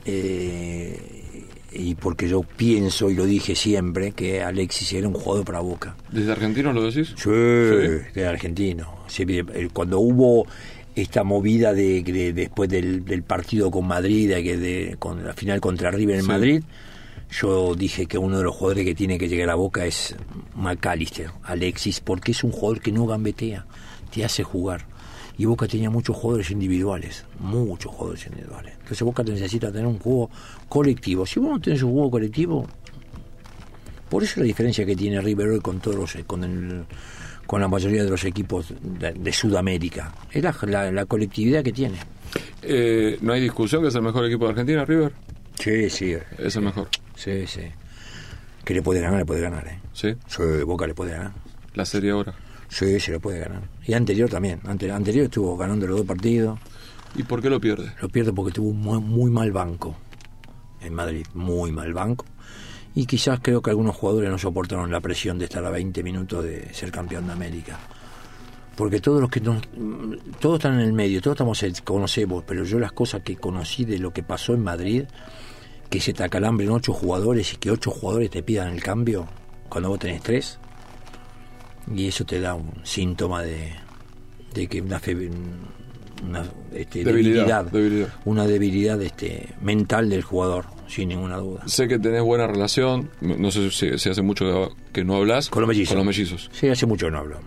Eh, 0.06 1.46
y 1.72 1.94
porque 1.96 2.28
yo 2.28 2.42
pienso, 2.42 3.10
y 3.12 3.16
lo 3.16 3.26
dije 3.26 3.56
siempre, 3.56 4.12
que 4.12 4.42
Alexis 4.42 4.92
era 4.94 5.08
un 5.08 5.14
jugador 5.14 5.46
para 5.46 5.60
Boca. 5.60 5.96
¿Desde 6.12 6.32
argentino 6.32 6.74
lo 6.74 6.84
decís? 6.90 7.14
Sí, 7.16 7.30
de 7.30 8.26
argentino. 8.28 8.88
Cuando 9.74 10.00
hubo 10.00 10.48
esta 10.96 11.24
movida 11.24 11.74
de, 11.74 12.02
de- 12.04 12.34
después 12.34 12.70
del, 12.70 13.06
del 13.06 13.22
partido 13.24 13.70
con 13.70 13.88
Madrid, 13.88 14.30
de 14.30 14.44
que 14.44 14.58
de, 14.58 14.96
con 14.98 15.24
la 15.24 15.34
final 15.34 15.62
contra 15.62 15.92
River 15.92 16.16
en 16.16 16.22
Sí. 16.24 16.28
Madrid, 16.28 16.64
yo 17.40 17.76
dije 17.76 18.08
que 18.08 18.18
uno 18.18 18.40
de 18.40 18.44
los 18.44 18.56
jugadores 18.56 18.86
que 18.86 18.96
tiene 18.96 19.20
que 19.20 19.30
llegar 19.30 19.52
a 19.52 19.56
Boca 19.56 19.86
es 19.86 20.16
McAllister, 20.56 21.30
Alexis, 21.44 22.00
porque 22.00 22.32
es 22.32 22.44
un 22.44 22.52
jugador 22.52 22.82
que 22.82 22.92
no 22.92 23.06
gambetea, 23.06 23.66
te 24.12 24.26
hace 24.26 24.44
jugar. 24.44 24.86
Y 25.40 25.46
Boca 25.46 25.68
tenía 25.68 25.90
muchos 25.90 26.16
jugadores 26.18 26.52
individuales, 26.52 27.26
muchos 27.40 27.92
jugadores 27.94 28.28
individuales. 28.28 28.74
Entonces 28.74 29.02
Boca 29.02 29.24
necesita 29.24 29.72
tener 29.72 29.88
un 29.88 29.98
juego 29.98 30.30
colectivo. 30.68 31.26
Si 31.26 31.40
vos 31.40 31.50
no 31.50 31.60
tenés 31.62 31.82
un 31.82 31.94
juego 31.94 32.12
colectivo, 32.12 32.68
por 34.10 34.22
eso 34.24 34.40
la 34.42 34.46
diferencia 34.46 34.86
que 34.86 34.96
tiene 34.96 35.22
River 35.22 35.48
hoy 35.50 35.60
con 35.62 35.80
todos 35.80 35.96
los- 35.96 36.26
con 36.26 36.44
el- 36.44 36.84
con 37.48 37.62
la 37.62 37.68
mayoría 37.68 38.04
de 38.04 38.10
los 38.10 38.24
equipos 38.26 38.74
de, 38.82 39.14
de 39.14 39.34
Sudamérica. 39.34 40.14
Es 40.32 40.44
la, 40.44 40.56
la- 40.68 40.92
la 40.92 41.06
colectividad 41.06 41.64
que 41.64 41.72
tiene. 41.72 41.98
Eh, 42.62 43.18
¿No 43.22 43.34
hay 43.34 43.42
discusión 43.42 43.82
que 43.82 43.88
es 43.88 43.96
el 43.96 44.02
mejor 44.04 44.26
equipo 44.26 44.46
de 44.46 44.52
Argentina, 44.52 44.86
River? 44.86 45.14
Sí, 45.58 45.90
sí. 45.90 46.16
Es 46.38 46.56
el 46.58 46.64
mejor. 46.64 46.90
Sí, 47.16 47.48
sí. 47.48 47.62
Que 48.66 48.74
le 48.74 48.82
puede 48.82 49.00
ganar, 49.02 49.18
le 49.20 49.26
puede 49.26 49.42
ganar, 49.42 49.66
¿eh? 49.68 49.80
Sí. 49.94 50.14
Sí, 50.28 50.44
Boca 50.66 50.86
le 50.86 50.94
puede 50.94 51.12
ganar. 51.12 51.32
La 51.74 51.86
serie 51.86 52.12
ahora. 52.12 52.34
Sí, 52.70 53.00
se 53.00 53.12
le 53.12 53.20
puede 53.20 53.40
ganar. 53.40 53.64
Y 53.86 53.94
anterior 53.94 54.30
también. 54.30 54.62
Ante, 54.66 54.92
anterior 54.92 55.26
estuvo 55.26 55.58
ganando 55.58 55.88
los 55.88 55.98
dos 55.98 56.08
partidos. 56.08 56.60
¿Y 57.16 57.24
por 57.24 57.42
qué 57.42 57.50
lo 57.50 57.60
pierde? 57.60 57.94
Lo 58.02 58.10
pierde 58.10 58.32
porque 58.32 58.54
tuvo 58.54 58.70
un 58.70 58.80
muy, 58.80 59.02
muy 59.02 59.32
mal 59.32 59.52
banco 59.52 59.96
en 60.80 60.94
Madrid. 60.94 61.26
Muy 61.34 61.72
mal 61.72 61.94
banco. 61.94 62.26
Y 62.96 63.06
quizás 63.06 63.40
creo 63.42 63.62
que 63.62 63.72
algunos 63.72 63.96
jugadores 63.96 64.30
no 64.30 64.38
soportaron 64.38 64.92
la 64.92 65.02
presión 65.02 65.40
de 65.40 65.46
estar 65.46 65.66
a 65.66 65.70
20 65.70 66.04
minutos 66.04 66.44
de 66.44 66.74
ser 66.74 66.92
campeón 66.92 67.28
de 67.28 67.34
América. 67.34 67.80
Porque 68.76 69.02
todos 69.02 69.20
los 69.20 69.30
que 69.30 69.42
no, 69.42 69.60
todos 70.40 70.60
están 70.60 70.76
en 70.76 70.82
el 70.82 70.94
medio, 70.94 71.22
todos 71.22 71.36
estamos 71.36 71.66
conocemos, 71.84 72.44
pero 72.48 72.64
yo 72.64 72.80
las 72.80 72.94
cosas 72.94 73.24
que 73.24 73.36
conocí 73.36 73.84
de 73.84 74.00
lo 74.00 74.14
que 74.14 74.24
pasó 74.24 74.54
en 74.54 74.64
Madrid, 74.64 75.04
que 75.90 76.00
se 76.00 76.14
te 76.14 76.24
acalambren 76.24 76.70
ocho 76.70 76.94
jugadores 76.94 77.54
y 77.54 77.58
que 77.58 77.72
ocho 77.72 77.92
jugadores 77.92 78.30
te 78.30 78.42
pidan 78.42 78.70
el 78.70 78.82
cambio 78.82 79.28
cuando 79.68 79.90
vos 79.90 80.00
tenés 80.00 80.22
tres, 80.22 80.60
y 81.96 82.08
eso 82.08 82.26
te 82.26 82.40
da 82.40 82.56
un 82.56 82.72
síntoma 82.84 83.44
de, 83.44 83.72
de 84.54 84.68
que 84.68 84.82
una, 84.82 85.00
fe- 85.00 85.30
una 86.28 86.44
este, 86.74 87.04
Debilidad, 87.04 87.66
debilidad, 87.66 87.66
debilidad. 87.72 88.10
una 88.26 88.46
debilidad 88.48 89.02
este, 89.02 89.50
mental 89.62 90.10
del 90.10 90.22
jugador, 90.22 90.66
sin 90.88 91.10
ninguna 91.10 91.38
duda. 91.38 91.68
Sé 91.68 91.88
que 91.88 91.98
tenés 92.00 92.22
buena 92.22 92.48
relación, 92.48 93.10
no 93.22 93.52
sé 93.52 93.70
si, 93.72 93.98
si 93.98 94.10
hace 94.10 94.22
mucho 94.22 94.76
que, 94.92 95.04
no 95.04 95.16
hablas 95.16 95.50
Con 95.50 95.62
los 95.62 95.68
mellizos. 95.68 95.90
Con 95.90 95.98
los 95.98 96.06
mellizos. 96.08 96.50
Sí, 96.54 96.68
hace 96.68 96.86
mucho 96.86 97.06
que 97.08 97.12
no 97.12 97.20
hablo. 97.20 97.40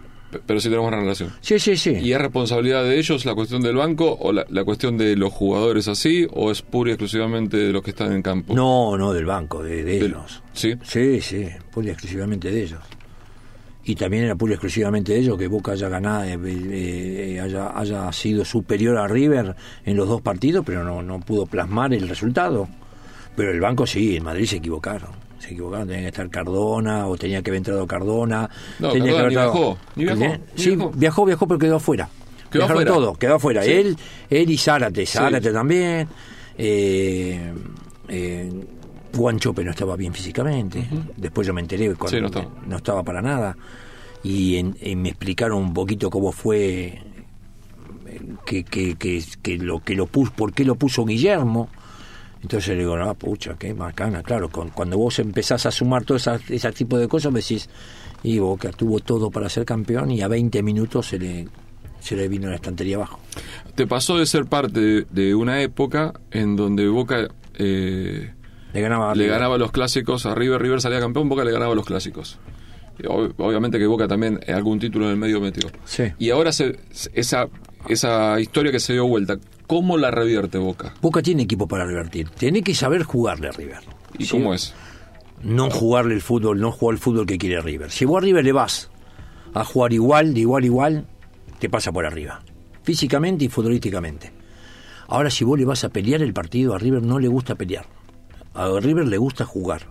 Pero 0.46 0.61
sí 0.61 0.68
tenemos 0.70 0.85
buena 0.88 1.02
relación. 1.02 1.31
Sí, 1.42 1.59
sí, 1.59 1.76
sí. 1.76 1.90
¿Y 1.90 2.12
es 2.14 2.18
responsabilidad 2.18 2.85
de 2.85 2.98
ellos 2.98 3.26
la 3.26 3.35
cuestión 3.35 3.61
del 3.61 3.76
banco 3.76 4.16
o 4.18 4.33
la, 4.33 4.46
la 4.48 4.64
cuestión 4.64 4.96
de 4.96 5.14
los 5.14 5.31
jugadores 5.31 5.88
así 5.88 6.26
o 6.33 6.50
es 6.50 6.62
pura 6.62 6.88
y 6.88 6.92
exclusivamente 6.94 7.59
de 7.59 7.70
los 7.70 7.83
que 7.83 7.90
están 7.90 8.12
en 8.14 8.22
campo? 8.22 8.55
No, 8.55 8.96
no, 8.96 9.12
del 9.12 9.26
banco, 9.26 9.62
de, 9.62 9.85
de 9.85 9.98
ellos. 9.98 10.42
¿Sí? 10.55 10.72
Sí, 10.85 11.20
sí, 11.20 11.48
pura 11.70 11.88
y 11.88 11.90
exclusivamente 11.90 12.50
de 12.50 12.62
ellos. 12.62 12.81
Y 13.84 13.96
también 13.96 14.24
era 14.24 14.36
y 14.36 14.52
exclusivamente 14.52 15.12
de 15.12 15.18
ellos 15.18 15.36
que 15.36 15.48
Boca 15.48 15.72
haya 15.72 15.88
ganado, 15.88 16.22
eh, 16.24 16.38
eh, 16.44 17.40
haya, 17.40 17.76
haya 17.76 18.12
sido 18.12 18.44
superior 18.44 18.96
a 18.96 19.08
River 19.08 19.56
en 19.84 19.96
los 19.96 20.08
dos 20.08 20.20
partidos, 20.20 20.64
pero 20.64 20.84
no, 20.84 21.02
no 21.02 21.18
pudo 21.20 21.46
plasmar 21.46 21.92
el 21.92 22.08
resultado. 22.08 22.68
Pero 23.34 23.50
el 23.50 23.60
banco 23.60 23.84
sí, 23.86 24.16
en 24.16 24.24
Madrid 24.24 24.46
se 24.46 24.56
equivocaron. 24.56 25.10
Se 25.40 25.48
equivocaron, 25.54 25.88
tenía 25.88 26.02
que 26.02 26.08
estar 26.08 26.30
Cardona 26.30 27.08
o 27.08 27.16
tenía 27.16 27.42
que 27.42 27.50
haber 27.50 27.58
entrado 27.58 27.84
Cardona. 27.86 28.48
No, 28.78 28.92
tenía 28.92 29.10
Cardona 29.12 29.16
que 29.16 29.18
ni 29.18 29.18
haber 29.18 29.30
viajó, 29.30 29.78
ni 29.96 30.04
viajó, 30.04 30.22
¿Eh? 30.24 30.40
ni 30.56 30.62
Sí, 30.62 30.76
viajó. 30.76 30.90
viajó, 30.94 31.24
viajó, 31.24 31.46
pero 31.48 31.58
quedó 31.58 31.76
afuera. 31.76 32.08
Quedó 32.50 32.60
Viajaron 32.60 32.82
afuera. 32.82 32.92
todos, 32.92 33.18
quedó 33.18 33.34
afuera. 33.34 33.62
Sí. 33.64 33.72
Él, 33.72 33.96
él 34.30 34.50
y 34.50 34.58
Zárate, 34.58 35.06
Sí. 35.06 35.18
Zárate 35.18 35.50
también. 35.52 36.06
Eh, 36.56 37.52
eh, 39.12 39.16
Guanchope 39.16 39.64
no 39.64 39.70
estaba 39.70 39.96
bien 39.96 40.12
físicamente. 40.12 40.87
Después 41.16 41.46
yo 41.46 41.55
me 41.55 41.61
enteré 41.61 41.87
cuando 41.94 42.16
Sí, 42.16 42.20
no 42.20 42.27
estaba. 42.27 42.48
no 42.66 42.77
estaba 42.77 43.03
para 43.03 43.22
nada. 43.22 43.57
Y, 44.25 44.57
en- 44.57 44.77
me 45.03 45.09
explicaron 45.11 45.59
un 45.59 45.75
poquito 45.75 46.09
cómo 46.11 46.31
fue 46.33 47.01
que, 48.46 48.64
que, 48.64 48.94
que, 48.96 49.22
que 49.42 49.59
lo 49.59 49.81
que 49.81 49.94
lo 49.94 50.07
puso, 50.07 50.33
por 50.33 50.53
qué 50.53 50.64
lo 50.64 50.75
puso 50.77 51.05
Guillermo. 51.05 51.68
Entonces 52.42 52.70
le 52.70 52.79
digo, 52.81 52.96
no, 52.96 53.14
pucha, 53.14 53.55
qué 53.57 53.72
bacana, 53.72 54.22
claro, 54.22 54.48
con- 54.48 54.70
cuando 54.70 54.98
vos 54.98 55.18
empezás 55.20 55.64
a 55.66 55.70
sumar 55.70 56.05
todo 56.05 56.16
esa- 56.16 56.40
ese 56.48 56.72
tipo 56.72 56.98
de 56.98 57.07
cosas, 57.07 57.33
me 57.33 57.38
decís, 57.40 57.68
y 58.25 58.38
Boca 58.40 58.70
tuvo 58.72 58.98
todo 58.98 59.31
para 59.31 59.48
ser 59.48 59.64
campeón 59.64 60.11
y 60.11 60.22
a 60.22 60.29
20 60.29 60.61
minutos 60.62 61.07
se 61.07 61.18
le, 61.20 61.48
se 62.01 62.16
le 62.16 62.27
vino 62.29 62.48
la 62.48 62.57
estantería 62.57 62.96
abajo. 62.96 63.20
Te 63.77 63.87
pasó 63.87 64.16
de 64.18 64.27
ser 64.27 64.46
parte 64.46 64.81
de, 64.81 65.07
de 65.11 65.35
una 65.37 65.61
época 65.62 66.12
en 66.33 66.57
donde 66.57 66.88
Boca 66.88 67.29
eh, 67.55 68.33
Le 68.72 68.80
ganaba, 68.80 69.14
le 69.14 69.26
ganaba 69.26 69.58
los 69.58 69.70
clásicos 69.72 70.24
a 70.26 70.35
River, 70.35 70.61
River 70.62 70.80
salía 70.80 71.00
campeón, 71.00 71.28
Boca 71.28 71.44
le 71.44 71.52
ganaba 71.52 71.74
los 71.74 71.85
clásicos. 71.85 72.38
Ob- 73.04 73.35
obviamente 73.38 73.78
que 73.78 73.87
Boca 73.87 74.06
también 74.08 74.38
eh, 74.46 74.52
algún 74.52 74.78
título 74.78 75.06
en 75.06 75.12
el 75.12 75.16
medio 75.16 75.40
metió. 75.40 75.68
Sí. 75.85 76.04
Y 76.18 76.30
ahora 76.30 76.52
se, 76.52 76.78
esa, 77.14 77.48
esa 77.88 78.38
historia 78.40 78.70
que 78.72 78.80
se 78.80 78.92
dio 78.92 79.06
vuelta, 79.06 79.38
¿cómo 79.66 79.96
la 79.98 80.11
revierte 80.11 80.58
Boca? 80.58 80.94
Boca 81.02 81.20
tiene 81.22 81.42
equipo 81.42 81.66
para 81.66 81.85
revertir, 81.85 82.28
tiene 82.30 82.62
que 82.62 82.74
saber 82.74 83.02
jugarle 83.02 83.48
a 83.48 83.52
River. 83.52 83.80
¿Y 84.18 84.24
Sí. 84.26 84.30
cómo 84.32 84.54
es? 84.54 84.74
no 85.42 85.70
jugarle 85.70 86.14
el 86.14 86.20
fútbol, 86.22 86.61
no 86.61 86.70
jugar 86.70 86.94
el 86.94 87.00
fútbol 87.00 87.26
que 87.26 87.37
quiere 87.37 87.61
River. 87.61 87.90
Si 87.90 88.04
vos 88.04 88.18
a 88.18 88.20
River 88.20 88.44
le 88.44 88.52
vas 88.52 88.90
a 89.54 89.64
jugar 89.64 89.92
igual, 89.92 90.35
de 90.35 90.40
igual 90.40 90.62
a 90.62 90.66
igual, 90.66 91.06
te 91.58 91.68
pasa 91.68 91.90
por 91.90 92.06
arriba. 92.06 92.42
Físicamente 92.85 93.44
y 93.44 93.48
futbolísticamente. 93.48 94.30
Ahora, 95.08 95.30
si 95.30 95.42
vos 95.44 95.58
le 95.58 95.64
vas 95.64 95.82
a 95.82 95.88
pelear 95.88 96.22
el 96.22 96.32
partido, 96.32 96.74
a 96.74 96.78
River 96.78 97.02
no 97.02 97.18
le 97.18 97.26
gusta 97.26 97.56
pelear. 97.56 97.87
A 98.54 98.68
River 98.80 99.06
le 99.06 99.18
gusta 99.18 99.44
jugar. 99.44 99.82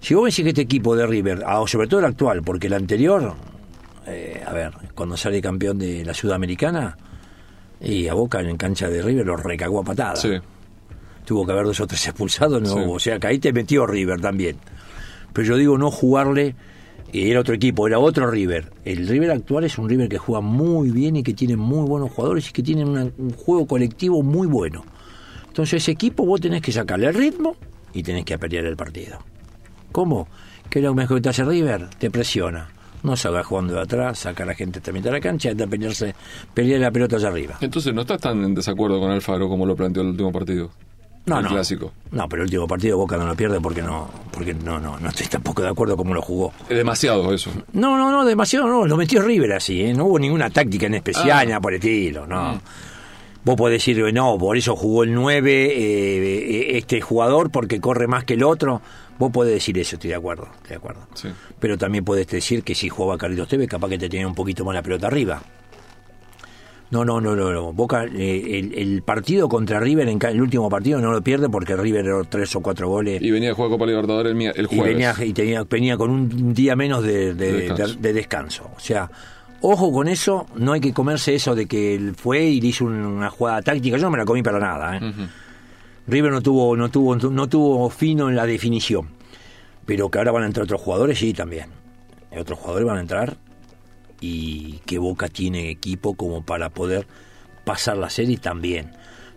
Si 0.00 0.14
vos 0.14 0.24
decís 0.26 0.42
que 0.44 0.48
este 0.50 0.62
equipo 0.62 0.94
de 0.96 1.06
River, 1.06 1.42
ah, 1.46 1.60
o 1.60 1.66
sobre 1.66 1.88
todo 1.88 2.00
el 2.00 2.06
actual, 2.06 2.42
porque 2.42 2.66
el 2.66 2.74
anterior, 2.74 3.34
eh, 4.06 4.42
a 4.46 4.52
ver, 4.52 4.72
cuando 4.94 5.16
sale 5.16 5.40
campeón 5.40 5.78
de 5.78 6.04
la 6.04 6.14
Sudamericana, 6.14 6.96
y 7.80 8.08
a 8.08 8.14
Boca 8.14 8.40
en 8.40 8.56
cancha 8.56 8.88
de 8.88 9.02
River 9.02 9.26
lo 9.26 9.36
recagó 9.36 9.80
a 9.80 9.84
patadas 9.84 10.20
Sí. 10.20 10.30
tuvo 11.24 11.44
que 11.44 11.52
haber 11.52 11.64
dos 11.66 11.80
o 11.80 11.86
tres 11.86 12.06
expulsados, 12.06 12.62
no 12.62 12.68
Sí. 12.68 12.78
hubo. 12.78 12.92
O 12.94 12.98
sea, 13.00 13.18
que 13.18 13.26
ahí 13.26 13.38
te 13.38 13.52
metió 13.52 13.86
River 13.86 14.20
también. 14.20 14.56
Pero 15.32 15.48
yo 15.48 15.56
digo 15.56 15.76
no 15.76 15.90
jugarle, 15.90 16.54
eh, 17.12 17.30
era 17.30 17.40
otro 17.40 17.54
equipo, 17.54 17.86
era 17.86 17.98
otro 17.98 18.30
River. 18.30 18.72
El 18.84 19.06
River 19.08 19.32
actual 19.32 19.64
es 19.64 19.76
un 19.76 19.88
River 19.88 20.08
que 20.08 20.18
juega 20.18 20.40
muy 20.40 20.90
bien 20.90 21.16
y 21.16 21.22
que 21.22 21.34
tiene 21.34 21.56
muy 21.56 21.86
buenos 21.88 22.12
jugadores 22.12 22.48
y 22.48 22.52
que 22.52 22.62
tiene 22.62 22.84
una- 22.84 23.10
un 23.18 23.30
juego 23.32 23.66
colectivo 23.66 24.22
muy 24.22 24.46
bueno. 24.46 24.84
Entonces 25.56 25.82
ese 25.82 25.92
equipo 25.92 26.26
vos 26.26 26.38
tenés 26.38 26.60
que 26.60 26.70
sacarle 26.70 27.06
el 27.06 27.14
ritmo 27.14 27.56
y 27.94 28.02
tenés 28.02 28.26
que 28.26 28.36
pelear 28.38 28.66
el 28.66 28.76
partido. 28.76 29.16
¿Cómo? 29.90 30.28
¿Qué 30.68 30.80
es 30.80 30.84
lo 30.84 30.92
mejor 30.94 31.16
que 31.16 31.22
te 31.22 31.28
hace 31.30 31.46
River? 31.46 31.88
Te 31.98 32.10
presiona. 32.10 32.68
No 33.02 33.16
salga 33.16 33.42
jugando 33.42 33.72
de 33.72 33.80
atrás, 33.80 34.18
saca 34.18 34.42
a 34.42 34.46
la 34.46 34.54
gente 34.54 34.82
también 34.82 35.02
de 35.04 35.12
la 35.12 35.18
cancha 35.18 35.50
y 35.52 35.54
pelearse, 35.54 36.14
pelear 36.52 36.82
la 36.82 36.90
pelota 36.90 37.16
allá 37.16 37.28
arriba. 37.28 37.56
Entonces 37.62 37.94
no 37.94 38.02
estás 38.02 38.20
tan 38.20 38.44
en 38.44 38.54
desacuerdo 38.54 39.00
con 39.00 39.10
Alfaro 39.10 39.48
como 39.48 39.64
lo 39.64 39.74
planteó 39.74 40.02
el 40.02 40.08
último 40.10 40.30
partido. 40.30 40.70
No, 41.24 41.38
el 41.38 41.44
no. 41.44 41.48
clásico. 41.52 41.90
No, 42.10 42.28
pero 42.28 42.42
el 42.42 42.48
último 42.48 42.68
partido 42.68 42.98
Boca 42.98 43.16
no 43.16 43.24
lo 43.26 43.34
pierde 43.34 43.58
porque 43.58 43.80
no, 43.80 44.10
porque 44.32 44.52
no, 44.52 44.78
no, 44.78 45.00
no 45.00 45.08
estoy 45.08 45.26
tampoco 45.28 45.62
de 45.62 45.68
acuerdo 45.70 45.96
cómo 45.96 46.12
lo 46.12 46.20
jugó. 46.20 46.52
Demasiado 46.68 47.32
eso. 47.32 47.50
No, 47.72 47.96
no, 47.96 48.10
no, 48.10 48.26
demasiado 48.26 48.66
no, 48.68 48.84
lo 48.86 48.98
metió 48.98 49.22
River 49.22 49.54
así, 49.54 49.80
¿eh? 49.80 49.94
no 49.94 50.04
hubo 50.04 50.18
ninguna 50.18 50.50
táctica 50.50 50.84
en 50.84 50.96
especial, 50.96 51.30
Ah. 51.30 51.44
nada 51.46 51.60
por 51.62 51.72
el 51.72 51.78
estilo, 51.78 52.26
no. 52.26 52.56
Mm. 52.56 52.60
Vos 53.46 53.54
podés 53.56 53.78
decir, 53.78 54.12
no, 54.12 54.36
por 54.36 54.56
eso 54.56 54.74
jugó 54.76 55.04
el 55.04 55.14
9 55.14 55.72
eh, 55.72 56.76
este 56.78 57.00
jugador 57.00 57.50
porque 57.50 57.80
corre 57.80 58.06
más 58.08 58.24
que 58.24 58.34
el 58.34 58.42
otro. 58.42 58.82
Vos 59.18 59.30
podés 59.30 59.54
decir 59.54 59.78
eso, 59.78 59.94
estoy 59.96 60.10
de 60.10 60.16
acuerdo, 60.16 60.48
estoy 60.56 60.70
de 60.70 60.76
acuerdo. 60.76 61.06
Sí. 61.14 61.28
Pero 61.60 61.78
también 61.78 62.04
podés 62.04 62.26
decir 62.26 62.62
que 62.64 62.74
si 62.74 62.88
jugaba 62.88 63.16
Carlitos 63.16 63.48
Tevez, 63.48 63.68
capaz 63.68 63.88
que 63.88 63.98
te 63.98 64.08
tenía 64.08 64.26
un 64.26 64.34
poquito 64.34 64.64
más 64.64 64.74
la 64.74 64.82
pelota 64.82 65.06
arriba. 65.06 65.40
No, 66.90 67.04
no, 67.04 67.20
no, 67.20 67.34
no, 67.34 67.52
no. 67.52 67.72
Boca, 67.72 68.04
eh, 68.04 68.58
el, 68.58 68.74
el 68.78 69.02
partido 69.02 69.48
contra 69.48 69.80
River, 69.80 70.08
en 70.08 70.18
el 70.24 70.40
último 70.40 70.68
partido, 70.68 71.00
no 71.00 71.10
lo 71.10 71.20
pierde 71.22 71.48
porque 71.48 71.76
River 71.76 72.04
era 72.06 72.22
tres 72.24 72.54
o 72.54 72.60
cuatro 72.60 72.88
goles. 72.88 73.20
Y 73.22 73.30
venía 73.32 73.50
a 73.50 73.54
jugar 73.54 73.70
Copa 73.70 73.86
Libertadores 73.86 74.32
el, 74.32 74.40
el 74.42 74.64
y 74.70 74.76
jueves. 74.76 74.94
venía, 74.94 75.14
y 75.24 75.32
tenía, 75.32 75.64
venía 75.64 75.96
con 75.96 76.10
un 76.10 76.54
día 76.54 76.76
menos 76.76 77.02
de, 77.02 77.34
de- 77.34 77.52
De 77.52 77.52
descanso. 77.62 77.94
de- 77.94 78.00
de 78.00 78.12
descanso. 78.12 78.70
O 78.76 78.80
sea, 78.80 79.10
ojo 79.60 79.92
con 79.92 80.08
eso, 80.08 80.46
no 80.56 80.72
hay 80.72 80.80
que 80.80 80.92
comerse 80.92 81.34
eso 81.34 81.54
de 81.54 81.66
que 81.66 81.94
él 81.94 82.14
fue 82.14 82.44
y 82.44 82.60
le 82.60 82.68
hizo 82.68 82.84
un- 82.84 82.94
una 83.04 83.30
jugada 83.30 83.62
táctica. 83.62 83.96
Yo 83.96 84.04
no 84.04 84.10
me 84.10 84.18
la 84.18 84.24
comí 84.24 84.42
para 84.42 84.58
nada. 84.58 84.96
¿eh? 84.96 85.00
River 86.06 86.30
no 86.32 86.40
tuvo, 86.42 86.76
no 86.76 86.88
tuvo, 86.88 87.16
no 87.16 87.48
tuvo 87.48 87.90
fino 87.90 88.28
en 88.28 88.36
la 88.36 88.46
definición. 88.46 89.08
Pero 89.84 90.08
que 90.10 90.18
ahora 90.18 90.32
van 90.32 90.42
a 90.44 90.46
entrar 90.46 90.64
otros 90.64 90.80
jugadores, 90.80 91.18
sí, 91.18 91.32
también. 91.32 91.66
Otros 92.36 92.58
jugadores 92.58 92.86
van 92.86 92.98
a 92.98 93.00
entrar 93.00 93.36
y 94.20 94.80
que 94.86 94.98
Boca 94.98 95.28
tiene 95.28 95.70
equipo 95.70 96.14
como 96.14 96.42
para 96.42 96.70
poder 96.70 97.06
pasar 97.64 97.96
la 97.96 98.10
serie 98.10 98.36
también. 98.38 98.90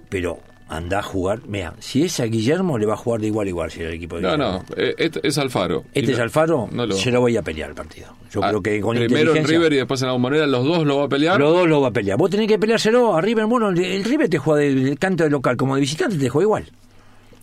Pero 0.10 0.40
anda 0.70 1.00
a 1.00 1.02
jugar. 1.02 1.42
Mira, 1.48 1.74
si 1.80 2.04
es 2.04 2.20
a 2.20 2.26
Guillermo, 2.26 2.78
le 2.78 2.86
va 2.86 2.94
a 2.94 2.98
jugar 2.98 3.20
de 3.22 3.28
igual 3.28 3.48
a 3.48 3.50
igual 3.50 3.72
si 3.72 3.82
el 3.82 3.92
equipo 3.94 4.18
de 4.18 4.22
No, 4.22 4.32
Guillermo. 4.34 4.64
no, 4.70 4.76
eh, 4.78 4.96
este 4.98 5.28
es 5.28 5.38
Alfaro. 5.40 5.84
Este 5.94 6.12
Y 6.12 6.14
es 6.14 6.20
Alfaro, 6.20 6.70
no 6.72 6.86
lo- 6.86 6.96
se 6.96 7.12
lo 7.12 7.22
voy 7.22 7.36
a 7.38 7.42
pelear 7.42 7.70
el 7.70 7.76
partido. 7.76 8.08
Yo 8.32 8.44
Ah, 8.44 8.50
creo 8.50 8.62
que 8.62 8.80
con 8.80 8.96
Primero 8.96 9.36
en 9.36 9.46
River 9.48 9.74
y 9.74 9.78
después 9.78 10.00
en 10.02 10.08
la 10.08 10.14
Bombonera, 10.14 10.46
los 10.46 10.64
dos 10.64 10.86
lo 10.86 10.98
va 11.00 11.06
a 11.06 11.10
pelear. 11.10 11.40
Los 11.40 11.52
dos 11.52 11.68
lo 11.68 11.82
va 11.82 11.88
a 11.88 11.92
pelear. 11.92 12.18
Vos 12.18 12.30
tenés 12.30 12.48
que 12.48 12.60
peleárselo 12.60 13.16
a 13.16 13.22
River. 13.22 13.46
Bueno, 13.48 13.70
el, 13.70 13.80
el 13.80 14.04
River 14.04 14.30
te 14.30 14.38
juega 14.38 14.62
del 14.62 15.00
canto 15.00 15.24
de 15.24 15.30
local, 15.32 15.58
como 15.58 15.74
de 15.76 15.82
visitante 15.82 16.18
te 16.18 16.30
juega 16.30 16.44
igual. 16.46 16.66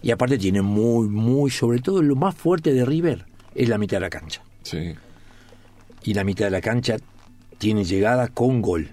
Y 0.03 0.13
aparte 0.13 0.39
tiene 0.39 0.63
muy, 0.63 1.09
muy, 1.09 1.51
sobre 1.51 1.81
todo 1.81 2.01
lo 2.03 2.15
más 2.15 2.35
fuerte 2.37 2.73
de 2.73 2.85
River 2.85 3.25
es 3.57 3.69
la 3.69 3.77
mitad 3.79 3.97
de 3.97 4.03
la 4.03 4.11
cancha. 4.11 4.43
Sí. 4.63 4.95
Y 6.05 6.15
la 6.15 6.23
mitad 6.23 6.45
de 6.45 6.51
la 6.53 6.61
cancha 6.61 6.97
tiene 7.59 7.83
llegada 7.85 8.29
con 8.29 8.63
gol. 8.63 8.91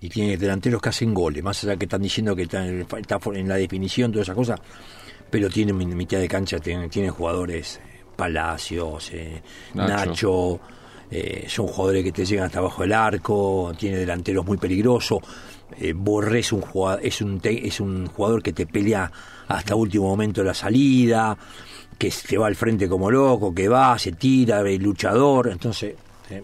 Y 0.00 0.08
tiene 0.08 0.36
delanteros 0.36 0.80
que 0.80 0.90
hacen 0.90 1.12
goles, 1.12 1.42
más 1.42 1.62
allá 1.64 1.76
que 1.76 1.86
están 1.86 2.02
diciendo 2.02 2.36
que 2.36 2.42
está 2.42 2.64
en, 2.66 2.86
está 2.98 3.18
en 3.34 3.48
la 3.48 3.56
definición, 3.56 4.12
todas 4.12 4.26
esas 4.26 4.36
cosas. 4.36 4.60
Pero 5.30 5.50
tiene 5.50 5.72
mi- 5.72 5.86
mitad 5.86 6.18
de 6.18 6.28
cancha, 6.28 6.58
tiene, 6.58 6.88
tiene 6.88 7.10
jugadores, 7.10 7.76
eh, 7.84 8.04
Palacios, 8.16 9.10
eh, 9.12 9.42
Nacho. 9.74 9.94
Nacho, 10.06 10.60
eh, 11.10 11.46
son 11.48 11.66
jugadores 11.66 12.04
que 12.04 12.12
te 12.12 12.24
llegan 12.24 12.46
hasta 12.46 12.58
abajo 12.60 12.82
del 12.82 12.92
arco, 12.92 13.72
tiene 13.78 13.96
delanteros 13.98 14.46
muy 14.46 14.56
peligrosos. 14.58 15.18
Eh, 15.78 15.92
Borré 15.94 16.38
es 16.40 16.52
un, 16.52 16.60
jugador, 16.60 17.00
es, 17.04 17.20
un 17.20 17.40
te- 17.40 17.66
es 17.66 17.80
un 17.80 18.06
jugador 18.06 18.42
que 18.42 18.52
te 18.52 18.66
pelea 18.66 19.10
hasta 19.48 19.74
último 19.74 20.06
momento 20.08 20.40
de 20.42 20.46
la 20.48 20.54
salida, 20.54 21.36
que 21.98 22.10
se 22.10 22.38
va 22.38 22.46
al 22.46 22.54
frente 22.56 22.88
como 22.88 23.10
loco, 23.10 23.52
que 23.54 23.68
va, 23.68 23.98
se 23.98 24.12
tira, 24.12 24.66
es 24.68 24.80
luchador. 24.80 25.48
Entonces, 25.50 25.94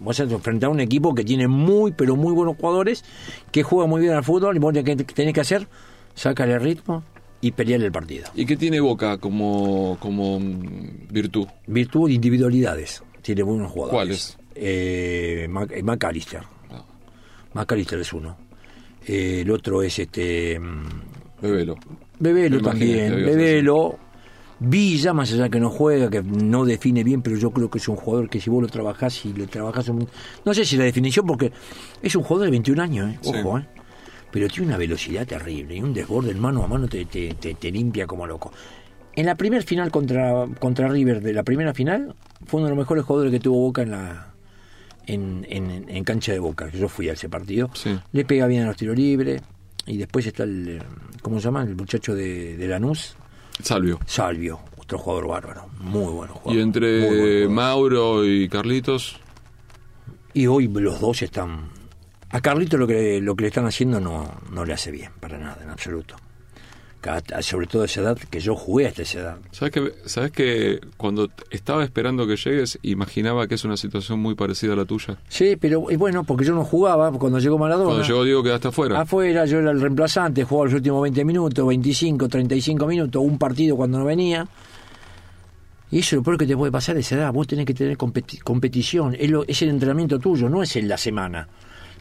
vos 0.01 0.19
estás 0.19 0.41
frente 0.43 0.67
a 0.67 0.69
un 0.69 0.81
equipo 0.81 1.15
que 1.15 1.25
tiene 1.25 1.49
muy, 1.49 1.93
pero 1.93 2.17
muy 2.17 2.33
buenos 2.33 2.57
jugadores, 2.57 3.05
que 3.51 3.63
juega 3.63 3.87
muy 3.87 4.01
bien 4.01 4.15
al 4.15 4.25
fútbol, 4.25 4.57
y 4.57 4.59
vos 4.59 4.73
que 4.73 4.97
tenés 4.97 5.33
que 5.35 5.41
hacer, 5.41 5.67
sacarle 6.15 6.59
ritmo 6.59 7.03
y 7.41 7.53
pelear 7.53 7.83
el 7.83 7.93
partido. 7.93 8.27
¿Y 8.35 8.47
qué 8.47 8.57
tiene 8.57 8.81
Boca 8.81 9.19
como, 9.19 9.97
como 10.01 10.41
mm, 10.41 11.09
virtud? 11.11 11.47
Virtud 11.67 12.09
de 12.09 12.15
individualidades. 12.15 13.03
Tiene 13.23 13.43
buenos 13.43 13.71
jugadores. 13.71 13.95
¿Cuáles? 13.97 14.39
Eh, 14.55 15.47
Mac- 15.51 15.73
eh, 15.73 15.83
McAllister. 15.83 16.41
No, 16.71 16.87
McAllister 17.55 17.99
es 18.01 18.13
uno. 18.13 18.37
Eh, 19.07 19.41
el 19.43 19.51
otro 19.51 19.83
es 19.83 19.99
este. 19.99 20.59
mm, 20.59 21.43
Bebelo. 21.43 21.77
Bebelo 22.19 22.61
también. 22.63 23.15
Bebelo. 23.17 23.99
Villa, 24.61 25.13
más 25.13 25.33
allá 25.33 25.49
que 25.49 25.59
no 25.61 25.69
juega, 25.71 26.09
que 26.09 26.23
no 26.23 26.65
define 26.65 27.03
bien, 27.05 27.23
pero 27.23 27.37
yo 27.37 27.51
creo 27.51 27.69
que 27.71 27.79
es 27.79 27.89
un 27.89 27.97
jugador 27.97 28.31
que 28.31 28.41
si 28.41 28.51
vos 28.51 28.63
lo 28.63 28.69
trabajás 28.69 29.25
y 29.27 29.33
le 29.33 29.47
trabajás. 29.47 29.89
un- 29.89 30.09
No 30.45 30.55
sé 30.55 30.65
si 30.65 30.77
la 30.77 30.85
definición, 30.85 31.27
porque 31.27 31.53
es 32.01 32.15
un 32.15 32.23
jugador 32.23 32.47
de 32.47 32.51
21 32.53 32.81
años, 32.81 33.11
¿eh? 33.13 33.19
Sí. 33.21 33.33
ojo, 33.41 33.59
¿eh? 33.59 33.67
pero 34.31 34.49
tiene 34.49 34.67
una 34.69 34.77
velocidad 34.79 35.27
terrible 35.27 35.77
y 35.77 35.81
un 35.83 35.95
desborde 35.95 36.33
en 36.33 36.41
mano 36.41 36.65
a 36.65 36.67
mano 36.67 36.89
te, 36.89 37.05
te, 37.05 37.35
te- 37.35 37.55
te 37.55 37.71
limpia 37.71 38.05
como 38.07 38.27
loco. 38.27 38.53
En 39.15 39.27
la 39.27 39.37
primera 39.37 39.63
final 39.63 39.93
contra, 39.93 40.47
contra 40.59 40.89
River, 40.89 41.21
de 41.21 41.33
la 41.33 41.45
primera 41.45 41.73
final, 41.73 42.15
fue 42.47 42.59
uno 42.59 42.67
de 42.67 42.71
los 42.75 42.79
mejores 42.79 43.05
jugadores 43.05 43.31
que 43.33 43.39
tuvo 43.39 43.61
Boca 43.61 43.83
en 43.83 43.91
la 43.93 44.33
en, 45.07 45.47
en- 45.49 45.85
en 45.89 46.03
cancha 46.05 46.33
de 46.33 46.39
Boca. 46.41 46.69
Yo 46.73 46.89
fui 46.89 47.09
a 47.09 47.13
ese 47.13 47.29
partido. 47.29 47.71
Sí. 47.75 47.97
Le 48.13 48.25
pega 48.25 48.47
bien 48.49 48.63
a 48.63 48.67
los 48.67 48.77
tiros 48.77 48.97
libres. 48.97 49.41
Y 49.87 49.99
después 49.99 50.27
está 50.27 50.45
el, 50.45 50.83
¿cómo 51.23 51.39
se 51.39 51.45
llama? 51.45 51.63
El 51.63 51.77
muchacho 51.77 52.15
de, 52.17 52.57
de 52.57 52.67
Lanús, 52.69 53.17
Salvio. 53.63 54.01
Salvio, 54.07 54.61
otro 54.77 54.99
jugador 54.99 55.29
bárbaro, 55.29 55.67
muy 55.81 56.13
bueno 56.13 56.35
jugador. 56.35 56.53
Y 56.53 56.57
muy 56.57 56.63
entre 56.63 56.99
buen 56.99 57.21
jugador. 57.21 57.51
Mauro 57.51 58.27
y 58.27 58.49
Carlitos, 58.49 59.21
Y 60.33 60.47
hoy 60.47 60.69
los 60.69 61.01
dos 61.01 61.23
están... 61.23 61.71
A 62.31 62.41
Carlito 62.41 62.77
lo 62.77 62.87
que, 62.87 63.21
lo 63.21 63.37
que 63.37 63.43
le 63.43 63.49
están 63.49 63.67
haciendo 63.67 64.01
no, 64.01 64.41
no 64.51 64.65
le 64.65 64.73
hace 64.73 64.91
bien, 64.91 65.13
para 65.21 65.39
nada, 65.39 65.59
en 65.63 65.71
absoluto. 65.71 66.17
Sobre 67.41 67.67
todo 67.67 67.83
a 67.83 67.85
esa 67.85 68.01
edad, 68.01 68.17
que 68.31 68.41
yo 68.41 68.55
jugué 68.57 68.87
hasta 68.87 69.03
esa 69.03 69.19
edad. 69.21 69.37
¿sabes 69.51 69.73
que, 69.73 69.93
¿sabes 70.07 70.31
que 70.33 70.81
cuando 70.97 71.29
estaba 71.51 71.85
esperando 71.85 72.27
que 72.27 72.37
llegues, 72.37 72.79
imaginaba 72.83 73.47
que 73.47 73.57
es 73.57 73.65
una 73.65 73.77
situación 73.77 74.21
muy 74.21 74.35
parecida 74.35 74.73
a 74.73 74.77
la 74.77 74.85
tuya? 74.85 75.17
Sí, 75.29 75.57
pero 75.57 75.91
y 75.91 75.97
bueno, 75.97 76.25
porque 76.25 76.45
yo 76.45 76.55
no 76.55 76.65
jugaba 76.65 77.13
cuando 77.13 77.39
llegó 77.39 77.59
Maradona. 77.59 77.91
Cuando 77.91 78.07
llegó 78.07 78.25
Diego 78.25 78.43
quedaste 78.43 78.69
afuera. 78.69 79.01
Afuera, 79.01 79.45
yo 79.45 79.59
era 79.59 79.71
el 79.71 79.81
reemplazante, 79.81 80.45
jugaba 80.45 80.67
los 80.67 80.75
últimos 80.75 81.03
20 81.03 81.25
minutos, 81.25 81.67
25, 81.67 82.29
35 82.29 82.87
minutos, 82.87 83.23
un 83.23 83.39
partido 83.39 83.77
cuando 83.77 83.99
no 83.99 84.05
venía. 84.05 84.47
Y 85.91 85.99
eso 86.01 86.17
es 86.17 86.21
lo 86.21 86.23
peor 86.25 86.39
que 86.39 86.47
te 86.47 86.57
puede 86.57 86.73
pasar 86.73 86.97
a 86.97 87.01
esa 87.01 87.15
edad. 87.17 87.33
Vos 87.33 87.47
tenés 87.47 87.67
que 87.67 87.75
tener 87.75 87.97
competi- 87.97 88.41
competición. 88.43 89.15
Es, 89.19 89.31
lo- 89.31 89.45
es 89.47 89.61
el 89.63 89.69
entrenamiento 89.69 90.19
tuyo, 90.19 90.49
no 90.49 90.63
es 90.63 90.75
en 90.77 90.89
la 90.89 90.97
semana. 90.97 91.47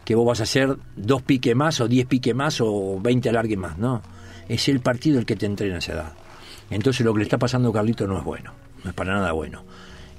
Que 0.04 0.16
vos 0.16 0.26
vas 0.26 0.40
a 0.40 0.44
hacer 0.44 0.76
dos 0.96 1.22
piques 1.22 1.56
más, 1.56 1.80
o 1.80 1.88
10 1.88 2.08
piques 2.08 2.34
más, 2.36 2.60
o 2.62 3.00
20 3.00 3.30
alargues 3.30 3.58
más. 3.58 3.78
No. 3.78 4.02
Es 4.50 4.68
el 4.70 4.80
partido 4.80 5.20
el 5.20 5.26
que 5.26 5.36
te 5.36 5.46
entrena 5.46 5.76
a 5.76 5.80
esa 5.80 5.94
edad. 5.94 6.14
Entonces 6.70 7.06
lo 7.06 7.14
que 7.14 7.20
le 7.20 7.24
está 7.24 7.38
pasando 7.38 7.70
a 7.70 7.74
Carlito 7.74 8.08
no 8.08 8.18
es 8.18 8.24
bueno. 8.24 8.52
No 8.84 8.90
es 8.90 8.96
para 8.96 9.14
nada 9.14 9.32
bueno. 9.32 9.64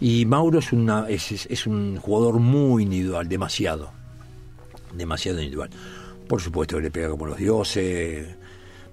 Y 0.01 0.25
Mauro 0.27 0.59
es, 0.59 0.73
una, 0.73 1.09
es, 1.09 1.31
es- 1.33 1.47
es 1.51 1.67
un 1.67 1.97
jugador 1.99 2.39
muy 2.41 2.83
individual, 2.85 3.29
demasiado 3.29 3.93
demasiado 4.93 5.39
individual. 5.41 5.71
Por 6.29 6.41
supuesto 6.41 6.77
que 6.77 6.83
le 6.85 6.91
pega 6.91 7.09
como 7.11 7.27
los 7.27 7.37
dioses, 7.37 8.29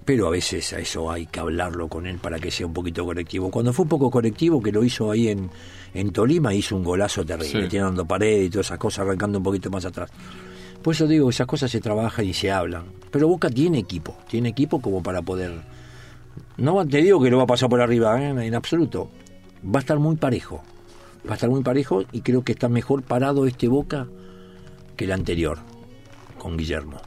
pero 0.04 0.26
a 0.26 0.30
veces 0.30 0.72
a 0.72 0.80
eso 0.80 1.10
hay 1.10 1.26
que 1.26 1.38
hablarlo 1.40 1.88
con 1.88 2.06
él 2.06 2.18
para 2.18 2.38
que 2.40 2.50
sea 2.50 2.66
un 2.66 2.72
poquito 2.72 3.04
colectivo. 3.04 3.50
Cuando 3.50 3.72
fue 3.72 3.84
un 3.84 3.88
poco 3.88 4.10
colectivo, 4.10 4.60
que 4.60 4.72
lo 4.72 4.82
hizo 4.82 5.10
ahí 5.12 5.28
en, 5.28 5.48
en 5.94 6.10
Tolima, 6.12 6.52
hizo 6.54 6.74
un 6.76 6.82
golazo 6.84 7.24
terrible, 7.24 7.62
Sí. 7.64 7.68
tirando 7.68 8.04
pared 8.04 8.42
y 8.42 8.50
todas 8.50 8.66
esas 8.66 8.78
cosas, 8.78 9.06
arrancando 9.06 9.38
un 9.38 9.44
poquito 9.44 9.70
más 9.70 9.84
atrás. 9.84 10.10
Por 10.82 10.94
eso 10.94 11.06
digo, 11.06 11.30
esas 11.30 11.46
cosas 11.46 11.70
se 11.70 11.80
trabajan 11.80 12.24
y 12.24 12.34
se 12.34 12.50
hablan. 12.50 12.84
Pero 13.10 13.28
Boca 13.28 13.48
tiene 13.48 13.78
equipo, 13.78 14.16
tiene 14.28 14.48
equipo 14.48 14.80
como 14.80 15.02
para 15.02 15.22
poder... 15.22 15.52
No 16.56 16.86
te 16.86 16.98
digo 16.98 17.22
que 17.22 17.30
lo 17.30 17.36
va 17.38 17.44
a 17.44 17.46
pasar 17.46 17.68
por 17.68 17.80
arriba, 17.80 18.20
¿eh? 18.20 18.28
en 18.28 18.54
absoluto. 18.54 19.10
Va 19.64 19.78
a 19.78 19.80
estar 19.80 19.98
muy 19.98 20.16
parejo. 20.16 20.62
Va 21.26 21.32
a 21.32 21.34
estar 21.34 21.48
muy 21.48 21.62
parejo 21.62 22.02
y 22.10 22.22
creo 22.22 22.42
que 22.42 22.52
está 22.52 22.68
mejor 22.68 23.02
parado 23.02 23.46
este 23.46 23.68
Boca 23.68 24.06
que 24.96 25.04
el 25.04 25.12
anterior, 25.12 25.58
con 26.38 26.56
Guillermo. 26.56 27.00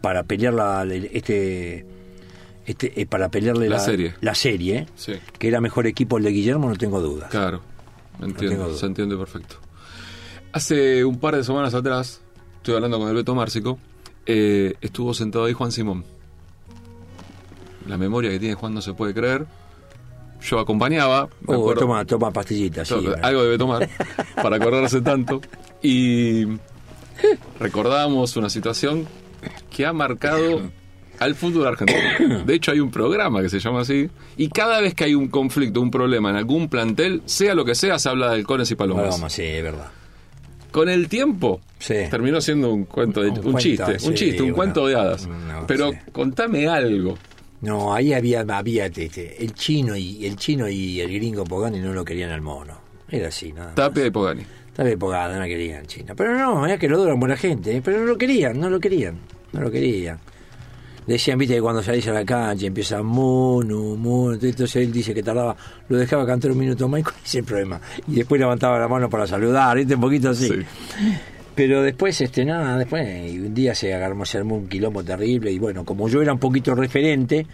Para 0.00 0.22
pelear 0.22 0.54
la, 0.54 0.84
este, 0.84 1.86
este, 2.66 3.00
eh, 3.00 3.06
para 3.06 3.30
pelearle 3.30 3.68
La 3.68 3.78
serie. 3.78 4.14
la 4.20 4.34
serie. 4.34 4.86
Sí, 4.94 5.14
que 5.38 5.48
era 5.48 5.60
mejor 5.60 5.86
equipo 5.86 6.18
el 6.18 6.24
de 6.24 6.30
Guillermo, 6.30 6.68
no 6.68 6.76
tengo 6.76 7.00
dudas. 7.00 7.30
claro. 7.30 7.60
Entiendo, 8.22 8.68
duda. 8.68 8.78
se 8.78 8.86
entiende 8.86 9.16
perfecto. 9.16 9.56
Hace 10.54 11.04
un 11.04 11.18
par 11.18 11.34
de 11.34 11.42
semanas 11.42 11.74
atrás, 11.74 12.20
estoy 12.58 12.76
hablando 12.76 13.00
con 13.00 13.08
el 13.08 13.14
Beto 13.16 13.34
Márcico, 13.34 13.76
eh, 14.24 14.74
estuvo 14.80 15.12
sentado 15.12 15.46
ahí 15.46 15.52
Juan 15.52 15.72
Simón. 15.72 16.04
La 17.88 17.98
memoria 17.98 18.30
que 18.30 18.38
tiene 18.38 18.54
Juan 18.54 18.72
no 18.72 18.80
se 18.80 18.94
puede 18.94 19.12
creer. 19.12 19.46
Yo 20.40 20.60
acompañaba. 20.60 21.28
Oh, 21.46 21.54
acuerdo- 21.54 21.80
toma, 21.80 22.04
toma 22.04 22.30
pastillitas, 22.30 22.86
sí. 22.86 22.94
Algo 23.20 23.42
debe 23.42 23.58
tomar 23.58 23.88
para 24.40 24.54
acordarse 24.56 25.00
tanto. 25.00 25.40
Y 25.82 26.44
recordamos 27.58 28.36
una 28.36 28.48
situación 28.48 29.08
que 29.70 29.84
ha 29.86 29.92
marcado 29.92 30.62
al 31.18 31.34
fútbol 31.34 31.66
argentino. 31.66 32.44
De 32.44 32.54
hecho, 32.54 32.70
hay 32.70 32.78
un 32.78 32.92
programa 32.92 33.42
que 33.42 33.48
se 33.48 33.58
llama 33.58 33.80
así. 33.80 34.08
Y 34.36 34.48
cada 34.50 34.80
vez 34.80 34.94
que 34.94 35.02
hay 35.02 35.16
un 35.16 35.26
conflicto, 35.26 35.80
un 35.80 35.90
problema 35.90 36.30
en 36.30 36.36
algún 36.36 36.68
plantel, 36.68 37.22
sea 37.24 37.56
lo 37.56 37.64
que 37.64 37.74
sea, 37.74 37.98
se 37.98 38.08
habla 38.08 38.28
de 38.28 38.36
halcones 38.36 38.70
y 38.70 38.76
palomas. 38.76 39.06
Paloma, 39.08 39.28
sí, 39.28 39.42
es 39.42 39.62
verdad. 39.62 39.90
Con 40.74 40.88
el 40.88 41.08
tiempo, 41.08 41.60
Sí. 41.78 41.94
terminó 42.10 42.40
siendo 42.40 42.72
un 42.74 42.84
cuento, 42.86 43.22
de, 43.22 43.28
Un 43.30 43.36
un, 43.36 43.42
cuento, 43.42 43.58
chiste, 43.60 43.98
sí, 44.00 44.08
un 44.08 44.14
chiste, 44.14 44.42
un 44.42 44.50
cuento 44.50 44.88
de 44.88 44.96
hadas. 44.96 45.24
no, 45.28 45.64
Pero 45.68 45.92
sí. 45.92 45.98
contame 46.10 46.66
algo. 46.66 47.16
No, 47.60 47.94
ahí 47.94 48.12
había, 48.12 48.40
había 48.40 48.86
este, 48.86 49.40
el 49.40 49.54
chino 49.54 49.94
y 49.94 50.26
el 50.26 50.34
chino 50.34 50.68
y 50.68 51.00
el 51.00 51.12
gringo 51.14 51.44
Pogani 51.44 51.78
no 51.78 51.92
lo 51.92 52.04
querían 52.04 52.30
al 52.32 52.40
mono. 52.40 52.74
Era 53.08 53.28
así, 53.28 53.52
nada. 53.52 53.72
Tapia 53.76 54.04
y 54.06 54.10
Pogani. 54.10 54.42
Tal 54.74 54.86
vez 54.86 54.96
Pogani 54.96 55.38
no 55.38 55.44
querían 55.44 55.86
China. 55.86 56.14
Pero 56.16 56.36
no, 56.36 56.66
es 56.66 56.76
que 56.80 56.88
dos 56.88 57.06
eran 57.06 57.20
buena 57.20 57.36
gente, 57.36 57.76
¿eh? 57.76 57.80
pero 57.80 58.00
no 58.00 58.06
lo 58.06 58.18
querían, 58.18 58.58
no 58.58 58.68
lo 58.68 58.80
querían, 58.80 59.16
no 59.52 59.60
lo 59.60 59.70
querían. 59.70 60.18
Decían, 61.06 61.38
viste, 61.38 61.56
que 61.56 61.60
cuando 61.60 61.82
salís 61.82 62.06
a 62.08 62.12
la 62.12 62.24
cancha 62.24 62.66
empieza 62.66 63.02
mono, 63.02 63.96
mono, 63.96 64.34
entonces 64.34 64.76
él 64.76 64.90
dice 64.90 65.12
que 65.12 65.22
tardaba, 65.22 65.54
lo 65.88 65.98
dejaba 65.98 66.24
cantar 66.26 66.52
un 66.52 66.58
minuto 66.58 66.88
más 66.88 67.00
y 67.00 67.02
cuál 67.02 67.16
es 67.24 67.34
el 67.34 67.44
problema. 67.44 67.80
Y 68.08 68.14
después 68.16 68.40
levantaba 68.40 68.78
la 68.78 68.88
mano 68.88 69.10
para 69.10 69.26
saludar, 69.26 69.76
viste, 69.76 69.94
un 69.94 70.00
poquito 70.00 70.30
así. 70.30 70.48
Sí. 70.48 70.64
Pero 71.54 71.82
después, 71.82 72.20
este, 72.20 72.44
nada, 72.44 72.76
después, 72.78 73.06
y 73.32 73.38
un 73.38 73.54
día 73.54 73.74
se 73.74 73.94
agarró, 73.94 74.24
se 74.24 74.38
armó 74.38 74.56
un 74.56 74.68
quilombo 74.68 75.04
terrible, 75.04 75.52
y 75.52 75.58
bueno, 75.58 75.84
como 75.84 76.08
yo 76.08 76.20
era 76.20 76.32
un 76.32 76.40
poquito 76.40 76.74
referente, 76.74 77.46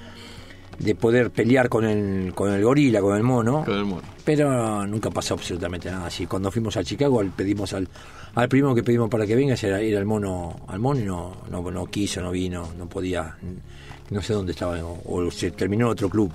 de 0.81 0.95
poder 0.95 1.31
pelear 1.31 1.69
con 1.69 1.85
el, 1.85 2.33
con 2.35 2.53
el 2.53 2.65
gorila, 2.65 3.01
con 3.01 3.17
el 3.17 3.23
mono. 3.23 3.65
Con 3.65 3.75
el 3.75 3.85
mono. 3.85 4.03
Pero 4.25 4.87
nunca 4.87 5.11
pasó 5.11 5.35
absolutamente 5.35 5.91
nada 5.91 6.07
así. 6.07 6.27
Cuando 6.27 6.51
fuimos 6.51 6.77
a 6.77 6.83
Chicago, 6.83 7.23
pedimos 7.37 7.75
al, 7.75 7.87
al 8.35 8.49
primo 8.49 8.75
que 8.75 8.83
pedimos 8.83 9.11
para 9.11 9.27
que 9.27 9.37
venga, 9.37 9.55
era, 9.61 9.81
era 9.81 9.99
el 9.99 10.07
mono, 10.07 10.61
al 10.69 10.79
mono 10.79 11.01
y 11.01 11.05
no, 11.05 11.37
no, 11.51 11.71
no 11.71 11.87
quiso, 11.87 12.23
no 12.23 12.31
vino, 12.31 12.69
no 12.79 12.89
podía, 12.89 13.37
no 14.11 14.23
sé 14.23 14.33
dónde 14.33 14.53
estaba, 14.53 14.83
o, 14.83 15.01
o 15.05 15.31
se 15.31 15.51
terminó 15.51 15.87
en 15.87 15.93
otro 15.93 16.09
club. 16.09 16.33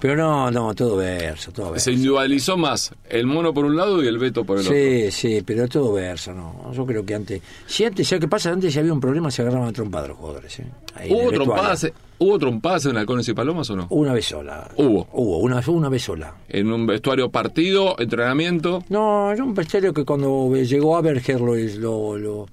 Pero 0.00 0.16
no, 0.16 0.50
no, 0.50 0.74
todo 0.74 0.96
verso, 0.96 1.50
todo 1.52 1.72
verso. 1.72 1.84
Se 1.84 1.92
individualizó 1.92 2.56
más 2.56 2.92
el 3.08 3.26
mono 3.26 3.52
por 3.52 3.64
un 3.64 3.76
lado 3.76 4.02
y 4.02 4.06
el 4.06 4.18
Beto 4.18 4.44
por 4.44 4.58
el 4.58 4.64
otro. 4.64 4.74
Sí, 4.74 5.10
sí, 5.10 5.42
pero 5.44 5.66
todo 5.68 5.92
verso, 5.92 6.32
¿no? 6.32 6.72
Yo 6.72 6.86
creo 6.86 7.04
que 7.04 7.14
antes. 7.14 7.42
Si 7.66 7.84
antes, 7.84 8.06
¿sabes 8.06 8.20
qué 8.20 8.28
pasa? 8.28 8.50
Antes 8.50 8.72
si 8.72 8.78
había 8.78 8.92
un 8.92 9.00
problema, 9.00 9.30
se 9.30 9.42
agarraban 9.42 9.68
a 9.68 9.72
trompadas 9.72 10.08
los 10.08 10.18
jugadores, 10.18 10.58
¿eh? 10.60 10.66
Ahí 10.94 11.12
¿Hubo 11.12 11.30
trompadas, 11.32 11.92
¿Hubo 12.18 12.38
trompadas 12.38 12.86
en 12.86 12.96
Halcones 12.96 13.28
y 13.28 13.34
Palomas 13.34 13.70
o 13.70 13.76
no? 13.76 13.86
Una 13.90 14.12
vez 14.12 14.26
sola. 14.26 14.68
Hubo. 14.76 15.08
Hubo, 15.12 15.38
una, 15.38 15.62
una 15.66 15.88
vez 15.88 16.02
sola. 16.02 16.34
En 16.48 16.72
un 16.72 16.86
vestuario 16.86 17.30
partido, 17.30 17.94
entrenamiento. 17.98 18.84
No, 18.88 19.30
era 19.32 19.42
un 19.44 19.54
vestuario 19.54 19.92
que 19.92 20.04
cuando 20.04 20.54
llegó 20.56 20.96
a 20.96 21.00
Berger 21.00 21.40
lo, 21.40 22.16
lo, 22.16 22.46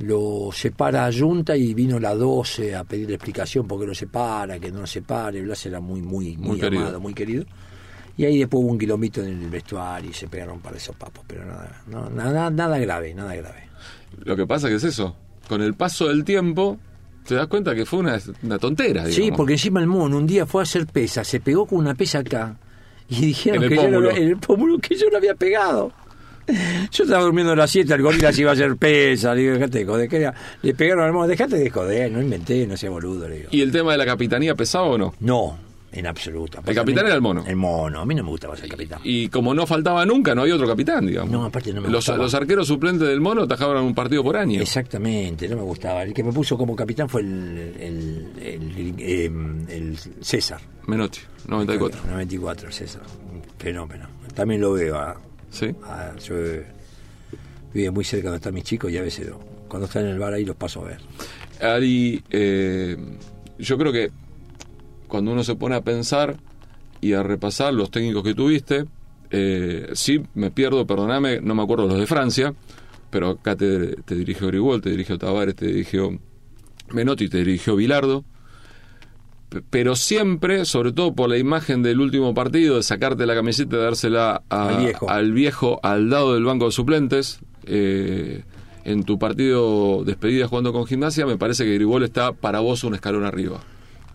lo, 0.00 0.50
separa 0.52 1.06
a 1.06 1.12
Junta 1.12 1.56
y 1.56 1.74
vino 1.74 1.98
la 2.00 2.14
12 2.14 2.74
a 2.74 2.84
pedirle 2.84 3.14
explicación 3.14 3.66
por 3.66 3.80
qué 3.80 3.86
lo 3.86 3.94
separa, 3.94 4.58
que 4.58 4.70
no 4.70 4.80
lo 4.80 4.86
separe. 4.86 5.40
Blas 5.42 5.64
era 5.66 5.80
muy, 5.80 6.02
muy, 6.02 6.36
muy, 6.36 6.48
Muy 6.48 6.60
querido. 6.60 6.82
amado, 6.82 7.00
muy 7.00 7.14
querido. 7.14 7.44
Y 8.16 8.24
ahí 8.24 8.38
después 8.38 8.62
hubo 8.62 8.70
un 8.70 8.78
quilombito 8.78 9.22
en 9.22 9.42
el 9.42 9.48
vestuario 9.48 10.10
y 10.10 10.12
se 10.12 10.28
pegaron 10.28 10.60
para 10.60 10.76
esos 10.76 10.94
papos, 10.96 11.24
pero 11.26 11.44
nada, 11.44 11.82
no, 11.86 12.10
nada, 12.10 12.50
nada 12.50 12.78
grave, 12.78 13.14
nada 13.14 13.34
grave. 13.34 13.68
Lo 14.24 14.36
que 14.36 14.46
pasa 14.46 14.68
que 14.68 14.74
es 14.74 14.84
eso. 14.84 15.16
Con 15.48 15.62
el 15.62 15.74
paso 15.74 16.08
del 16.08 16.24
tiempo, 16.24 16.78
te 17.26 17.34
das 17.34 17.46
cuenta 17.46 17.74
que 17.74 17.86
fue 17.86 18.00
una, 18.00 18.18
una 18.42 18.58
tontera. 18.58 19.06
Sí, 19.06 19.30
porque 19.34 19.54
encima 19.54 19.80
el 19.80 19.86
mono 19.86 20.18
un 20.18 20.26
día 20.26 20.44
fue 20.46 20.62
a 20.62 20.64
hacer 20.64 20.86
pesa, 20.86 21.24
se 21.24 21.40
pegó 21.40 21.66
con 21.66 21.78
una 21.78 21.94
pesa 21.94 22.18
acá 22.18 22.56
y 23.08 23.20
dijeron 23.26 23.64
En 23.64 23.72
el 23.72 23.78
que 23.78 23.84
yo 23.90 24.00
no 24.00 24.10
en 24.10 24.28
el 24.28 24.36
pómulo 24.36 24.78
que 24.78 24.96
yo 24.96 25.08
lo 25.10 25.16
había 25.16 25.34
pegado. 25.34 25.92
Yo 26.90 27.04
estaba 27.04 27.22
durmiendo 27.22 27.52
en 27.52 27.58
la 27.58 27.66
siesta, 27.66 27.94
el 27.94 28.02
gorila 28.02 28.32
se 28.32 28.40
iba 28.42 28.50
a 28.50 28.54
hacer 28.54 28.76
pesa, 28.76 29.34
le 29.34 29.42
digo, 29.42 29.54
dejate 29.54 29.78
de 29.78 29.86
joder, 29.86 30.34
le 30.62 30.74
pegaron 30.74 31.04
al 31.04 31.12
mono, 31.12 31.26
dejate 31.28 31.56
de 31.56 31.70
joder, 31.70 32.10
no 32.10 32.20
inventé, 32.20 32.66
no 32.66 32.76
sea 32.76 32.90
boludo, 32.90 33.28
le 33.28 33.36
digo. 33.36 33.48
¿Y 33.52 33.60
el 33.60 33.70
tema 33.72 33.92
de 33.92 33.98
la 33.98 34.06
capitanía 34.06 34.54
pesaba 34.54 34.86
o 34.86 34.98
no? 34.98 35.14
No, 35.20 35.58
en 35.92 36.06
absoluto. 36.06 36.58
Aparte, 36.58 36.74
capitán 36.74 37.00
a 37.00 37.02
mí- 37.02 37.08
era 37.08 37.14
el 37.16 37.20
mono. 37.22 37.44
El 37.46 37.56
mono, 37.56 38.00
a 38.00 38.06
mí 38.06 38.14
no 38.14 38.22
me 38.24 38.30
gustaba 38.30 38.56
ser 38.56 38.68
capitán. 38.68 39.00
Y 39.04 39.28
como 39.28 39.54
no 39.54 39.66
faltaba 39.66 40.04
nunca, 40.06 40.34
no 40.34 40.42
había 40.42 40.54
otro 40.54 40.66
capitán, 40.66 41.06
digamos. 41.06 41.30
No, 41.30 41.44
aparte 41.44 41.72
no 41.72 41.80
me 41.80 41.88
los, 41.88 41.98
gustaba. 42.04 42.18
los 42.18 42.34
arqueros 42.34 42.66
suplentes 42.68 43.08
del 43.08 43.20
mono 43.20 43.42
atajaban 43.42 43.82
un 43.84 43.94
partido 43.94 44.22
por 44.22 44.36
año. 44.36 44.60
Exactamente, 44.60 45.48
no 45.48 45.56
me 45.56 45.62
gustaba. 45.62 46.02
El 46.02 46.12
que 46.14 46.22
me 46.24 46.32
puso 46.32 46.56
como 46.58 46.74
capitán 46.76 47.08
fue 47.08 47.22
el, 47.22 47.74
el, 47.78 48.32
el- 48.40 48.94
el- 49.00 49.66
el 49.68 49.98
César. 50.20 50.60
Menotti, 50.86 51.20
94. 51.48 52.00
94, 52.08 52.72
César. 52.72 53.02
Fenómeno. 53.58 54.08
También 54.34 54.60
lo 54.60 54.72
veo 54.72 54.96
a, 54.96 55.20
¿Sí? 55.50 55.74
a- 55.84 56.16
yo 56.18 56.34
vive 57.74 57.90
muy 57.90 58.04
cerca 58.04 58.28
donde 58.28 58.36
están 58.38 58.54
mis 58.54 58.64
chicos 58.64 58.90
y 58.90 58.98
a 58.98 59.02
veces 59.02 59.30
cuando 59.68 59.86
están 59.86 60.04
en 60.04 60.10
el 60.10 60.18
bar 60.18 60.32
ahí 60.32 60.44
los 60.44 60.56
paso 60.56 60.82
a 60.84 60.88
ver. 60.88 60.98
Ari, 61.60 62.22
eh, 62.30 62.96
yo 63.58 63.78
creo 63.78 63.92
que 63.92 64.10
cuando 65.06 65.32
uno 65.32 65.44
se 65.44 65.54
pone 65.56 65.74
a 65.76 65.80
pensar 65.82 66.36
y 67.00 67.12
a 67.12 67.22
repasar 67.22 67.72
los 67.74 67.90
técnicos 67.90 68.22
que 68.24 68.34
tuviste, 68.34 68.84
eh, 69.30 69.88
sí 69.92 70.22
me 70.34 70.50
pierdo, 70.50 70.86
perdóname, 70.86 71.40
no 71.40 71.54
me 71.54 71.62
acuerdo 71.62 71.86
los 71.86 71.98
de 71.98 72.06
Francia, 72.06 72.54
pero 73.10 73.30
acá 73.30 73.56
te, 73.56 73.96
te 74.02 74.14
dirigió 74.14 74.48
Grigol, 74.48 74.80
te 74.80 74.90
dirigió 74.90 75.18
Tavares, 75.18 75.54
te 75.56 75.66
dirigió 75.66 76.18
Menotti, 76.92 77.28
te 77.28 77.38
dirigió 77.38 77.76
Bilardo. 77.76 78.24
Pero 79.70 79.96
siempre, 79.96 80.64
sobre 80.64 80.92
todo 80.92 81.14
por 81.14 81.28
la 81.28 81.36
imagen 81.38 81.82
del 81.82 82.00
último 82.00 82.34
partido, 82.34 82.76
de 82.76 82.82
sacarte 82.84 83.26
la 83.26 83.34
camiseta 83.34 83.76
y 83.76 83.78
dársela 83.80 84.42
a- 84.48 84.68
Al 84.68 84.76
viejo. 84.84 85.10
al 85.10 85.32
viejo 85.32 85.80
al 85.82 86.08
lado 86.10 86.34
del 86.34 86.44
banco 86.44 86.66
de 86.66 86.72
suplentes, 86.72 87.40
eh, 87.64 88.44
en 88.84 89.02
tu 89.02 89.18
partido 89.18 90.04
despedida 90.04 90.46
jugando 90.46 90.72
con 90.72 90.86
gimnasia, 90.86 91.26
me 91.26 91.36
parece 91.36 91.64
que 91.64 91.74
Grigol 91.74 92.04
está 92.04 92.32
para 92.32 92.60
vos 92.60 92.84
un 92.84 92.94
escalón 92.94 93.24
arriba. 93.24 93.60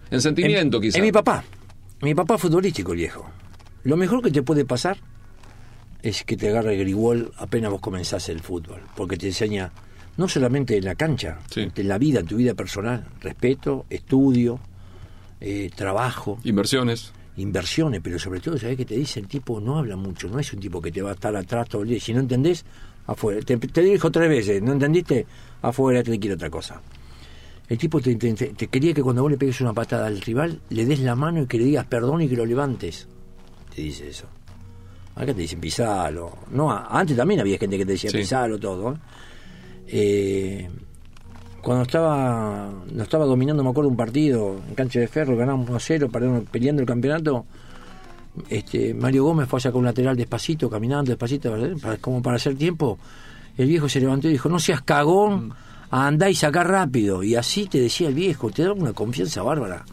En 0.09 0.21
sentimiento, 0.21 0.77
Es 0.77 0.81
quizás. 0.83 1.01
mi 1.01 1.11
papá. 1.11 1.43
Mi 2.01 2.15
papá 2.15 2.38
futbolístico, 2.38 2.93
el 2.93 2.99
viejo. 2.99 3.29
Lo 3.83 3.97
mejor 3.97 4.21
que 4.23 4.31
te 4.31 4.41
puede 4.41 4.63
pasar 4.65 4.97
es 6.01 6.23
que 6.23 6.38
te 6.38 6.49
agarre 6.49 6.77
Grigol 6.77 7.31
apenas 7.38 7.71
vos 7.71 7.81
comenzás 7.81 8.29
el 8.29 8.39
fútbol. 8.39 8.81
Porque 8.95 9.17
te 9.17 9.27
enseña, 9.27 9.71
no 10.17 10.27
solamente 10.29 10.77
en 10.77 10.86
la 10.86 10.95
cancha, 10.95 11.39
Sí. 11.51 11.67
en 11.75 11.88
la 11.88 11.97
vida, 11.97 12.21
en 12.21 12.25
tu 12.25 12.38
vida 12.38 12.53
personal, 12.53 13.05
respeto, 13.21 13.86
estudio, 13.89 14.59
eh, 15.41 15.69
trabajo. 15.75 16.39
Inversiones. 16.43 17.11
inversiones, 17.38 17.99
pero 18.01 18.17
sobre 18.17 18.39
todo, 18.39 18.57
¿sabés 18.57 18.77
qué 18.77 18.86
te 18.86 18.95
dice? 18.95 19.19
El 19.19 19.27
tipo 19.27 19.59
no 19.59 19.77
habla 19.77 19.95
mucho, 19.97 20.29
no 20.29 20.39
es 20.39 20.53
un 20.53 20.59
tipo 20.61 20.81
que 20.81 20.91
te 20.91 21.01
va 21.01 21.11
a 21.11 21.13
estar 21.15 21.36
atrás 21.36 21.67
todo 21.67 21.81
el 21.83 21.89
día. 21.89 21.99
Si 21.99 22.13
no 22.13 22.21
entendés, 22.21 22.63
afuera. 23.07 23.41
Te, 23.41 23.57
te 23.57 23.81
dijo 23.81 24.09
tres 24.11 24.29
veces, 24.29 24.61
¿no 24.61 24.71
entendiste? 24.71 25.25
Afuera, 25.61 26.01
te 26.03 26.17
quiero 26.19 26.36
otra 26.36 26.49
cosa. 26.49 26.81
El 27.67 27.77
tipo 27.77 27.99
te, 27.99 28.15
te- 28.15 28.33
te- 28.33 28.47
te 28.53 28.67
quería 28.67 28.93
que 28.93 29.01
cuando 29.01 29.21
vos 29.23 29.31
le 29.31 29.38
pegues 29.38 29.59
una 29.61 29.73
patada 29.73 30.07
al 30.07 30.21
rival, 30.21 30.61
le 30.69 30.86
des 30.86 30.99
la 30.99 31.15
mano 31.15 31.41
y 31.41 31.47
que 31.47 31.57
le 31.57 31.65
digas 31.65 31.86
perdón 31.88 32.21
y 32.21 32.29
que 32.29 32.36
lo 32.36 32.45
levantes. 32.45 33.07
Te 33.75 33.81
dice 33.81 34.07
eso. 34.07 34.27
Acá 35.15 35.33
te 35.33 35.41
dicen 35.41 35.59
pisalo. 35.59 36.38
No, 36.51 36.71
antes 36.71 37.17
también 37.17 37.39
había 37.41 37.57
gente 37.57 37.77
que 37.77 37.86
te 37.86 37.93
decía 37.93 38.09
Sí. 38.11 38.17
pisalo, 38.19 38.59
todo. 38.59 38.93
¿eh? 38.93 38.97
Eh, 39.88 40.69
cuando 41.66 41.82
estaba 41.82 42.70
no 42.91 43.01
estaba 43.01 43.26
dominando, 43.26 43.63
me 43.63 43.72
acuerdo, 43.72 43.89
un 43.89 43.97
partido 43.97 44.61
en 44.70 44.76
cancha 44.76 44.99
de 44.99 45.07
ferro, 45.07 45.36
ganamos 45.36 45.68
1 45.68 45.76
a 45.76 45.80
0, 45.80 46.09
perdón, 46.13 46.47
peleando 46.51 46.84
el 46.84 46.88
campeonato. 46.88 47.43
Este, 48.49 48.93
Mario 48.93 49.24
Gómez 49.24 49.49
fue 49.49 49.57
a 49.57 49.61
sacar 49.61 49.78
un 49.78 49.86
lateral 49.86 50.16
despacito, 50.16 50.70
caminando 50.70 51.09
despacito, 51.09 51.55
como 52.01 52.22
para 52.22 52.36
hacer 52.36 52.55
tiempo. 52.55 52.99
El 53.57 53.68
viejo 53.68 53.89
se 53.89 53.99
levantó 53.99 54.28
y 54.28 54.34
dijo: 54.34 54.47
No 54.47 54.59
seas 54.59 54.84
cagón, 54.84 55.55
andá 55.89 56.30
y 56.30 56.36
sacá 56.36 56.63
rápido. 56.63 57.24
Y 57.24 57.34
así 57.34 57.66
te 57.66 57.80
decía 57.80 58.09
el 58.09 58.13
viejo, 58.13 58.51
te 58.51 58.61
daba 58.61 58.76
una 58.76 58.93
confianza 58.93 59.41
bárbara. 59.41 59.86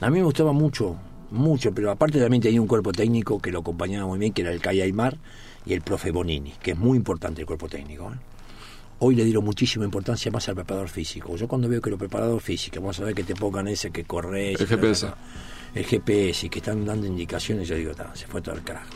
A 0.00 0.10
mí 0.10 0.18
me 0.18 0.24
gustaba 0.24 0.52
mucho, 0.52 0.96
mucho, 1.30 1.72
pero 1.72 1.90
aparte 1.90 2.20
también 2.20 2.42
tenía 2.42 2.60
un 2.60 2.68
cuerpo 2.68 2.92
técnico 2.92 3.40
que 3.40 3.50
lo 3.50 3.60
acompañaba 3.60 4.06
muy 4.06 4.18
bien, 4.18 4.34
que 4.34 4.42
era 4.42 4.52
el 4.52 4.60
Calle 4.60 4.82
Aymar 4.82 5.16
y 5.64 5.72
el 5.72 5.80
profe 5.80 6.10
Bonini, 6.10 6.52
que 6.62 6.72
es 6.72 6.78
muy 6.78 6.98
importante 6.98 7.40
el 7.40 7.46
cuerpo 7.46 7.70
técnico. 7.70 8.12
¿eh? 8.12 8.35
Hoy 8.98 9.14
le 9.14 9.24
dieron 9.24 9.44
muchísima 9.44 9.84
importancia 9.84 10.30
más 10.30 10.48
al 10.48 10.54
preparador 10.54 10.88
físico. 10.88 11.36
Yo 11.36 11.46
cuando 11.46 11.68
veo 11.68 11.80
que 11.82 11.90
los 11.90 11.98
preparadores 11.98 12.42
físicos, 12.42 12.80
vamos 12.80 12.98
a 13.00 13.04
ver 13.04 13.14
que 13.14 13.24
te 13.24 13.34
pongan 13.34 13.68
ese 13.68 13.90
que 13.90 14.04
corre, 14.04 14.52
El 14.52 14.66
GPS. 14.66 15.08
el 15.74 15.84
GPS 15.84 16.46
y 16.46 16.48
que 16.48 16.60
están 16.60 16.84
dando 16.86 17.06
indicaciones, 17.06 17.68
yo 17.68 17.74
digo, 17.76 17.94
"Ta, 17.94 18.14
se 18.14 18.26
fue 18.26 18.40
todo 18.40 18.54
el 18.54 18.62
carajo. 18.62 18.88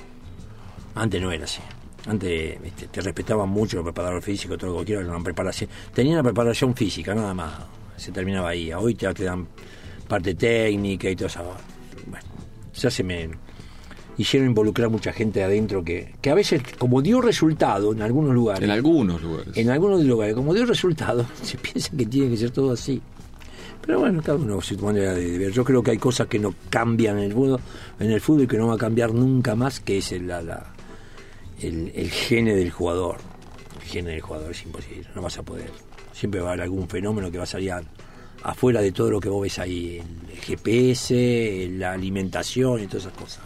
Antes 0.94 1.20
no 1.20 1.30
era 1.30 1.44
así. 1.44 1.60
Antes 2.06 2.60
viste, 2.62 2.86
te 2.88 3.00
respetaban 3.02 3.48
mucho 3.50 3.76
los 3.76 3.84
preparadores 3.84 4.24
físicos, 4.24 4.56
todo 4.56 4.72
lo 4.72 4.78
que 4.80 4.86
quieras, 4.86 5.06
una 5.06 5.22
preparación. 5.22 5.68
Tenían 5.92 6.14
una 6.14 6.22
preparación 6.22 6.74
física, 6.74 7.14
nada 7.14 7.34
más. 7.34 7.52
Se 7.96 8.10
terminaba 8.10 8.48
ahí. 8.48 8.72
Hoy 8.72 8.94
te, 8.94 9.12
te 9.12 9.24
dan 9.24 9.46
parte 10.08 10.34
técnica 10.34 11.10
y 11.10 11.14
todo 11.16 11.26
eso. 11.26 11.42
Bueno, 12.06 12.24
ya 12.72 12.90
se 12.90 13.04
me 13.04 13.28
hicieron 14.20 14.48
involucrar 14.48 14.88
mucha 14.90 15.12
gente 15.12 15.42
adentro 15.42 15.82
que, 15.84 16.14
que 16.20 16.30
a 16.30 16.34
veces, 16.34 16.62
como 16.78 17.00
dio 17.02 17.20
resultado 17.20 17.92
en 17.92 18.02
algunos 18.02 18.34
lugares, 18.34 18.62
En 18.64 18.70
algunos 18.70 19.22
lugares. 19.22 19.56
en 19.56 19.70
algunos 19.70 20.04
lugares, 20.04 20.34
como 20.34 20.52
dio 20.54 20.66
resultado, 20.66 21.26
se 21.42 21.56
piensa 21.58 21.90
que 21.96 22.06
tiene 22.06 22.30
que 22.30 22.36
ser 22.36 22.50
todo 22.50 22.72
así. 22.72 23.00
Pero 23.86 24.00
bueno, 24.00 24.20
cada 24.22 24.36
uno 24.38 24.60
su 24.60 24.76
manera 24.78 25.14
de 25.14 25.38
ver. 25.38 25.52
Yo 25.52 25.64
creo 25.64 25.82
que 25.82 25.92
hay 25.92 25.98
cosas 25.98 26.26
que 26.26 26.38
no 26.38 26.54
cambian 26.68 27.18
en 27.18 27.24
el 27.24 27.32
fútbol, 27.32 27.60
en 27.98 28.10
el 28.10 28.20
fútbol 28.20 28.42
y 28.42 28.46
que 28.46 28.58
no 28.58 28.66
va 28.68 28.74
a 28.74 28.78
cambiar 28.78 29.12
nunca 29.14 29.54
más, 29.54 29.80
que 29.80 29.98
es 29.98 30.12
el, 30.12 30.26
la, 30.28 30.42
la- 30.42 30.66
el, 31.60 31.90
el 31.94 32.10
gene 32.10 32.54
del 32.54 32.70
jugador. 32.70 33.16
El 33.82 33.86
gene 33.88 34.10
del 34.10 34.20
jugador 34.20 34.50
es 34.50 34.62
imposible, 34.64 35.06
no 35.14 35.22
vas 35.22 35.38
a 35.38 35.42
poder. 35.42 35.70
Siempre 36.12 36.40
va 36.40 36.50
a 36.50 36.52
haber 36.52 36.64
algún 36.64 36.88
fenómeno 36.88 37.30
que 37.30 37.38
va 37.38 37.44
a 37.44 37.46
salir 37.46 37.72
a- 37.72 37.82
afuera 38.42 38.80
de 38.80 38.92
todo 38.92 39.10
lo 39.10 39.20
que 39.20 39.28
vos 39.28 39.42
ves 39.42 39.58
ahí, 39.58 39.98
el 40.32 40.38
GPS, 40.40 41.68
la 41.72 41.92
alimentación 41.92 42.82
y 42.82 42.86
todas 42.86 43.04
esas 43.06 43.16
cosas. 43.18 43.40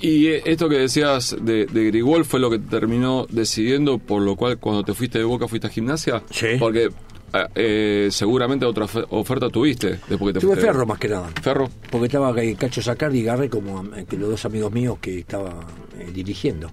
Y 0.00 0.26
eh, 0.28 0.42
esto 0.44 0.68
que 0.68 0.76
decías 0.78 1.36
de, 1.40 1.66
de 1.66 1.84
Grigol 1.86 2.24
fue 2.24 2.40
lo 2.40 2.50
que 2.50 2.58
terminó 2.58 3.26
decidiendo, 3.30 3.98
por 3.98 4.22
lo 4.22 4.36
cual 4.36 4.58
cuando 4.58 4.82
te 4.84 4.94
fuiste 4.94 5.18
de 5.18 5.24
Boca 5.24 5.46
fuiste 5.48 5.66
a 5.66 5.70
gimnasia. 5.70 6.22
Sí. 6.30 6.48
Porque 6.58 6.90
eh, 7.32 7.46
eh, 7.54 8.08
seguramente 8.10 8.64
otra 8.66 8.86
ofe- 8.86 9.06
oferta 9.10 9.48
tuviste 9.50 10.00
después 10.08 10.18
que 10.20 10.32
te 10.34 10.40
Tuve 10.40 10.54
fuiste. 10.54 10.66
ferro 10.66 10.86
más 10.86 10.98
que 10.98 11.08
nada. 11.08 11.28
Ferro. 11.40 11.68
Porque 11.90 12.06
estaba 12.06 12.34
eh, 12.42 12.56
Cacho 12.58 12.82
Sacardi 12.82 13.20
y 13.20 13.22
Garre 13.22 13.48
como 13.48 13.82
los 13.84 14.30
dos 14.30 14.44
amigos 14.44 14.72
míos 14.72 14.98
que 15.00 15.20
estaba 15.20 15.64
eh, 15.98 16.10
dirigiendo. 16.12 16.70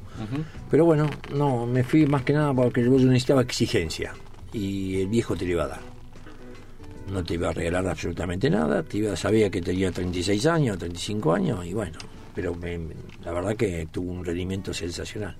Pero 0.71 0.85
bueno, 0.85 1.07
no, 1.35 1.65
me 1.67 1.83
fui 1.83 2.07
más 2.07 2.23
que 2.23 2.33
nada 2.33 2.53
porque 2.53 2.83
yo 2.83 2.89
necesitaba 2.91 3.41
exigencia 3.43 4.13
y 4.53 5.01
el 5.01 5.07
viejo 5.07 5.35
te 5.35 5.45
lo 5.45 5.51
iba 5.51 5.63
a 5.65 5.67
dar. 5.67 5.96
No 7.11 7.23
te 7.23 7.35
iba 7.35 7.49
a 7.49 7.53
regalar 7.53 7.87
absolutamente 7.87 8.49
nada, 8.49 8.83
te 8.83 8.97
iba, 8.97 9.15
sabía 9.15 9.49
que 9.49 9.61
tenía 9.61 9.91
36 9.91 10.45
años, 10.47 10.77
35 10.77 11.33
años 11.33 11.65
y 11.65 11.73
bueno, 11.73 11.97
pero 12.35 12.53
me- 12.55 12.79
la 13.23 13.31
verdad 13.31 13.55
que 13.55 13.87
tuvo 13.91 14.11
un 14.11 14.25
rendimiento 14.25 14.73
sensacional. 14.73 15.35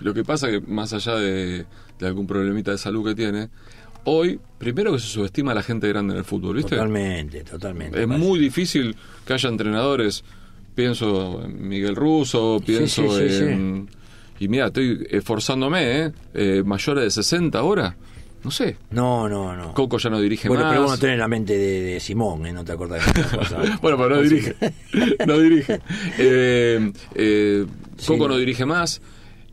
Lo 0.00 0.14
que 0.14 0.24
pasa 0.24 0.50
que 0.50 0.60
más 0.60 0.92
allá 0.94 1.16
de, 1.16 1.66
de 1.98 2.06
algún 2.06 2.26
problemita 2.26 2.70
de 2.70 2.78
salud 2.78 3.06
que 3.06 3.14
tiene, 3.14 3.50
hoy, 4.04 4.40
primero 4.58 4.92
que 4.92 4.98
se 4.98 5.06
subestima 5.06 5.52
a 5.52 5.54
la 5.54 5.62
gente 5.62 5.86
grande 5.88 6.14
en 6.14 6.18
el 6.18 6.24
fútbol, 6.24 6.56
¿viste? 6.56 6.70
Totalmente, 6.76 7.44
totalmente. 7.44 8.00
Es 8.02 8.08
muy 8.08 8.38
difícil 8.38 8.96
que 9.26 9.34
haya 9.34 9.48
entrenadores, 9.48 10.24
pienso 10.74 11.42
en 11.44 11.68
Miguel 11.68 11.94
Russo, 11.94 12.60
pienso 12.64 13.02
sí, 13.18 13.28
sí, 13.28 13.44
en... 13.44 13.88
Y 14.40 14.48
mira, 14.48 14.66
estoy 14.66 15.06
esforzándome, 15.10 16.00
¿eh? 16.06 16.12
Eh, 16.34 16.62
Mayores 16.64 17.04
de 17.04 17.10
60 17.10 17.58
ahora. 17.60 17.94
No 18.44 18.50
sé. 18.50 18.76
No, 18.90 19.28
no, 19.28 19.54
no. 19.56 19.72
Coco 19.74 19.98
ya 19.98 20.10
no 20.10 20.20
dirige 20.20 20.48
bueno, 20.48 20.64
más. 20.64 20.72
pero 20.72 20.82
vos 20.82 20.90
no 20.92 20.98
tenés 20.98 21.18
la 21.18 21.28
mente 21.28 21.56
de, 21.56 21.80
de 21.82 22.00
Simón, 22.00 22.44
¿eh? 22.46 22.52
No 22.52 22.64
te 22.64 22.72
acordás 22.72 23.04
de 23.06 23.70
bueno, 23.82 23.96
pero 23.96 24.08
no 24.16 24.20
dirige. 24.22 24.54
no 25.26 25.38
dirige. 25.38 25.80
Eh, 26.18 26.92
eh, 27.14 27.66
Coco 28.06 28.24
Sí. 28.24 28.28
no 28.28 28.36
dirige 28.36 28.66
más. 28.66 29.00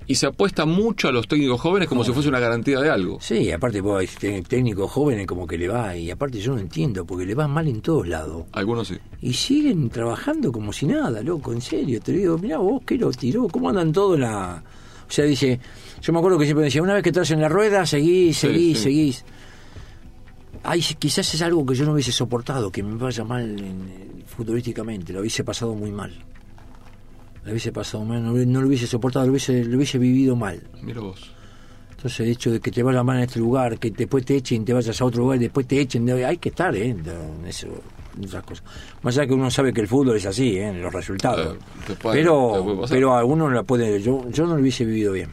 Y 0.08 0.16
se 0.16 0.26
apuesta 0.26 0.66
mucho 0.66 1.08
a 1.08 1.12
los 1.12 1.28
técnicos 1.28 1.62
jóvenes 1.62 1.88
como 1.88 2.04
si 2.04 2.12
fuese 2.12 2.30
una 2.30 2.40
garantía 2.40 2.80
de 2.80 2.90
algo. 2.90 3.20
Sí, 3.22 3.52
aparte 3.52 3.80
vos 3.80 4.04
técnicos 4.48 4.90
jóvenes 4.90 5.28
como 5.28 5.46
que 5.46 5.56
le 5.56 5.68
va, 5.68 5.96
y 5.96 6.10
aparte 6.10 6.40
yo 6.40 6.56
no 6.56 6.60
entiendo, 6.60 7.06
porque 7.06 7.28
le 7.28 7.36
va 7.36 7.48
mal 7.48 7.68
en 7.68 7.80
todos 7.82 8.08
lados. 8.08 8.46
Algunos 8.54 8.88
sí. 8.88 8.98
Y 9.22 9.34
siguen 9.34 9.92
trabajando 9.92 10.52
como 10.52 10.74
si 10.74 10.88
nada, 10.88 11.22
loco, 11.22 11.54
en 11.54 11.62
serio. 11.62 12.02
Te 12.02 12.12
digo, 12.12 12.40
mirá 12.40 12.58
vos, 12.58 12.82
que 12.88 12.98
lo 12.98 13.12
tiró, 13.12 13.48
cómo 13.50 13.70
andan 13.70 13.94
todos 13.94 14.16
en 14.16 14.22
la... 14.22 14.64
O 15.08 15.12
sea, 15.12 15.26
dice, 15.26 15.60
yo 16.02 16.14
me 16.14 16.20
acuerdo 16.20 16.38
que 16.38 16.46
siempre 16.46 16.66
decía, 16.66 16.82
una 16.82 16.94
vez 16.94 17.04
que 17.04 17.10
estás 17.10 17.30
en 17.32 17.42
la 17.42 17.50
rueda, 17.50 17.86
seguís, 17.86 18.38
seguís, 18.38 18.78
sí. 18.78 18.84
seguís. 18.84 19.26
Ay, 20.64 20.82
quizás 21.00 21.34
es 21.34 21.42
algo 21.42 21.66
que 21.66 21.74
yo 21.76 21.86
no 21.86 21.94
hubiese 21.94 22.12
soportado, 22.12 22.72
que 22.72 22.84
me 22.84 22.96
vaya 22.96 23.24
mal 23.24 23.42
en- 23.44 23.60
en- 23.60 24.24
futbolísticamente, 24.28 25.14
lo 25.14 25.22
hubiese 25.22 25.44
pasado 25.44 25.74
muy 25.74 25.92
mal. 25.92 26.12
Lo 27.46 27.52
hubiese 27.52 27.72
pasado 27.72 28.04
mal, 28.06 28.24
no, 28.24 28.34
no 28.34 28.62
lo 28.62 28.68
hubiese 28.68 28.86
soportado, 28.88 29.26
lo 29.26 29.32
hubiese, 29.32 29.64
lo 29.64 29.78
hubiese 29.78 29.98
vivido 29.98 30.36
mal. 30.36 30.62
Mira 30.82 31.02
vos. 31.02 31.32
Entonces 31.92 32.20
el 32.22 32.30
hecho 32.30 32.52
de 32.52 32.60
que 32.62 32.72
te 32.72 32.82
vaya 32.84 33.04
mal 33.04 33.18
en 33.18 33.24
este 33.24 33.40
lugar, 33.40 33.78
que 33.80 33.92
después 33.92 34.24
te 34.26 34.36
echen, 34.38 34.64
te 34.64 34.74
vayas 34.74 35.02
a 35.02 35.06
otro 35.06 35.24
lugar 35.24 35.40
después 35.40 35.68
te 35.68 35.80
echen, 35.82 36.10
hay 36.10 36.38
que 36.38 36.50
estar, 36.50 36.74
¿eh? 36.76 36.90
En 36.90 37.46
eso, 37.46 37.68
en 38.18 38.24
esas 38.24 38.44
cosas. 38.44 38.64
Más 39.02 39.18
allá 39.18 39.28
que 39.28 39.34
uno 39.34 39.50
sabe 39.52 39.74
que 39.74 39.82
el 39.82 39.88
fútbol 39.88 40.16
es 40.16 40.26
así, 40.26 40.58
¿eh? 40.58 40.68
En 40.70 40.82
los 40.82 40.94
resultados. 40.94 41.58
Eh, 41.58 41.96
puede- 42.02 42.20
pero 42.20 42.52
pero 42.90 43.14
a 43.16 43.20
alguno 43.20 43.50
la 43.50 43.64
puede, 43.64 44.02
yo, 44.02 44.30
yo 44.30 44.46
no 44.46 44.56
lo 44.56 44.62
hubiese 44.62 44.86
vivido 44.86 45.12
bien. 45.14 45.30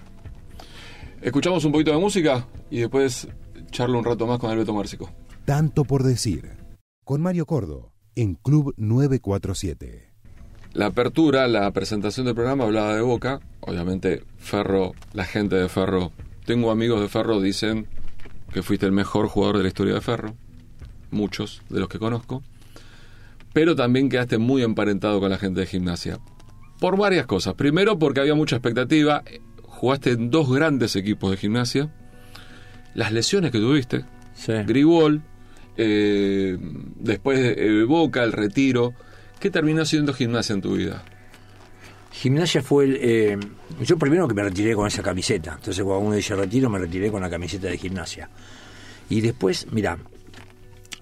Escuchamos 1.26 1.64
un 1.64 1.72
poquito 1.72 1.90
de 1.90 1.98
música 1.98 2.46
y 2.70 2.78
después 2.78 3.26
charlo 3.72 3.98
un 3.98 4.04
rato 4.04 4.28
más 4.28 4.38
con 4.38 4.48
Alberto 4.48 4.72
Márcico. 4.72 5.10
Tanto 5.44 5.82
por 5.82 6.04
decir. 6.04 6.52
Con 7.04 7.20
Mario 7.20 7.46
Cordo, 7.46 7.90
en 8.14 8.36
Club 8.36 8.74
947. 8.76 10.12
La 10.72 10.86
apertura, 10.86 11.48
la 11.48 11.68
presentación 11.72 12.26
del 12.26 12.36
programa 12.36 12.62
hablaba 12.62 12.94
de 12.94 13.00
Boca. 13.00 13.40
Obviamente, 13.58 14.22
Ferro, 14.36 14.92
la 15.14 15.24
gente 15.24 15.56
de 15.56 15.68
Ferro. 15.68 16.12
Tengo 16.44 16.70
amigos 16.70 17.00
de 17.00 17.08
Ferro, 17.08 17.40
dicen 17.40 17.88
que 18.52 18.62
fuiste 18.62 18.86
el 18.86 18.92
mejor 18.92 19.26
jugador 19.26 19.56
de 19.56 19.64
la 19.64 19.68
historia 19.68 19.94
de 19.94 20.02
Ferro. 20.02 20.36
Muchos 21.10 21.60
de 21.68 21.80
los 21.80 21.88
que 21.88 21.98
conozco. 21.98 22.44
Pero 23.52 23.74
también 23.74 24.08
quedaste 24.08 24.38
muy 24.38 24.62
emparentado 24.62 25.18
con 25.18 25.30
la 25.30 25.38
gente 25.38 25.58
de 25.58 25.66
gimnasia. 25.66 26.20
Por 26.78 26.96
varias 26.96 27.26
cosas. 27.26 27.54
Primero, 27.54 27.98
porque 27.98 28.20
había 28.20 28.36
mucha 28.36 28.54
expectativa. 28.54 29.24
Jugaste 29.76 30.12
en 30.12 30.30
dos 30.30 30.50
grandes 30.50 30.96
equipos 30.96 31.30
de 31.30 31.36
gimnasia. 31.36 31.90
Las 32.94 33.12
lesiones 33.12 33.50
que 33.52 33.58
tuviste. 33.58 34.04
Sí. 34.34 34.52
Eh, 35.76 36.56
después 36.96 37.38
eh, 37.38 37.84
Boca, 37.84 38.22
el 38.24 38.32
retiro. 38.32 38.94
¿Qué 39.38 39.50
terminó 39.50 39.84
siendo 39.84 40.14
gimnasia 40.14 40.54
en 40.54 40.62
tu 40.62 40.76
vida? 40.76 41.04
Gimnasia 42.10 42.62
fue 42.62 42.84
el... 42.84 42.98
eh, 42.98 43.38
yo 43.82 43.98
primero 43.98 44.26
que 44.26 44.34
me 44.34 44.42
retiré 44.42 44.74
con 44.74 44.86
esa 44.86 45.02
camiseta. 45.02 45.56
Entonces 45.56 45.84
cuando 45.84 46.06
uno 46.06 46.16
dice 46.16 46.34
retiro, 46.34 46.70
me 46.70 46.78
retiré 46.78 47.10
con 47.10 47.20
la 47.20 47.28
camiseta 47.28 47.68
de 47.68 47.76
gimnasia. 47.76 48.30
Y 49.10 49.20
después, 49.20 49.66
mira, 49.70 49.98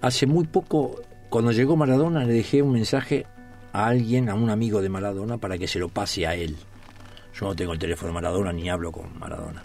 hace 0.01 0.27
muy 0.27 0.47
poco, 0.47 0.99
cuando 1.29 1.53
llegó 1.53 1.77
Maradona, 1.77 2.25
le 2.25 2.33
dejé 2.33 2.61
un 2.61 2.73
mensaje 2.73 3.25
a 3.71 3.87
alguien, 3.87 4.27
a 4.27 4.35
un 4.35 4.49
amigo 4.49 4.81
de 4.81 4.89
Maradona, 4.89 5.37
para 5.37 5.57
que 5.57 5.69
se 5.69 5.79
lo 5.79 5.87
pase 5.87 6.27
a 6.27 6.35
él. 6.35 6.57
Yo 7.39 7.47
no 7.47 7.55
tengo 7.55 7.73
el 7.73 7.79
teléfono 7.79 8.07
de 8.07 8.13
Maradona 8.13 8.53
ni 8.53 8.69
hablo 8.69 8.91
con 8.91 9.17
Maradona. 9.19 9.63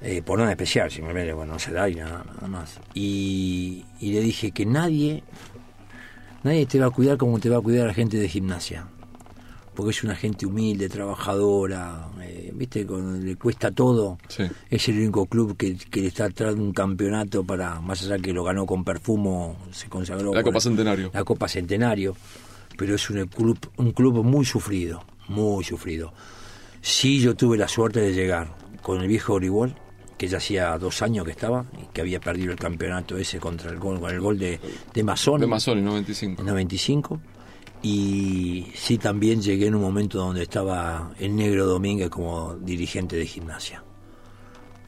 Eh, 0.00 0.20
por 0.22 0.38
nada 0.38 0.50
especial, 0.50 0.90
simplemente, 0.90 1.32
bueno, 1.32 1.54
no 1.54 1.58
se 1.58 1.72
da 1.72 1.88
y 1.88 1.94
nada, 1.94 2.24
nada 2.34 2.48
más. 2.48 2.80
Y, 2.94 3.84
y 4.00 4.12
le 4.12 4.20
dije 4.20 4.50
que 4.50 4.66
nadie, 4.66 5.22
nadie 6.42 6.66
te 6.66 6.80
va 6.80 6.86
a 6.86 6.90
cuidar 6.90 7.16
como 7.16 7.38
te 7.38 7.48
va 7.48 7.58
a 7.58 7.60
cuidar 7.60 7.86
la 7.86 7.94
gente 7.94 8.16
de 8.16 8.28
gimnasia 8.28 8.86
porque 9.74 9.90
es 9.90 10.04
una 10.04 10.14
gente 10.14 10.44
humilde, 10.46 10.88
trabajadora, 10.88 12.08
eh, 12.20 12.52
viste, 12.54 12.86
con, 12.86 13.24
le 13.24 13.36
cuesta 13.36 13.70
todo. 13.70 14.18
Sí. 14.28 14.44
Es 14.68 14.88
el 14.88 14.98
único 14.98 15.26
club 15.26 15.56
que, 15.56 15.76
que 15.76 16.06
está 16.06 16.26
atrás 16.26 16.54
de 16.54 16.60
un 16.60 16.72
campeonato 16.72 17.42
para, 17.44 17.80
más 17.80 18.02
allá 18.02 18.18
que 18.18 18.32
lo 18.32 18.44
ganó 18.44 18.66
con 18.66 18.84
perfumo, 18.84 19.56
se 19.70 19.88
consagró. 19.88 20.34
La 20.34 20.42
Copa 20.42 20.60
Centenario. 20.60 21.10
La 21.14 21.24
Copa 21.24 21.48
Centenario, 21.48 22.14
pero 22.76 22.94
es 22.94 23.08
un 23.08 23.26
club, 23.26 23.58
un 23.78 23.92
club 23.92 24.22
muy 24.22 24.44
sufrido, 24.44 25.04
muy 25.28 25.64
sufrido. 25.64 26.12
Sí, 26.82 27.20
yo 27.20 27.34
tuve 27.34 27.56
la 27.56 27.68
suerte 27.68 28.00
de 28.00 28.12
llegar 28.12 28.54
con 28.82 29.00
el 29.00 29.08
viejo 29.08 29.36
Grigol, 29.36 29.74
que 30.18 30.28
ya 30.28 30.38
hacía 30.38 30.76
dos 30.78 31.00
años 31.00 31.24
que 31.24 31.30
estaba, 31.30 31.64
y 31.80 31.86
que 31.92 32.00
había 32.00 32.20
perdido 32.20 32.52
el 32.52 32.58
campeonato 32.58 33.16
ese 33.16 33.38
contra 33.38 33.70
el 33.70 33.78
gol, 33.78 34.00
con 34.00 34.10
el 34.10 34.20
gol 34.20 34.38
de, 34.38 34.60
de 34.92 35.02
Masón 35.02 35.40
De 35.40 35.46
Masoni, 35.46 35.80
95. 35.80 36.42
en 36.42 36.46
95 36.46 37.20
y 37.82 38.66
sí 38.74 38.96
también 38.96 39.42
llegué 39.42 39.66
en 39.66 39.74
un 39.74 39.82
momento 39.82 40.18
donde 40.18 40.42
estaba 40.42 41.12
el 41.18 41.34
negro 41.34 41.66
Domínguez 41.66 42.10
como 42.10 42.54
dirigente 42.54 43.16
de 43.16 43.26
gimnasia. 43.26 43.82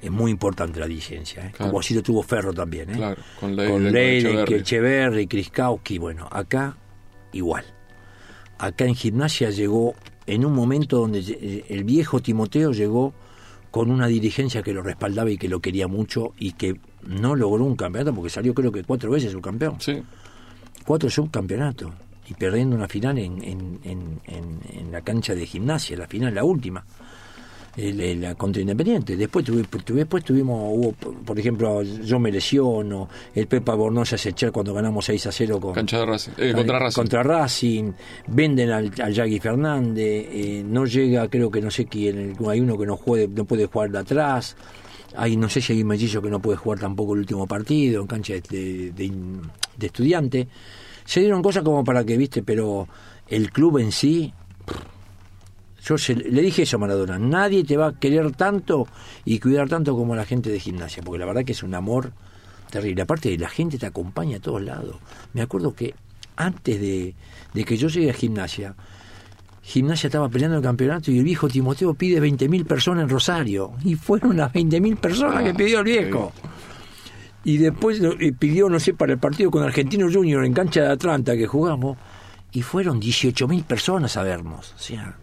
Es 0.01 0.11
muy 0.11 0.31
importante 0.31 0.79
la 0.79 0.87
dirigencia, 0.87 1.47
¿eh? 1.47 1.51
Claro. 1.51 1.71
como 1.71 1.81
así 1.81 1.95
lo 1.95 2.03
tuvo 2.03 2.23
Ferro 2.23 2.53
también. 2.53 2.91
¿eh? 2.91 2.97
Claro, 2.97 3.23
con 3.41 3.57
Leiden, 3.57 3.73
con 3.73 3.93
Leiden, 3.93 4.45
Echeverri, 4.49 5.27
Kriskowski, 5.27 5.99
bueno, 5.99 6.29
acá 6.31 6.77
igual. 7.33 7.65
Acá 8.59 8.85
en 8.85 8.95
gimnasia 8.95 9.51
llegó 9.51 9.95
en 10.27 10.45
un 10.45 10.53
momento 10.55 10.99
donde 10.99 11.23
lle- 11.23 11.65
el 11.69 11.85
viejo 11.85 12.21
Timoteo 12.21 12.73
llegó 12.73 13.13
con 13.71 13.91
una 13.91 14.07
dirigencia 14.07 14.63
que 14.63 14.73
lo 14.73 14.83
respaldaba 14.83 15.31
y 15.31 15.37
que 15.39 15.49
lo 15.49 15.61
quería 15.61 15.89
mucho 15.89 16.33
y 16.39 16.53
que 16.53 16.77
no 17.07 17.35
logró 17.35 17.65
un 17.65 17.77
campeonato 17.77 18.15
porque 18.15 18.31
salió 18.31 18.55
creo 18.55 18.71
que 18.73 18.85
cuatro 18.85 19.11
veces 19.11 19.33
subcampeón 19.33 19.81
Sí, 19.81 20.01
cuatro 20.87 21.11
subcampeonatos 21.11 21.93
y 22.29 22.35
perdiendo 22.35 22.75
una 22.77 22.89
final 22.89 23.19
en, 23.19 23.43
en, 23.43 23.81
en, 23.85 24.21
en- 24.27 24.61
en 24.79 24.93
la 24.93 25.01
cancha 25.03 25.35
de 25.35 25.45
gimnasia, 25.45 25.97
la 25.97 26.07
final, 26.07 26.35
la 26.35 26.45
última, 26.45 26.85
el- 27.77 28.21
la 28.21 28.35
contra 28.35 28.61
Independiente. 28.63 29.17
Después, 29.17 29.45
tuvi- 29.45 29.67
tu- 29.85 29.95
después 29.95 30.25
tuvimos, 30.25 30.61
hubo, 30.73 30.93
por 30.93 31.39
ejemplo, 31.39 31.83
yo 31.83 32.19
me 32.19 32.31
lesiono, 32.31 33.09
el 33.35 33.47
Pepa 33.47 33.75
Bornosa 33.75 34.17
se 34.17 34.31
echó 34.31 34.53
cuando 34.53 34.73
ganamos 34.75 35.05
6 35.07 35.27
a 35.27 35.33
0 35.33 35.59
con, 35.61 35.75
cancha 35.75 35.99
de 35.99 36.07
Racing. 36.07 36.33
Eh, 36.39 36.53
contra 36.55 36.79
Racing. 36.79 36.95
contra 37.01 37.23
Racing, 37.23 37.93
venden 38.29 38.71
al, 38.71 38.93
al 39.03 39.13
Yagui 39.13 39.41
Fernández, 39.41 40.27
eh, 40.31 40.65
no 40.67 40.87
llega, 40.87 41.29
creo 41.29 41.51
que 41.51 41.61
no 41.61 41.71
sé 41.71 41.87
quién, 41.87 42.37
hay 42.49 42.61
uno 42.61 42.79
que 42.79 42.87
no, 42.87 42.97
juegue, 42.97 43.29
no 43.29 43.45
puede 43.45 43.67
jugar 43.67 43.91
de 43.91 43.99
atrás, 43.99 44.57
hay 45.17 45.37
no 45.37 45.49
sé 45.49 45.61
si 45.61 45.73
hay 45.73 45.83
un 45.83 45.89
mellizzo 45.89 46.21
que 46.23 46.31
no 46.31 46.41
puede 46.41 46.57
jugar 46.57 46.79
tampoco 46.81 47.15
el 47.15 47.21
último 47.21 47.47
partido 47.47 48.01
en 48.01 48.07
cancha 48.09 48.35
de, 48.35 48.91
de, 48.93 49.13
de 49.77 49.87
estudiante. 49.87 50.49
Se 51.05 51.21
dieron 51.21 51.43
cosas 51.43 51.63
como 51.63 51.85
para 51.85 52.03
que, 52.05 52.17
viste, 52.17 52.43
pero 52.43 52.89
el 53.29 53.51
club 53.53 53.79
en 53.79 53.93
sí, 53.93 54.33
yo 55.85 55.99
se- 55.99 56.15
le 56.15 56.43
dije 56.43 56.63
eso 56.63 56.77
a 56.77 56.81
Maradona, 56.81 57.19
nadie 57.19 57.65
te 57.65 57.77
va 57.77 57.89
a 57.89 57.93
querer 57.99 58.33
tanto 58.33 58.87
y 59.25 59.39
cuidar 59.39 59.69
tanto 59.69 59.95
como 59.97 60.15
la 60.17 60.25
gente 60.25 60.51
de 60.51 60.59
gimnasia, 60.61 61.03
porque 61.03 61.19
la 61.19 61.27
verdad 61.27 61.45
que 61.45 61.53
es 61.53 61.63
un 61.63 61.75
amor 61.75 62.13
terrible. 62.71 63.03
Aparte, 63.03 63.37
la 63.39 63.49
gente 63.49 63.79
te 63.79 63.87
acompaña 63.87 64.39
a 64.39 64.41
todos 64.41 64.63
lados. 64.63 64.97
Me 65.33 65.43
acuerdo 65.43 65.75
que 65.75 65.95
antes 66.37 66.81
de, 66.81 67.15
de 67.53 67.65
que 67.65 67.77
yo 67.77 67.89
llegue 67.89 68.11
a 68.11 68.15
gimnasia, 68.15 68.75
Gimnasia 69.67 70.09
estaba 70.09 70.29
peleando 70.29 70.59
el 70.59 70.63
campeonato 70.63 71.11
y 71.11 71.17
el 71.17 71.25
viejo 71.25 71.49
Timoteo 71.49 71.95
pide 71.95 72.21
20.000 72.21 72.67
personas 72.67 73.05
en 73.05 73.09
Rosario. 73.09 73.73
Y 73.83 73.95
fueron 73.95 74.37
las 74.37 74.53
20.000 74.53 74.97
personas 74.97 75.37
Ah, 75.39 75.43
que 75.45 75.55
pidió 75.55 75.79
el 75.79 75.85
viejo. 75.87 76.33
Y 77.45 77.57
después 77.57 77.99
pidió, 78.39 78.69
no 78.69 78.79
sé, 78.79 78.93
para 78.93 79.13
el 79.15 79.19
partido 79.19 79.51
con 79.51 79.63
Argentino 79.63 80.07
Junior 80.13 80.45
en 80.45 80.53
cancha 80.53 80.83
de 80.83 80.89
Atlanta 80.89 81.35
que 81.35 81.47
jugamos. 81.47 81.97
Y 82.53 82.61
fueron 82.61 83.01
18.000 83.01 83.65
personas 83.65 84.19
a 84.19 84.23
vernos. 84.23 84.75
O 84.77 84.79
sea, 84.79 85.17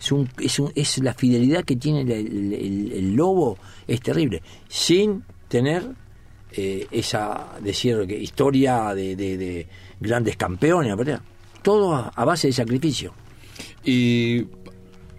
es, 0.00 0.10
un, 0.12 0.28
es, 0.40 0.58
un- 0.58 0.72
es 0.74 0.98
la 0.98 1.14
fidelidad 1.14 1.64
que 1.64 1.76
tiene 1.76 2.00
el, 2.00 2.10
el- 2.10 2.52
el- 2.54 2.92
el 2.92 3.14
lobo, 3.14 3.58
es 3.86 4.00
terrible. 4.00 4.42
Sin 4.68 5.22
tener 5.48 5.84
eh, 6.52 6.86
esa, 6.90 7.46
decir, 7.62 8.06
historia 8.20 8.94
de, 8.94 9.14
de- 9.14 9.36
de 9.36 9.66
grandes 10.00 10.36
campeones, 10.36 10.96
¿verdad? 10.96 11.20
Todo 11.62 11.94
a, 11.94 12.08
a 12.08 12.24
base 12.24 12.48
de 12.48 12.52
sacrificio. 12.54 13.12
¿Y 13.84 14.44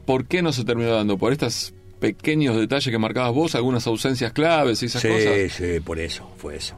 por 0.05 0.25
qué 0.25 0.41
no 0.41 0.51
se 0.51 0.63
terminó 0.65 0.91
dando? 0.91 1.17
¿Por 1.17 1.32
estos 1.32 1.73
pequeños 1.99 2.57
detalles 2.57 2.89
que 2.91 2.97
marcabas 2.97 3.34
vos? 3.34 3.55
¿Algunas 3.55 3.86
ausencias 3.88 4.34
claves 4.34 4.82
y 4.84 4.88
esas 4.88 5.01
sí, 5.03 5.07
cosas? 5.07 5.51
sí, 5.53 5.79
por 5.86 5.99
eso, 5.99 6.29
fue 6.38 6.55
eso. 6.57 6.75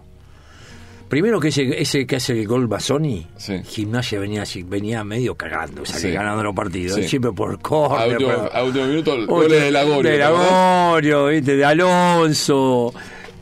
Primero 1.13 1.39
que 1.39 1.49
ese, 1.49 1.79
ese 1.79 2.07
que 2.07 2.15
hace 2.15 2.33
el 2.41 2.47
gol 2.47 2.65
Basoni, 2.67 3.27
Sí. 3.37 3.61
gimnasia 3.63 4.19
venía 4.19 4.43
venía 4.65 5.03
medio 5.03 5.35
cagando, 5.35 5.85
salía 5.85 5.99
Sí. 6.09 6.11
ganando 6.11 6.41
los 6.43 6.55
partidos, 6.55 6.95
Sí. 6.95 7.07
siempre 7.07 7.31
por 7.31 7.53
A 7.53 7.57
corte. 7.57 8.25
a 8.51 8.63
último 8.63 8.85
minuto, 8.87 9.27
goles 9.27 9.61
de 9.61 9.69
Lagorio. 9.71 10.11
De. 10.11 10.17
Lagorio, 10.17 11.27
¿viste? 11.27 11.55
de 11.55 11.65
Alonso. 11.65 12.93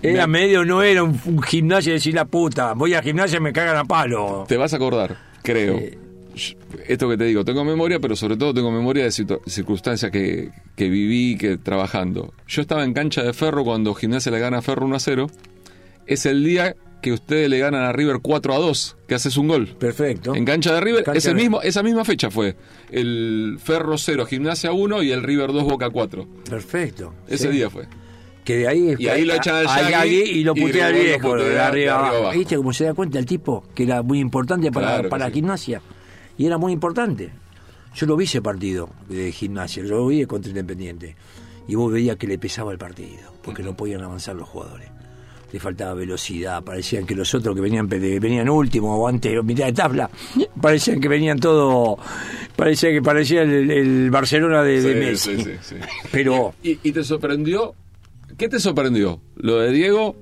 Era 0.01 0.27
Me- 0.27 0.39
medio, 0.39 0.65
no 0.65 0.83
era 0.83 1.01
un, 1.03 1.17
un 1.25 1.41
gimnasio 1.43 1.91
de 1.91 1.99
decir 1.99 2.13
la 2.13 2.25
puta, 2.25 2.73
voy 2.73 2.93
a 2.93 3.01
gimnasia 3.01 3.37
y 3.37 3.41
me 3.41 3.53
cagan 3.53 3.77
a 3.77 3.85
palo. 3.85 4.43
Te 4.49 4.57
vas 4.57 4.73
a 4.73 4.75
acordar, 4.75 5.15
creo. 5.41 5.77
Eh, 5.77 5.97
Esto 6.87 7.07
que 7.09 7.17
te 7.17 7.25
digo, 7.25 7.45
tengo 7.45 7.63
memoria, 7.63 7.99
pero 7.99 8.15
sobre 8.15 8.35
todo 8.35 8.53
tengo 8.53 8.71
memoria 8.71 9.03
de 9.05 9.11
circunstancias 9.11 10.09
que, 10.11 10.49
que 10.75 10.89
viví 10.89 11.37
que 11.37 11.57
trabajando. 11.57 12.33
Yo 12.47 12.61
estaba 12.61 12.83
en 12.83 12.93
cancha 12.93 13.21
de 13.23 13.31
Ferro 13.33 13.63
cuando 13.63 13.93
Gimnasia 13.93 14.31
le 14.31 14.39
gana 14.39 14.57
a 14.59 14.61
Ferro 14.61 14.85
1 14.85 14.95
a 14.95 14.99
0. 14.99 15.27
Es 16.07 16.25
el 16.25 16.43
día 16.43 16.75
que 17.01 17.11
ustedes 17.11 17.49
le 17.49 17.59
ganan 17.59 17.83
a 17.83 17.91
River 17.91 18.19
4 18.21 18.53
a 18.53 18.57
2, 18.59 18.97
que 19.07 19.15
haces 19.15 19.35
un 19.37 19.47
gol. 19.47 19.67
Perfecto. 19.79 20.35
En 20.35 20.45
cancha 20.45 20.73
de 20.73 20.81
River, 20.81 21.03
Cancha 21.03 21.17
ese 21.17 21.29
de- 21.29 21.35
mismo, 21.35 21.61
esa 21.61 21.83
misma 21.83 22.05
fecha 22.05 22.29
fue. 22.31 22.55
El 22.91 23.57
Ferro 23.63 23.97
0, 23.97 24.25
Gimnasia 24.25 24.71
1 24.71 25.03
y 25.03 25.11
el 25.11 25.23
River 25.23 25.51
2, 25.51 25.63
Boca 25.63 25.89
4. 25.89 26.27
Perfecto. 26.49 27.13
Ese 27.27 27.47
Sí. 27.49 27.57
día 27.57 27.69
fue. 27.69 27.87
Que 28.43 28.57
de 28.57 28.67
ahí, 28.67 28.95
Y 28.97 29.07
ahí 29.07 29.23
lo 29.23 29.35
echan 29.35 29.55
al 29.67 29.89
Yagi 29.89 30.15
y 30.15 30.43
lo 30.43 30.55
putea 30.55 30.87
al 30.87 30.93
viejo, 30.93 31.35
de 31.35 31.59
arriba 31.59 32.09
abajo. 32.09 32.37
¿Viste 32.37 32.55
cómo 32.57 32.73
se 32.73 32.85
da 32.85 32.93
cuenta 32.93 33.19
el 33.19 33.25
tipo? 33.25 33.63
Que 33.75 33.83
era 33.83 34.01
muy 34.01 34.19
importante 34.19 34.71
para, 34.71 34.87
Claro 34.95 35.09
para 35.09 35.27
sí. 35.27 35.33
gimnasia. 35.33 35.81
Y 36.37 36.47
era 36.47 36.57
muy 36.57 36.73
importante. 36.73 37.29
Yo 37.93 38.07
lo 38.07 38.15
vi 38.15 38.23
ese 38.25 38.41
partido 38.41 38.89
de 39.09 39.31
gimnasia, 39.31 39.83
yo 39.83 39.89
lo 39.97 40.07
vi 40.07 40.25
contra 40.25 40.49
Independiente. 40.49 41.15
Y 41.67 41.75
vos 41.75 41.91
veías 41.91 42.15
que 42.17 42.25
le 42.25 42.39
pesaba 42.39 42.71
el 42.71 42.77
partido, 42.79 43.31
porque 43.43 43.61
no 43.63 43.75
podían 43.77 44.01
avanzar 44.01 44.35
los 44.35 44.49
jugadores. 44.49 44.89
Le 45.53 45.59
faltaba 45.59 45.93
velocidad, 45.93 46.63
parecían 46.63 47.05
que 47.05 47.13
los 47.15 47.33
otros 47.35 47.53
que 47.55 47.61
venían 47.61 47.87
venían 47.89 48.47
último 48.49 48.95
o 48.95 49.07
antes, 49.07 49.37
o 49.37 49.43
mitad 49.43 49.65
de 49.65 49.73
tabla, 49.73 50.09
parecían 50.61 51.01
que 51.01 51.07
venían 51.09 51.39
todo, 51.39 51.97
parecía 52.55 52.89
que 52.91 53.01
parecía 53.01 53.41
el, 53.41 53.69
el 53.69 54.09
Barcelona 54.11 54.63
de, 54.63 54.81
de 54.81 54.93
Sí, 54.93 54.99
Messi. 55.33 55.35
sí, 55.37 55.43
sí, 55.43 55.51
sí. 55.61 55.75
Pero 56.11 56.53
¿Y, 56.63 56.79
y 56.83 56.91
te 56.93 57.03
sorprendió? 57.03 57.73
¿Qué 58.37 58.47
te 58.47 58.59
sorprendió? 58.59 59.19
¿Lo 59.35 59.57
de 59.57 59.71
Diego? 59.71 60.15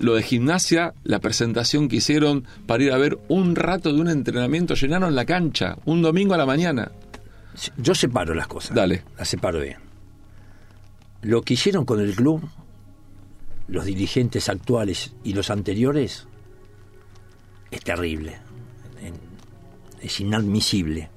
¿Lo 0.00 0.14
de 0.16 0.22
gimnasia? 0.22 0.92
¿La 1.02 1.18
presentación 1.20 1.88
que 1.88 1.96
hicieron 1.96 2.44
para 2.66 2.82
ir 2.82 2.92
a 2.92 2.98
ver 2.98 3.16
un 3.28 3.56
rato 3.56 3.90
de 3.92 4.00
un 4.00 4.08
entrenamiento? 4.08 4.74
Llenaron 4.74 5.14
la 5.14 5.24
cancha 5.24 5.78
un 5.86 6.02
domingo 6.02 6.34
a 6.34 6.36
la 6.36 6.44
mañana. 6.46 6.90
Yo 7.78 7.94
separo 7.94 8.34
las 8.34 8.48
cosas. 8.48 8.74
Dale. 8.74 9.02
Las 9.16 9.28
separo 9.28 9.60
bien. 9.60 9.78
Lo 11.22 11.40
que 11.42 11.54
hicieron 11.54 11.84
con 11.86 12.00
el 12.00 12.14
club, 12.14 12.42
los 13.68 13.84
dirigentes 13.84 14.48
actuales 14.48 15.12
y 15.24 15.32
los 15.32 15.50
anteriores, 15.50 16.26
es 17.70 17.80
terrible. 17.80 18.36
Es 20.00 20.20
inadmisible 20.20 21.08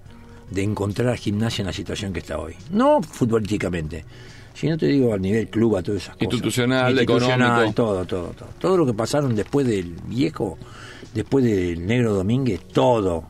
de 0.50 0.64
encontrar 0.64 1.10
a 1.10 1.18
gimnasia 1.18 1.62
en 1.62 1.68
la 1.68 1.74
situación 1.74 2.14
que 2.14 2.20
está 2.20 2.39
hoy. 2.39 2.56
No 2.72 3.02
futbolísticamente, 3.02 4.06
sino 4.54 4.78
te 4.78 4.88
digo 4.88 5.14
a 5.14 5.18
nivel 5.18 5.50
club, 5.50 5.76
a 5.76 5.84
todas 5.84 6.04
esas 6.04 6.16
cosas. 6.16 6.34
Institucional, 6.34 6.98
económico. 6.98 7.74
Todo, 7.74 8.06
todo, 8.06 8.28
todo. 8.30 8.50
Todo 8.58 8.78
lo 8.78 8.86
que 8.86 8.93
pasaron 8.93 9.36
después 9.36 9.68
del 9.68 9.95
viejo, 10.08 10.58
después 11.14 11.43
del 11.43 11.86
negro 11.86 12.14
Domínguez, 12.14 12.62
todo, 12.72 13.26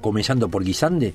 comenzando 0.00 0.48
por 0.48 0.62
Guisande, 0.62 1.14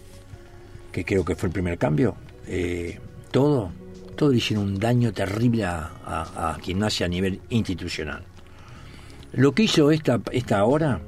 que 0.92 1.06
creo 1.06 1.24
que 1.24 1.36
fue 1.36 1.48
el 1.48 1.54
primer 1.54 1.78
cambio, 1.78 2.16
eh, 2.48 3.00
todo, 3.32 3.72
todo 4.14 4.30
le 4.32 4.38
hicieron 4.38 4.66
un 4.66 4.80
daño 4.80 5.12
terrible 5.14 5.66
a, 5.66 5.92
a- 6.06 6.52
a 6.52 6.60
gimnasia 6.60 7.06
a 7.06 7.10
nivel 7.10 7.40
institucional. 7.50 8.24
Lo 9.34 9.54
que 9.54 9.64
hizo 9.64 9.92
esta, 9.92 10.22
esta 10.32 10.64
hora 10.64 11.00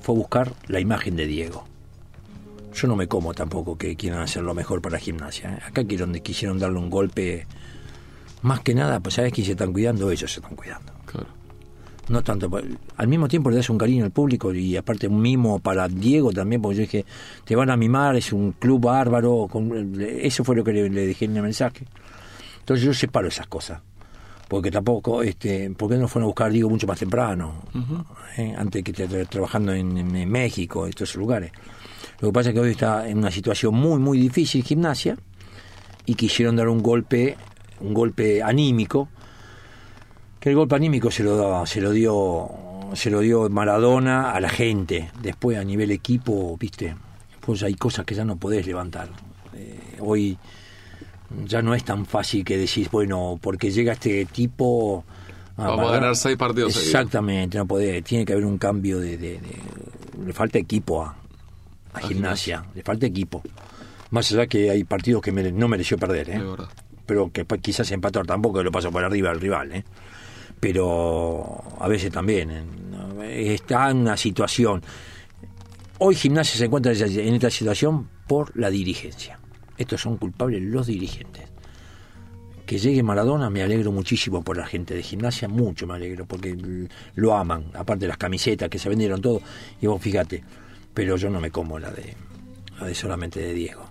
fue 0.00 0.14
buscar 0.14 0.52
la 0.68 0.80
imagen 0.80 1.16
de 1.16 1.26
Diego. 1.26 1.64
Yo 2.74 2.88
no 2.88 2.96
me 2.96 3.06
como 3.06 3.34
tampoco 3.34 3.76
que 3.78 3.94
quieran 3.94 4.20
hacer 4.22 4.42
lo 4.42 4.54
mejor 4.54 4.80
para 4.82 4.98
gimnasia. 4.98 5.54
¿eh? 5.54 5.58
Acá 5.66 5.84
quieren, 5.84 6.12
quisieron 6.20 6.58
darle 6.58 6.78
un 6.78 6.90
golpe. 6.90 7.46
Más 8.42 8.60
que 8.60 8.74
nada, 8.74 9.00
pues 9.00 9.14
sabes 9.14 9.32
quién 9.32 9.44
se 9.46 9.52
están 9.52 9.72
cuidando, 9.72 10.10
ellos 10.10 10.30
se 10.32 10.40
están 10.40 10.56
cuidando. 10.56 10.92
Claro. 11.06 11.28
No 12.08 12.22
tanto. 12.22 12.50
Al 12.96 13.08
mismo 13.08 13.28
tiempo 13.28 13.48
le 13.48 13.56
das 13.56 13.70
un 13.70 13.78
cariño 13.78 14.04
al 14.04 14.10
público 14.10 14.52
y 14.52 14.76
aparte 14.76 15.06
un 15.06 15.20
mimo 15.22 15.58
para 15.60 15.88
Diego 15.88 16.32
también, 16.32 16.60
porque 16.60 16.76
yo 16.76 16.80
dije, 16.82 17.04
te 17.44 17.54
van 17.56 17.70
a 17.70 17.76
mimar, 17.76 18.16
es 18.16 18.32
un 18.32 18.52
club 18.52 18.82
bárbaro. 18.82 19.46
con- 19.50 19.94
eso 20.00 20.42
fue 20.44 20.56
lo 20.56 20.64
que 20.64 20.72
le, 20.72 20.90
le 20.90 21.06
dije 21.06 21.24
en 21.26 21.36
el 21.36 21.42
mensaje. 21.42 21.86
Entonces 22.64 22.84
yo 22.86 22.94
separo 22.94 23.28
esas 23.28 23.46
cosas. 23.46 23.80
Porque 24.48 24.70
tampoco, 24.70 25.22
este, 25.22 25.70
¿por 25.70 25.90
qué 25.90 25.96
no 25.98 26.08
fueron 26.08 26.24
a 26.24 26.28
buscar 26.28 26.50
Diego 26.50 26.70
mucho 26.70 26.86
más 26.86 26.98
temprano? 26.98 27.62
Eh, 28.38 28.54
Antes 28.56 28.82
que 28.82 28.90
esté 28.92 29.08
tra- 29.08 29.28
trabajando 29.28 29.72
en, 29.72 29.96
en- 29.98 30.30
México, 30.30 30.84
en 30.84 30.90
estos 30.90 31.14
lugares. 31.16 31.52
Lo 32.20 32.28
que 32.28 32.32
pasa 32.32 32.50
es 32.50 32.54
que 32.54 32.60
hoy 32.60 32.70
está 32.70 33.08
en 33.08 33.18
una 33.18 33.30
situación 33.30 33.74
muy, 33.74 33.98
muy 33.98 34.18
difícil 34.18 34.62
gimnasia 34.64 35.16
y 36.06 36.14
quisieron 36.14 36.56
dar 36.56 36.68
un 36.68 36.82
golpe, 36.82 37.36
un 37.80 37.92
golpe 37.94 38.42
anímico 38.42 39.08
que 40.40 40.50
el 40.50 40.56
golpe 40.56 40.74
anímico 40.76 41.10
se 41.10 41.22
lo 41.22 41.36
da- 41.36 41.66
se 41.66 41.80
lo 41.80 41.90
dio 41.90 42.50
se 42.94 43.10
lo 43.10 43.20
dio 43.20 43.48
Maradona 43.48 44.30
a 44.32 44.40
la 44.40 44.48
gente 44.50 45.10
después 45.20 45.58
a 45.58 45.64
nivel 45.64 45.90
equipo 45.90 46.56
viste 46.58 46.94
pues 47.40 47.62
hay 47.62 47.74
cosas 47.74 48.04
que 48.04 48.14
ya 48.14 48.24
no 48.24 48.36
podés 48.36 48.66
levantar 48.66 49.08
Eh, 49.56 49.96
hoy 50.00 50.36
ya 51.46 51.62
no 51.62 51.74
es 51.74 51.84
tan 51.84 52.06
fácil 52.06 52.44
que 52.44 52.56
decís 52.58 52.90
bueno 52.90 53.38
porque 53.40 53.70
llega 53.70 53.92
este 53.92 54.24
tipo 54.26 55.04
Vamos 55.56 55.88
a 55.88 55.92
ganar 55.92 56.16
seis 56.16 56.36
partidos 56.36 56.72
seguidos. 56.72 56.94
exactamente 56.94 57.58
no 57.58 57.66
podés 57.66 58.02
tiene 58.04 58.24
que 58.24 58.32
haber 58.32 58.44
un 58.44 58.58
cambio 58.58 58.98
de, 58.98 59.16
de- 59.16 59.38
de- 59.40 60.24
le 60.26 60.32
falta 60.32 60.58
equipo 60.58 61.02
a, 61.04 61.14
a 61.94 62.00
gimnasia 62.00 62.64
le 62.74 62.82
falta 62.82 63.06
equipo 63.06 63.42
más 64.10 64.30
allá 64.32 64.46
que 64.46 64.70
hay 64.70 64.84
partidos 64.84 65.22
que 65.22 65.32
mere- 65.32 65.52
no 65.52 65.68
mereció 65.68 65.96
perder 65.98 66.30
¿eh? 66.30 66.40
Pero 67.06 67.30
que 67.30 67.44
quizás 67.60 67.90
empatar 67.92 68.26
tampoco 68.26 68.62
lo 68.62 68.72
pasó 68.72 68.90
por 68.90 69.04
arriba 69.04 69.30
al 69.30 69.38
rival, 69.40 69.72
¿eh? 69.72 69.84
pero 70.60 71.62
a 71.78 71.88
veces 71.88 72.10
también 72.10 72.50
¿eh? 72.50 73.54
está 73.54 73.90
en 73.90 73.98
una 73.98 74.16
situación. 74.16 74.82
Hoy 75.98 76.14
Gimnasia 76.14 76.56
se 76.58 76.64
encuentra 76.64 76.92
en 76.92 77.34
esta 77.34 77.50
situación 77.50 78.08
por 78.26 78.56
la 78.58 78.70
dirigencia. 78.70 79.38
Estos 79.76 80.00
son 80.00 80.16
culpables 80.16 80.62
los 80.62 80.86
dirigentes. 80.86 81.44
Que 82.66 82.78
llegue 82.78 83.02
Maradona 83.02 83.50
me 83.50 83.62
alegro 83.62 83.92
muchísimo 83.92 84.42
por 84.42 84.56
la 84.56 84.66
gente 84.66 84.94
de 84.94 85.02
Gimnasia, 85.02 85.48
mucho 85.48 85.86
me 85.86 85.94
alegro, 85.94 86.24
porque 86.24 86.56
lo 87.14 87.36
aman, 87.36 87.66
aparte 87.74 88.06
de 88.06 88.08
las 88.08 88.16
camisetas 88.16 88.70
que 88.70 88.78
se 88.78 88.88
vendieron 88.88 89.20
todo, 89.20 89.42
y 89.80 89.86
vos 89.86 90.00
fíjate, 90.00 90.42
pero 90.94 91.16
yo 91.16 91.28
no 91.28 91.40
me 91.40 91.50
como 91.50 91.78
la 91.78 91.90
de, 91.90 92.14
la 92.80 92.86
de 92.86 92.94
solamente 92.94 93.40
de 93.40 93.52
Diego. 93.52 93.84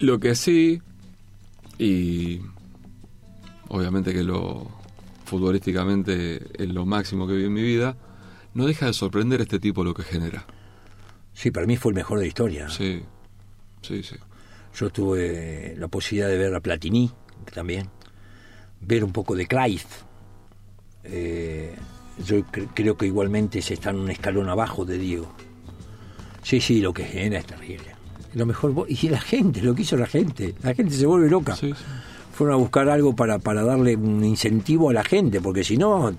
Lo 0.00 0.18
que 0.18 0.34
sí, 0.34 0.82
y 1.78 2.40
obviamente 3.68 4.12
que 4.12 4.24
lo 4.24 4.68
futbolísticamente 5.24 6.42
es 6.60 6.68
lo 6.68 6.86
máximo 6.86 7.28
que 7.28 7.34
vi 7.34 7.44
en 7.44 7.52
mi 7.52 7.62
vida, 7.62 7.96
no 8.54 8.66
deja 8.66 8.86
de 8.86 8.92
sorprender 8.92 9.40
este 9.40 9.60
tipo 9.60 9.84
lo 9.84 9.94
que 9.94 10.02
genera. 10.02 10.44
Sí, 11.32 11.52
para 11.52 11.66
mí 11.66 11.76
fue 11.76 11.92
el 11.92 11.96
mejor 11.96 12.18
de 12.18 12.24
la 12.24 12.28
historia. 12.28 12.68
Sí, 12.68 13.02
sí, 13.82 14.02
sí. 14.02 14.16
Yo 14.74 14.90
tuve 14.90 15.74
la 15.78 15.88
posibilidad 15.88 16.28
de 16.28 16.38
ver 16.38 16.54
a 16.54 16.60
Platini 16.60 17.10
también, 17.54 17.88
ver 18.80 19.04
un 19.04 19.12
poco 19.12 19.34
de 19.34 19.46
Clive. 19.46 19.82
Eh, 21.04 21.74
yo 22.24 22.36
cre- 22.46 22.68
creo 22.74 22.96
que 22.96 23.06
igualmente 23.06 23.62
se 23.62 23.74
está 23.74 23.90
en 23.90 23.96
un 23.96 24.10
escalón 24.10 24.48
abajo 24.48 24.84
de 24.84 24.98
Diego. 24.98 25.32
Sí, 26.42 26.60
sí, 26.60 26.80
lo 26.80 26.92
que 26.92 27.04
genera 27.04 27.38
es 27.38 27.46
terrible. 27.46 27.94
Lo 28.34 28.46
mejor, 28.46 28.86
y 28.88 29.08
la 29.08 29.20
gente, 29.20 29.60
lo 29.62 29.74
que 29.74 29.82
hizo 29.82 29.96
la 29.96 30.06
gente, 30.06 30.54
la 30.62 30.74
gente 30.74 30.94
se 30.94 31.06
vuelve 31.06 31.28
loca. 31.28 31.56
Sí, 31.56 31.72
sí. 31.72 31.84
Fueron 32.32 32.54
a 32.54 32.58
buscar 32.58 32.88
algo 32.88 33.14
para, 33.14 33.38
para 33.38 33.64
darle 33.64 33.96
un 33.96 34.24
incentivo 34.24 34.88
a 34.90 34.92
la 34.94 35.04
gente, 35.04 35.40
porque 35.40 35.64
si 35.64 35.76
no, 35.76 36.12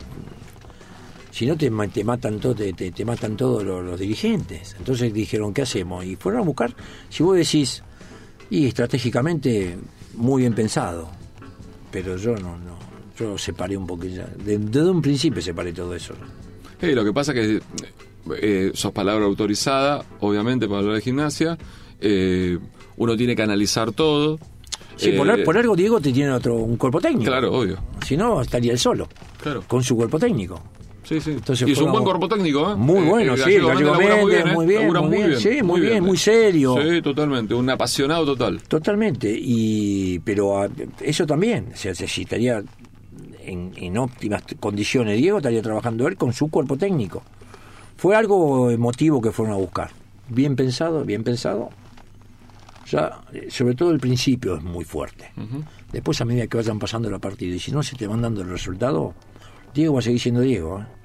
si 1.31 1.45
no 1.47 1.55
te, 1.57 1.71
te 1.87 2.03
matan 2.03 2.39
todo, 2.39 2.53
te, 2.53 2.73
te- 2.73 2.91
te 2.91 3.05
matan 3.05 3.37
todos 3.37 3.63
los, 3.63 3.83
los 3.83 3.99
dirigentes. 3.99 4.75
Entonces 4.77 5.13
dijeron, 5.13 5.53
¿qué 5.53 5.61
hacemos? 5.63 6.03
Y 6.05 6.15
fueron 6.17 6.41
a 6.41 6.43
buscar, 6.43 6.75
si 7.09 7.23
vos 7.23 7.37
decís, 7.37 7.83
y 8.51 8.67
estratégicamente 8.67 9.75
muy 10.15 10.43
bien 10.43 10.53
pensado, 10.53 11.09
pero 11.91 12.17
yo 12.17 12.35
no, 12.35 12.57
no, 12.59 12.77
yo 13.17 13.35
separé 13.37 13.75
un 13.75 13.87
poquito, 13.87 14.21
de- 14.45 14.59
desde 14.59 14.89
un 14.91 15.01
principio 15.01 15.41
separé 15.41 15.73
todo 15.73 15.95
eso. 15.95 16.13
Sí, 16.79 16.93
lo 16.93 17.03
que 17.03 17.13
pasa 17.13 17.33
que 17.33 17.59
eh, 18.39 18.71
sos 18.75 18.91
palabra 18.91 19.25
autorizada, 19.25 20.03
obviamente, 20.19 20.67
para 20.67 20.79
hablar 20.81 20.95
de 20.95 21.01
gimnasia. 21.01 21.57
eh, 21.99 22.57
uno 22.97 23.15
tiene 23.17 23.35
que 23.35 23.41
analizar 23.41 23.91
todo. 23.93 24.37
Sí, 24.95 25.11
por, 25.13 25.27
Eh, 25.29 25.43
por 25.43 25.57
algo 25.57 25.75
Diego 25.75 25.99
te 26.01 26.11
tiene 26.11 26.31
otro, 26.31 26.55
un 26.55 26.77
cuerpo 26.77 26.99
técnico. 27.01 27.29
Claro, 27.31 27.51
obvio. 27.53 27.77
Si 28.05 28.15
no, 28.17 28.41
estaría 28.41 28.71
él 28.73 28.77
solo, 28.79 29.07
Claro. 29.41 29.63
con 29.67 29.83
su 29.83 29.95
cuerpo 29.95 30.19
técnico. 30.19 30.61
Sí, 31.11 31.19
sí. 31.19 31.31
Entonces 31.31 31.67
y 31.67 31.71
es 31.73 31.81
un 31.81 31.91
buen 31.91 32.05
cuerpo 32.05 32.29
técnico, 32.29 32.71
¿eh? 32.71 32.75
Muy 32.75 32.99
Eh, 32.99 33.09
bueno, 33.09 33.33
el 33.33 33.39
sí, 33.39 33.57
Gallego 33.57 33.95
Méndez 33.95 34.45
¿eh? 34.45 34.53
muy 34.53 34.65
bien, 34.65 34.81
Labura 34.81 35.01
muy 35.01 35.17
bien, 35.17 35.37
sí, 35.37 35.61
muy 35.61 35.81
bien, 35.81 36.03
muy 36.05 36.17
serio. 36.17 36.77
Sí, 36.81 37.01
totalmente. 37.01 37.53
Un 37.53 37.69
apasionado 37.69 38.25
total. 38.25 38.61
Totalmente, 38.61 39.29
y 39.37 40.19
pero 40.19 40.61
ah, 40.61 40.69
eso 41.01 41.25
también, 41.25 41.71
o 41.73 41.75
sea, 41.75 41.93
si 41.93 42.21
estaría 42.21 42.63
en, 43.43 43.73
en 43.75 43.97
óptimas 43.97 44.43
condiciones, 44.61 45.17
Diego 45.17 45.39
estaría 45.39 45.61
trabajando 45.61 46.07
él 46.07 46.15
con 46.15 46.31
su 46.31 46.49
cuerpo 46.49 46.77
técnico. 46.77 47.23
Fue 47.97 48.15
algo 48.15 48.71
emotivo 48.71 49.19
que 49.21 49.31
fueron 49.31 49.53
a 49.53 49.57
buscar. 49.57 49.91
Bien 50.29 50.55
pensado, 50.55 51.03
bien 51.03 51.25
pensado. 51.25 51.71
Ya, 52.89 53.21
eh, 53.33 53.47
sobre 53.49 53.75
todo 53.75 53.91
el 53.91 53.99
principio 53.99 54.55
es 54.55 54.63
muy 54.63 54.85
fuerte. 54.85 55.31
Después 55.91 56.21
a 56.21 56.25
medida 56.25 56.47
que 56.47 56.55
vayan 56.55 56.79
pasando 56.79 57.09
la 57.09 57.19
partida 57.19 57.53
y 57.53 57.59
si 57.59 57.71
no 57.73 57.83
se 57.83 57.97
te 57.97 58.07
van 58.07 58.21
dando 58.21 58.41
el 58.41 58.49
resultado, 58.49 59.13
Diego 59.73 59.93
va 59.95 59.99
a 59.99 60.03
seguir 60.03 60.19
siendo 60.21 60.39
Diego, 60.41 60.79
¿eh? 60.79 61.00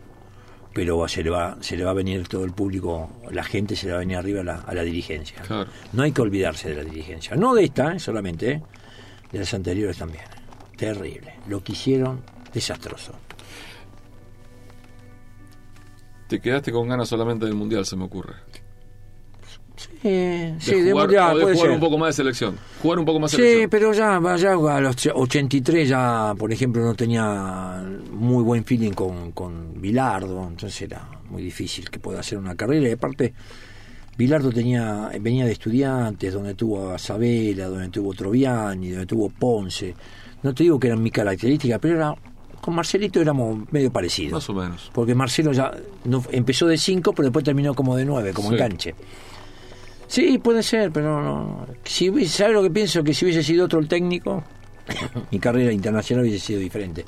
Pero 0.76 1.08
se 1.08 1.22
le, 1.22 1.30
va, 1.30 1.56
se 1.60 1.74
le 1.74 1.84
va 1.84 1.92
a 1.92 1.94
venir 1.94 2.28
todo 2.28 2.44
el 2.44 2.52
público, 2.52 3.10
la 3.30 3.42
gente 3.42 3.74
se 3.74 3.86
le 3.86 3.92
va 3.92 3.96
a 3.96 4.00
venir 4.00 4.18
arriba 4.18 4.42
a 4.42 4.44
la, 4.44 4.54
a 4.56 4.74
la 4.74 4.82
dirigencia. 4.82 5.40
Claro. 5.40 5.70
No 5.94 6.02
hay 6.02 6.12
que 6.12 6.20
olvidarse 6.20 6.68
de 6.68 6.76
la 6.76 6.84
dirigencia. 6.84 7.34
No 7.34 7.54
de 7.54 7.64
esta 7.64 7.94
¿eh? 7.94 7.98
solamente, 7.98 8.50
¿eh? 8.50 8.62
de 9.32 9.38
las 9.38 9.54
anteriores 9.54 9.96
también. 9.96 10.24
Terrible. 10.76 11.36
Lo 11.48 11.64
que 11.64 11.72
hicieron, 11.72 12.20
desastroso. 12.52 13.14
Te 16.28 16.40
quedaste 16.40 16.70
con 16.72 16.86
ganas 16.88 17.08
solamente 17.08 17.46
del 17.46 17.54
mundial, 17.54 17.86
se 17.86 17.96
me 17.96 18.04
ocurre. 18.04 18.34
Sí, 19.76 20.08
De 20.08 20.54
sí, 20.58 20.74
de 20.80 20.90
jugar, 20.92 21.06
mundial, 21.06 21.34
o 21.34 21.38
de 21.38 21.42
puede 21.42 21.54
jugar 21.56 21.68
ser. 21.68 21.74
un 21.74 21.80
poco 21.80 21.98
más 21.98 22.08
de 22.08 22.12
selección. 22.14 22.56
Jugar 22.82 22.98
un 22.98 23.04
poco 23.04 23.20
más 23.20 23.30
de 23.30 23.36
Sí, 23.36 23.42
selección. 23.42 23.70
pero 23.70 23.92
ya, 23.92 24.36
ya 24.36 24.52
a 24.52 24.80
los 24.80 25.06
83 25.14 25.88
ya, 25.88 26.34
por 26.38 26.52
ejemplo, 26.52 26.82
no 26.82 26.94
tenía 26.94 27.82
muy 28.12 28.42
buen 28.42 28.64
feeling 28.64 28.92
con, 28.92 29.32
con 29.32 29.80
Bilardo, 29.80 30.46
entonces 30.48 30.80
era 30.82 31.08
muy 31.30 31.42
difícil 31.42 31.90
que 31.90 31.98
pueda 31.98 32.20
hacer 32.20 32.38
una 32.38 32.54
carrera. 32.54 32.88
Y 32.88 32.92
aparte, 32.92 33.34
Bilardo 34.16 34.50
tenía, 34.50 35.10
venía 35.20 35.44
de 35.44 35.52
estudiantes, 35.52 36.32
donde 36.32 36.54
tuvo 36.54 36.90
a 36.90 36.98
Sabela, 36.98 37.66
donde 37.66 37.88
tuvo 37.90 38.14
Troviani, 38.14 38.90
donde 38.90 39.06
tuvo 39.06 39.28
Ponce. 39.28 39.94
No 40.42 40.54
te 40.54 40.62
digo 40.62 40.78
que 40.80 40.86
eran 40.86 41.02
mi 41.02 41.10
característica, 41.10 41.78
pero 41.78 41.96
era, 41.96 42.14
con 42.62 42.74
Marcelito 42.74 43.20
éramos 43.20 43.70
medio 43.72 43.92
parecidos. 43.92 44.32
Más 44.32 44.48
o 44.50 44.54
menos. 44.54 44.90
Porque 44.94 45.14
Marcelo 45.14 45.52
ya 45.52 45.70
no, 46.04 46.22
empezó 46.30 46.66
de 46.66 46.78
5, 46.78 47.12
pero 47.12 47.28
después 47.28 47.44
terminó 47.44 47.74
como 47.74 47.94
de 47.96 48.04
9, 48.06 48.32
como 48.32 48.48
Sí. 48.48 48.54
enganche. 48.54 48.94
Sí, 50.08 50.38
puede 50.38 50.62
ser, 50.62 50.90
pero 50.92 51.22
no. 51.22 51.66
Si 51.84 52.08
hubiese, 52.10 52.38
¿Sabe 52.38 52.52
lo 52.54 52.62
que 52.62 52.70
pienso? 52.70 53.02
Que 53.02 53.12
si 53.14 53.24
hubiese 53.24 53.42
sido 53.42 53.64
otro 53.66 53.78
el 53.80 53.88
técnico, 53.88 54.44
mi 55.30 55.38
carrera 55.38 55.72
internacional 55.72 56.24
hubiese 56.24 56.44
sido 56.46 56.60
diferente. 56.60 57.04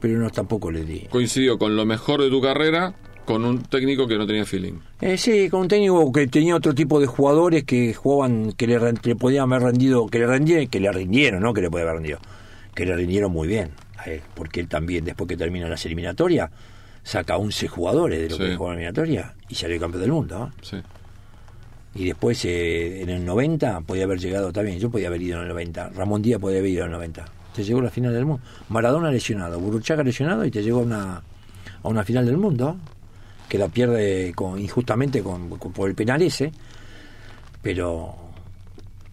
Pero 0.00 0.18
no, 0.18 0.30
tampoco 0.30 0.70
le 0.70 0.84
di. 0.84 1.00
Coincidió 1.10 1.58
con 1.58 1.76
lo 1.76 1.84
mejor 1.84 2.22
de 2.22 2.30
tu 2.30 2.40
carrera 2.40 2.94
con 3.26 3.44
un 3.44 3.62
técnico 3.62 4.08
que 4.08 4.16
no 4.16 4.26
tenía 4.26 4.44
feeling. 4.44 4.72
Eh, 5.00 5.16
sí, 5.16 5.48
con 5.50 5.60
un 5.60 5.68
técnico 5.68 6.10
que 6.10 6.26
tenía 6.26 6.56
otro 6.56 6.74
tipo 6.74 6.98
de 6.98 7.06
jugadores 7.06 7.64
que 7.64 7.94
jugaban, 7.94 8.52
que 8.52 8.66
le, 8.66 8.78
le 9.02 9.14
podían 9.16 9.44
haber 9.52 9.62
rendido, 9.68 10.06
que 10.06 10.18
le 10.18 10.26
rendieron, 10.26 10.66
que 10.68 10.80
le 10.80 10.90
rindieron, 10.90 11.42
no 11.42 11.52
que 11.54 11.60
le 11.60 11.70
podía 11.70 11.84
haber 11.84 11.96
rendido, 11.96 12.18
que 12.74 12.86
le 12.86 12.96
rindieron 12.96 13.30
muy 13.30 13.46
bien 13.46 13.70
a 13.98 14.04
él, 14.10 14.22
porque 14.34 14.58
él 14.60 14.68
también, 14.68 15.04
después 15.04 15.28
que 15.28 15.36
termina 15.36 15.68
las 15.68 15.84
eliminatorias, 15.86 16.50
saca 17.04 17.36
11 17.36 17.68
jugadores 17.68 18.18
de 18.20 18.30
lo 18.30 18.36
Sí. 18.36 18.42
que 18.42 18.56
jugó 18.56 18.70
en 18.72 18.76
la 18.82 18.88
eliminatoria 18.88 19.34
y 19.48 19.54
salió 19.54 19.78
campeón 19.78 20.00
del 20.02 20.12
mundo. 20.12 20.38
¿no? 20.38 20.52
Sí. 20.62 20.78
Y 21.94 22.06
después, 22.06 22.44
eh, 22.44 23.02
en 23.02 23.08
el 23.08 23.24
90, 23.24 23.80
podía 23.80 24.04
haber 24.04 24.18
llegado 24.18 24.52
también. 24.52 24.78
Yo 24.78 24.90
podía 24.90 25.08
haber 25.08 25.22
ido 25.22 25.36
en 25.38 25.42
el 25.42 25.48
90. 25.48 25.90
Ramón 25.90 26.22
Díaz 26.22 26.40
podía 26.40 26.58
haber 26.58 26.70
ido 26.70 26.84
en 26.84 26.90
el 26.90 26.92
90. 26.92 27.24
Te 27.54 27.64
llegó 27.64 27.80
a 27.80 27.84
la 27.84 27.90
final 27.90 28.12
del 28.12 28.26
mundo. 28.26 28.42
Maradona 28.68 29.10
lesionado, 29.10 29.58
Burruchaga 29.58 30.04
lesionado 30.04 30.44
y 30.44 30.50
te 30.50 30.62
llegó 30.62 30.80
a 30.80 30.82
una, 30.82 31.22
a 31.82 31.88
una 31.88 32.04
final 32.04 32.26
del 32.26 32.36
mundo. 32.36 32.76
Que 33.48 33.58
la 33.58 33.68
pierde 33.68 34.32
con, 34.36 34.60
injustamente 34.60 35.22
con, 35.22 35.48
por 35.48 35.88
el 35.88 35.96
penal 35.96 36.22
ese. 36.22 36.52
Pero. 37.60 38.14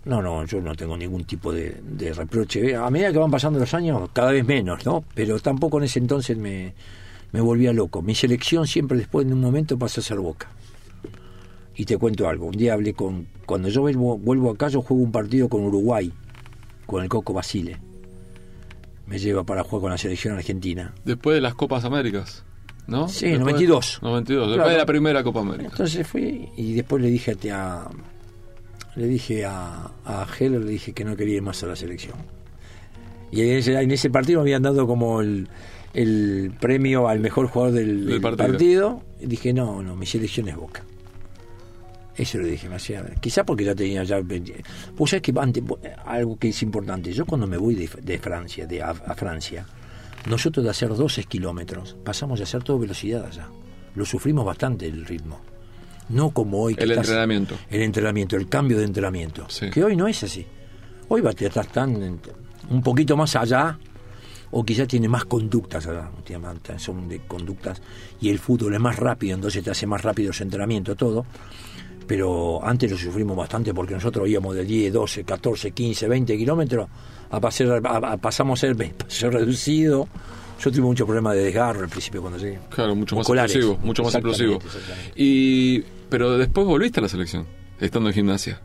No, 0.05 0.21
no, 0.21 0.45
yo 0.45 0.61
no 0.61 0.73
tengo 0.73 0.95
ningún 0.95 1.25
tipo 1.25 1.51
de, 1.51 1.82
de 1.84 2.13
reproche. 2.13 2.75
A 2.75 2.89
medida 2.89 3.11
que 3.11 3.17
van 3.17 3.32
pasando 3.32 3.59
los 3.59 3.73
años, 3.73 4.09
cada 4.13 4.32
vez 4.32 4.45
menos, 4.45 4.86
¿no? 4.86 5.03
Pero 5.13 5.38
tampoco 5.39 5.80
en 5.80 5.84
ese 5.84 5.99
entonces 5.99 6.38
me, 6.38 6.73
me 7.32 7.41
volvía 7.41 7.73
loco. 7.73 8.01
Mi 8.01 8.15
selección 8.15 8.67
siempre 8.67 8.97
después 8.97 9.28
de 9.28 9.34
un 9.34 9.41
momento 9.41 9.78
pasó 9.78 9.99
a 9.99 10.03
ser 10.03 10.19
boca. 10.19 10.47
Y 11.80 11.86
te 11.86 11.97
cuento 11.97 12.28
algo, 12.28 12.47
un 12.47 12.55
día 12.57 12.73
hablé 12.73 12.93
con... 12.93 13.28
Cuando 13.45 13.69
yo 13.69 13.82
vuelvo, 13.82 14.17
vuelvo 14.17 14.49
acá, 14.51 14.67
yo 14.67 14.82
juego 14.82 15.03
un 15.03 15.11
partido 15.11 15.47
con 15.47 15.61
Uruguay, 15.61 16.11
con 16.88 17.03
el 17.03 17.07
Coco 17.09 17.34
Basile. 17.34 17.78
Me 19.05 19.19
lleva 19.19 19.43
para 19.43 19.63
jugar 19.63 19.82
con 19.84 19.91
la 19.91 19.97
selección 19.97 20.36
argentina. 20.36 20.93
Después 21.05 21.36
de 21.36 21.41
las 21.41 21.53
Copas 21.53 21.86
Américas, 21.86 22.43
¿no? 22.88 23.07
Sí, 23.07 23.28
Después- 23.28 23.39
92. 23.53 23.99
92, 24.01 24.47
después 24.47 24.55
Claro. 24.57 24.71
de 24.71 24.78
la 24.78 24.86
primera 24.88 25.23
Copa 25.23 25.39
América. 25.41 25.69
Entonces 25.71 26.05
fui 26.07 26.49
y 26.57 26.73
después 26.73 27.01
le 27.01 27.09
dije 27.09 27.38
a... 27.51 27.88
le 28.95 29.05
dije 29.07 29.45
a, 29.45 29.91
a 30.03 30.28
Heller, 30.39 30.61
le 30.61 30.71
dije 30.71 30.93
que 30.93 31.05
no 31.05 31.15
quería 31.15 31.36
ir 31.36 31.41
más 31.43 31.61
a 31.63 31.67
la 31.67 31.75
selección. 31.75 32.15
Y 33.32 33.41
en 33.41 33.49
ese, 33.57 33.80
en 33.80 33.91
ese 33.91 34.09
partido 34.09 34.39
me 34.39 34.45
habían 34.45 34.63
dado 34.63 34.88
como 34.88 35.21
el, 35.21 35.47
el 35.93 36.51
premio 36.59 37.07
al 37.07 37.19
mejor 37.19 37.47
jugador 37.47 37.75
del, 37.75 37.97
Del 37.99 38.07
del 38.07 38.21
partido. 38.21 38.47
partido. 38.47 39.01
Y 39.21 39.28
dije, 39.28 39.53
no, 39.53 39.84
no, 39.84 39.95
mi 39.95 40.05
selección 40.07 40.47
es 40.49 40.55
Boca. 40.55 40.84
Eso 42.18 42.39
le 42.39 42.47
dije, 42.49 42.68
me 42.68 42.76
hacía, 42.78 43.05
quizá 43.22 43.45
porque 43.45 43.63
ya 43.63 43.76
tenía 43.76 44.03
ya... 44.03 44.20
Vos 44.95 45.09
sabés 45.11 45.22
que 45.22 45.34
antes, 45.39 45.63
algo 46.05 46.38
que 46.38 46.49
es 46.49 46.61
importante, 46.63 47.13
yo 47.13 47.26
cuando 47.26 47.45
me 47.45 47.57
voy 47.57 47.76
de, 47.76 47.88
de 48.01 48.18
Francia, 48.18 48.65
de 48.65 48.82
a, 48.82 48.89
a 48.89 49.13
Francia, 49.13 49.65
nosotros 50.28 50.63
de 50.63 50.72
hacer 50.72 50.89
12 50.95 51.24
kilómetros, 51.26 51.95
pasamos 52.03 52.39
a 52.39 52.43
hacer 52.43 52.63
todo 52.63 52.80
velocidad 52.80 53.26
allá. 53.26 53.47
Lo 53.95 54.03
sufrimos 54.05 54.43
bastante 54.45 54.88
el 54.88 55.05
ritmo. 55.05 55.39
No 56.09 56.32
como 56.32 56.61
hoy 56.63 56.74
que 56.76 56.84
El 56.86 56.91
estás- 56.91 57.05
entrenamiento. 57.07 57.55
el 57.70 57.82
entrenamiento, 57.84 58.36
el 58.36 58.47
cambio 58.49 58.78
de 58.80 58.86
entrenamiento. 58.86 59.45
Sí. 59.49 59.70
Que 59.70 59.84
hoy 59.84 59.95
no 59.95 60.07
es 60.07 60.24
así. 60.24 60.45
Hoy 61.09 61.22
va, 61.22 61.32
estás 61.32 61.68
tan 61.68 62.01
en- 62.01 62.20
un 62.70 62.82
poquito 62.82 63.15
más 63.15 63.36
allá, 63.36 63.78
o 64.51 64.63
quizás 64.63 64.88
tiene 64.88 65.07
más 65.09 65.26
conductas 65.26 65.86
allá, 65.86 66.09
son 66.78 67.07
de 67.09 67.20
conductas, 67.28 67.82
y 68.22 68.30
el 68.30 68.39
fútbol 68.39 68.74
es 68.74 68.80
más 68.80 68.95
rápido, 68.95 69.36
entonces 69.36 69.63
te 69.63 69.70
hace 69.72 69.86
más 69.86 70.01
rápido 70.01 70.32
ese 70.32 70.43
entrenamiento, 70.43 70.95
todo. 70.95 71.26
Pero 72.07 72.65
antes 72.65 72.89
lo 72.89 72.97
sufrimos 72.97 73.35
bastante 73.35 73.73
porque 73.73 73.93
nosotros 73.93 74.27
íbamos 74.29 74.55
de 74.55 74.63
10, 74.63 74.93
12, 74.93 75.23
14, 75.25 75.71
15, 75.71 76.07
20 76.07 76.37
kilómetros, 76.37 76.87
a, 77.29 77.39
pasar, 77.41 77.81
a, 77.85 77.97
a- 78.13 78.17
pasamos 78.17 78.63
a 78.63 78.67
ser, 78.73 78.93
paseo 78.97 79.29
reducido. 79.29 80.07
Yo 80.59 80.71
tuve 80.71 80.81
mucho 80.81 81.05
problema 81.05 81.33
de 81.33 81.43
desgarro 81.43 81.81
al 81.81 81.89
principio 81.89 82.21
cuando 82.21 82.39
llegué. 82.39 82.57
Claro, 82.69 82.95
mucho 82.95 83.15
más 83.15 83.29
explosivo, 83.29 83.77
mucho 83.83 84.01
más 84.03 84.15
explosivo. 84.15 84.55
exactamente. 84.55 85.11
Y 85.15 85.83
pero 86.09 86.37
después 86.37 86.65
volviste 86.65 86.99
a 86.99 87.03
la 87.03 87.09
selección, 87.09 87.45
estando 87.79 88.09
en 88.09 88.15
gimnasia. 88.15 88.59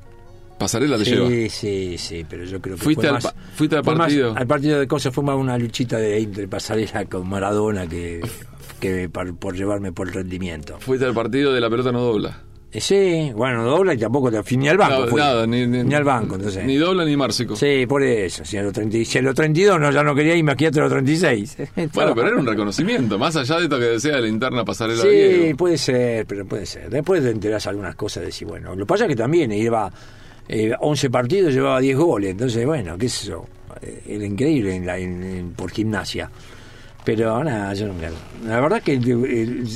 Pasarela 0.58 0.96
te 0.96 1.04
lleva. 1.04 1.28
Sí, 1.28 1.48
sí, 1.50 1.98
sí, 1.98 2.24
pero 2.28 2.44
yo 2.44 2.60
creo 2.62 2.76
que 2.76 2.82
Fuiste 2.82 3.00
fue 3.02 3.08
al 3.08 3.14
más, 3.22 3.34
fuiste 3.56 3.76
al 3.76 3.84
fue 3.84 3.94
más- 3.96 4.06
partido. 4.06 4.34
al 4.36 4.46
partido 4.46 4.78
de 4.78 4.86
cosas 4.86 5.12
fue 5.12 5.24
más 5.24 5.36
una 5.36 5.58
luchita 5.58 5.96
de 5.98 6.18
entre 6.18 6.46
pasarela 6.46 7.04
con 7.06 7.28
Maradona 7.28 7.86
que, 7.88 8.20
que 8.78 9.08
par- 9.08 9.34
por 9.34 9.56
llevarme 9.56 9.90
por 9.92 10.06
el 10.06 10.14
rendimiento. 10.14 10.76
Fuiste 10.78 11.04
al 11.04 11.14
partido 11.14 11.52
de 11.52 11.60
la 11.60 11.68
pelota 11.68 11.90
no 11.90 12.00
dobla. 12.02 12.40
Eh, 12.74 12.80
sí, 12.80 13.30
bueno, 13.36 13.58
no 13.64 13.70
dobla 13.70 13.92
y 13.92 13.98
tampoco 13.98 14.30
te 14.30 14.56
ni 14.56 14.66
al 14.66 14.78
banco 14.78 15.00
No, 15.02 15.06
fui. 15.08 15.20
nada, 15.20 15.46
ni, 15.46 15.66
Ni 15.66 15.94
al 15.94 16.04
banco, 16.04 16.36
entonces. 16.36 16.64
Ni 16.64 16.76
dobla 16.76 17.04
ni 17.04 17.14
márcico. 17.18 17.54
Sí, 17.54 17.84
por 17.86 18.02
eso. 18.02 18.46
Si 18.46 18.56
a 18.56 18.62
los, 18.62 18.72
30 18.72 19.04
si 19.04 19.18
a 19.18 19.22
los 19.22 19.34
32 19.34 19.78
no, 19.78 19.90
ya 19.90 20.02
no 20.02 20.14
quería 20.14 20.32
ir, 20.32 20.38
imagínate 20.38 20.78
a 20.80 20.84
los 20.84 20.92
36. 20.92 21.56
Bueno, 21.92 22.14
pero 22.14 22.28
era 22.28 22.36
un 22.38 22.46
reconocimiento, 22.46 23.18
más 23.18 23.36
allá 23.36 23.58
de 23.58 23.64
esto 23.64 23.78
que 23.78 23.84
decía 23.84 24.16
de 24.16 24.22
la 24.22 24.28
interna 24.28 24.64
pasarela 24.64 25.02
Sí, 25.02 25.08
Diego. 25.08 25.56
puede 25.58 25.76
ser, 25.76 26.24
pero 26.24 26.46
puede 26.46 26.64
ser. 26.64 26.88
Después 26.88 27.22
te 27.22 27.30
enterás 27.30 27.66
algunas 27.66 27.94
cosas 27.94 28.22
de 28.22 28.26
decir, 28.28 28.48
bueno, 28.48 28.70
lo 28.74 28.78
que 28.78 28.86
pasa 28.86 29.04
es 29.04 29.08
que 29.10 29.16
también 29.16 29.52
iba 29.52 29.92
eh, 30.48 30.72
11 30.80 31.10
partidos, 31.10 31.52
llevaba 31.52 31.78
10 31.78 31.96
goles, 31.98 32.30
entonces, 32.30 32.64
bueno, 32.64 32.96
qué 32.96 33.08
sé 33.10 33.26
yo, 33.28 33.44
eh, 33.82 34.02
era 34.06 34.24
increíble 34.24 34.74
en 34.76 34.86
la- 34.86 34.98
en- 34.98 35.22
en- 35.22 35.50
por 35.52 35.70
gimnasia. 35.70 36.30
Pero 37.04 37.42
nada, 37.44 37.74
yo 37.74 37.86
nunca. 37.88 38.10
La 38.46 38.60
verdad 38.60 38.82
que 38.82 38.94
el- 38.94 39.24
el- 39.24 39.66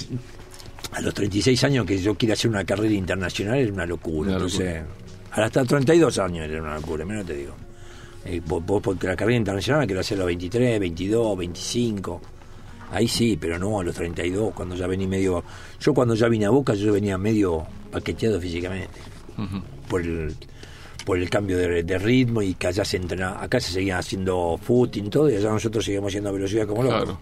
a 0.96 1.00
los 1.02 1.12
36 1.12 1.62
años 1.64 1.84
que 1.84 1.98
yo 1.98 2.14
quiera 2.14 2.32
hacer 2.32 2.50
una 2.50 2.64
carrera 2.64 2.94
internacional 2.94 3.58
era 3.58 3.70
una 3.70 3.84
locura. 3.84 4.28
Una 4.30 4.36
entonces, 4.36 4.82
hasta 5.30 5.62
32 5.62 6.18
años 6.20 6.48
era 6.48 6.62
una 6.62 6.76
locura, 6.76 7.04
menos 7.04 7.26
te 7.26 7.34
digo. 7.34 7.54
Eh, 8.24 8.40
vos, 8.46 8.64
vos, 8.64 8.80
porque 8.82 9.06
la 9.06 9.14
carrera 9.14 9.36
internacional 9.36 9.84
quiero 9.84 10.00
hacer 10.00 10.16
a 10.16 10.20
los 10.20 10.26
23, 10.28 10.80
22, 10.80 11.36
25. 11.36 12.22
Ahí 12.92 13.08
sí, 13.08 13.36
pero 13.38 13.58
no 13.58 13.78
a 13.78 13.84
los 13.84 13.94
32, 13.94 14.54
cuando 14.54 14.74
ya 14.74 14.86
vení 14.86 15.06
medio... 15.06 15.44
Yo 15.78 15.92
cuando 15.92 16.14
ya 16.14 16.28
vine 16.28 16.46
a 16.46 16.50
Boca, 16.50 16.72
yo 16.72 16.94
venía 16.94 17.18
medio 17.18 17.66
paqueteado 17.92 18.40
físicamente. 18.40 18.98
Por 19.90 20.00
el, 20.00 20.34
por 21.04 21.18
el 21.18 21.28
cambio 21.28 21.58
de, 21.58 21.82
de 21.82 21.98
ritmo 21.98 22.40
y 22.40 22.54
que 22.54 22.68
allá 22.68 22.86
se 22.86 22.96
entrena, 22.96 23.42
acá 23.42 23.60
se 23.60 23.70
seguía 23.70 23.98
haciendo 23.98 24.58
footing 24.62 25.10
todo 25.10 25.28
y 25.28 25.36
allá 25.36 25.50
nosotros 25.50 25.84
seguíamos 25.84 26.08
haciendo 26.08 26.32
velocidad 26.32 26.66
como 26.66 26.82
locos. 26.84 27.04
Claro. 27.04 27.18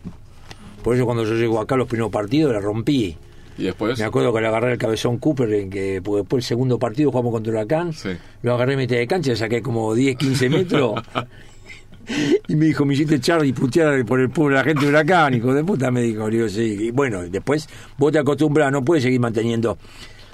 Por 0.81 0.95
eso 0.95 1.05
cuando 1.05 1.25
yo 1.25 1.35
llego 1.35 1.59
acá 1.59 1.75
los 1.75 1.89
primeros 1.89 2.12
partidos 2.12 2.53
la 2.53 2.61
rompí. 2.61 3.16
Y 3.57 3.65
después, 3.65 3.99
Me 3.99 4.05
acuerdo 4.05 4.33
que 4.33 4.41
le 4.41 4.49
agarré 4.49 4.73
el 4.73 4.79
cabezón 4.79 5.19
Cooper, 5.19 5.53
en 5.53 5.71
que 5.71 6.01
porque 6.03 6.23
después 6.23 6.45
el 6.45 6.49
segundo 6.49 6.79
partido 6.79 7.11
jugamos 7.11 7.33
contra 7.33 7.53
Huracán. 7.53 7.93
Sí. 7.93 8.11
Lo 8.43 8.55
agarré 8.55 8.73
en 8.73 8.81
mitad 8.81 8.97
de 8.97 9.07
cancha, 9.07 9.37
saqué 9.37 9.63
como 9.63 9.95
10, 9.95 10.17
15 10.17 10.49
metros. 10.49 11.01
y 12.49 12.57
me 12.57 12.67
dijo, 12.67 12.85
me 12.85 12.95
hiciste 12.95 13.17
echar 13.17 13.45
y 13.45 13.53
putear 13.53 14.05
por 14.05 14.21
el 14.21 14.31
por 14.31 14.53
la 14.53 14.65
gente 14.65 14.85
de 14.85 14.89
Huracán, 14.89 15.35
hijo 15.35 15.55
de 15.55 15.65
puta, 15.65 15.91
me 15.91 16.03
dijo. 16.03 16.29
Digo, 16.29 16.49
sí. 16.49 16.77
Y 16.81 16.91
bueno, 16.91 17.23
después 17.23 17.69
vos 17.97 18.13
te 18.13 18.19
acostumbras, 18.19 18.73
no 18.73 18.85
puedes 18.85 19.05
seguir 19.05 19.21
manteniendo. 19.21 19.79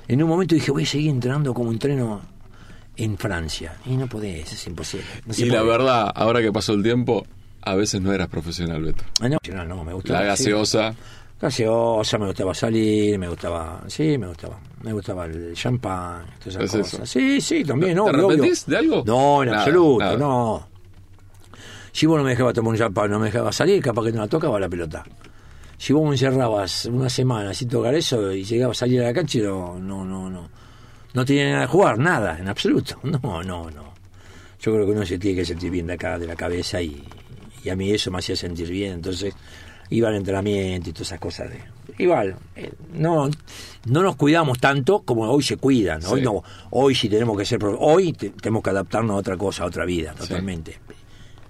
En 0.09 0.23
un 0.23 0.29
momento 0.29 0.55
dije, 0.55 0.71
voy 0.73 0.83
a 0.83 0.87
seguir 0.87 1.11
entrenando 1.11 1.55
como 1.55 1.71
entreno 1.71 2.21
en 2.97 3.17
Francia. 3.17 3.75
Y 3.87 3.97
no 3.97 4.07
podés, 4.07 4.53
es 4.53 4.67
imposible. 4.67 5.07
No 5.27 5.35
y 5.37 5.45
la 5.45 5.61
puede. 5.61 5.79
verdad, 5.79 6.13
ahora 6.15 6.41
que 6.41 6.53
pasó 6.53 6.73
el 6.73 6.83
tiempo, 6.83 7.27
a 7.63 7.75
veces 7.75 8.01
no 8.01 8.13
eras 8.13 8.29
profesional, 8.29 8.83
Beto. 8.83 9.05
Ah, 9.21 9.29
no, 9.29 9.39
no, 9.53 9.65
no, 9.65 9.85
me 9.85 9.93
gustaba. 9.93 10.21
La 10.21 10.27
gaseosa, 10.27 10.95
Gaseosa, 11.41 12.19
me 12.19 12.27
gustaba 12.27 12.53
salir, 12.55 13.19
me 13.19 13.29
gustaba, 13.29 13.83
sí, 13.87 14.19
me 14.19 14.27
gustaba, 14.27 14.59
me 14.83 14.93
gustaba 14.93 15.25
el 15.25 15.55
champán, 15.55 16.27
todas 16.39 16.49
esas 16.57 16.63
Es 16.65 16.71
cosas. 16.73 16.95
eso. 16.95 17.07
Sí, 17.07 17.41
sí, 17.41 17.65
también, 17.65 17.97
¿no? 17.97 18.05
¿Te 18.05 18.11
Obvio, 18.11 18.27
arrepentís 18.27 18.65
obvio. 18.65 18.71
de 18.73 18.79
algo? 18.79 19.03
No, 19.07 19.43
en 19.43 19.49
Nada, 19.51 19.63
absoluto, 19.63 20.05
nada. 20.05 20.17
no. 20.19 20.69
Si 21.93 22.07
vos 22.07 22.19
no 22.19 22.25
me 22.25 22.31
dejabas 22.31 22.55
tomar 22.55 22.73
un 22.73 22.79
champán, 22.79 23.11
no 23.11 23.19
me 23.19 23.27
dejabas 23.27 23.57
salir, 23.57 23.83
capaz 23.83 24.05
que 24.05 24.13
no 24.13 24.21
la 24.21 24.29
tocaba 24.29 24.61
la 24.61 24.69
pelota. 24.69 25.03
si 25.79 25.93
vos 25.95 26.05
me 26.05 26.11
encerrabas 26.11 26.85
una 26.85 27.09
semana 27.09 27.55
sin 27.55 27.69
tocar 27.71 27.95
eso 27.95 28.31
y 28.33 28.45
llegabas 28.45 28.77
a 28.77 28.81
salir 28.81 29.01
a 29.01 29.05
la 29.05 29.15
cancha, 29.15 29.39
no, 29.41 29.79
no, 29.79 30.05
no, 30.05 30.29
no, 30.29 30.49
no 31.15 31.25
tenía 31.25 31.49
nada 31.51 31.61
de 31.63 31.67
jugar, 31.69 31.99
nada, 31.99 32.39
en 32.39 32.49
absoluto. 32.49 33.01
No, 33.05 33.43
no, 33.43 33.71
no. 33.71 33.91
Yo 34.61 34.75
creo 34.75 34.85
que 34.85 34.93
uno 34.93 35.07
se 35.07 35.19
tiene 35.19 35.39
que 35.39 35.45
sentir 35.47 35.71
bien 35.71 35.87
de 35.87 35.95
acá, 35.95 36.19
de 36.19 36.27
la 36.27 36.37
cabeza, 36.37 36.83
y, 36.83 37.03
y 37.65 37.71
a 37.71 37.75
mí 37.77 37.91
eso 37.93 38.11
me 38.11 38.19
hacía 38.19 38.37
sentir 38.37 38.69
bien. 38.69 38.93
Entonces, 38.93 39.35
iba 39.91 40.09
al 40.09 40.15
entrenamiento 40.17 40.91
y 40.91 40.93
todas 40.93 41.09
esas 41.09 41.21
cosas 41.21 41.51
de 41.51 41.59
igual 41.99 42.37
eh, 42.57 42.71
no 42.95 43.29
no 43.87 44.03
nos 44.03 44.17
cuidamos 44.17 44.59
tanto 44.59 45.01
como 45.03 45.29
hoy 45.31 45.43
se 45.43 45.57
cuidan 45.57 46.05
hoy 46.07 46.21
Sí. 46.21 46.25
no 46.25 46.43
hoy 46.71 46.95
sí 46.95 47.09
tenemos 47.09 47.37
que 47.37 47.45
ser 47.45 47.59
hoy 47.65 48.13
te- 48.13 48.31
tenemos 48.31 48.63
que 48.63 48.71
adaptarnos 48.71 49.15
a 49.17 49.19
otra 49.19 49.37
cosa 49.37 49.65
a 49.65 49.67
otra 49.67 49.85
vida 49.85 50.15
totalmente 50.15 50.79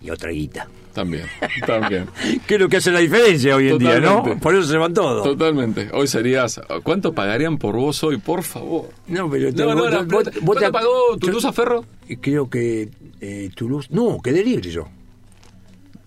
y 0.03 0.09
a 0.09 0.14
otra 0.14 0.30
guita 0.30 0.66
También, 0.95 1.26
también. 1.66 2.07
¿Qué 2.47 2.55
es 2.55 2.61
lo 2.61 2.68
que 2.70 2.78
hace 2.78 2.91
la 2.91 2.99
diferencia 3.01 3.55
hoy 3.55 3.68
en 3.68 3.78
día, 3.78 4.01
no? 4.01 4.24
Por 4.41 4.55
eso 4.57 4.66
se 4.66 4.76
van 4.76 4.93
todos. 4.93 5.22
Totalmente. 5.22 5.88
Hoy 5.93 6.09
serías. 6.09 6.61
¿Cuánto 6.82 7.12
pagarían 7.12 7.59
por 7.59 7.76
vos 7.76 8.03
hoy, 8.03 8.16
por 8.16 8.43
favor? 8.43 8.88
No, 9.07 9.30
pero 9.30 9.53
No, 9.53 9.74
no, 9.74 9.88
no, 9.88 10.05
vos- 10.07 10.24
vos 10.43 10.57
¿Cuánto 10.59 10.72
pagó 10.72 11.16
Toulouse 11.20 11.47
a 11.47 11.53
Ferro? 11.53 11.84
Creo 12.20 12.51
que 12.51 12.88
eh, 13.20 13.51
Toulouse. 13.55 13.86
No, 13.93 14.18
quedé 14.20 14.43
libre 14.43 14.68
yo. 14.70 14.88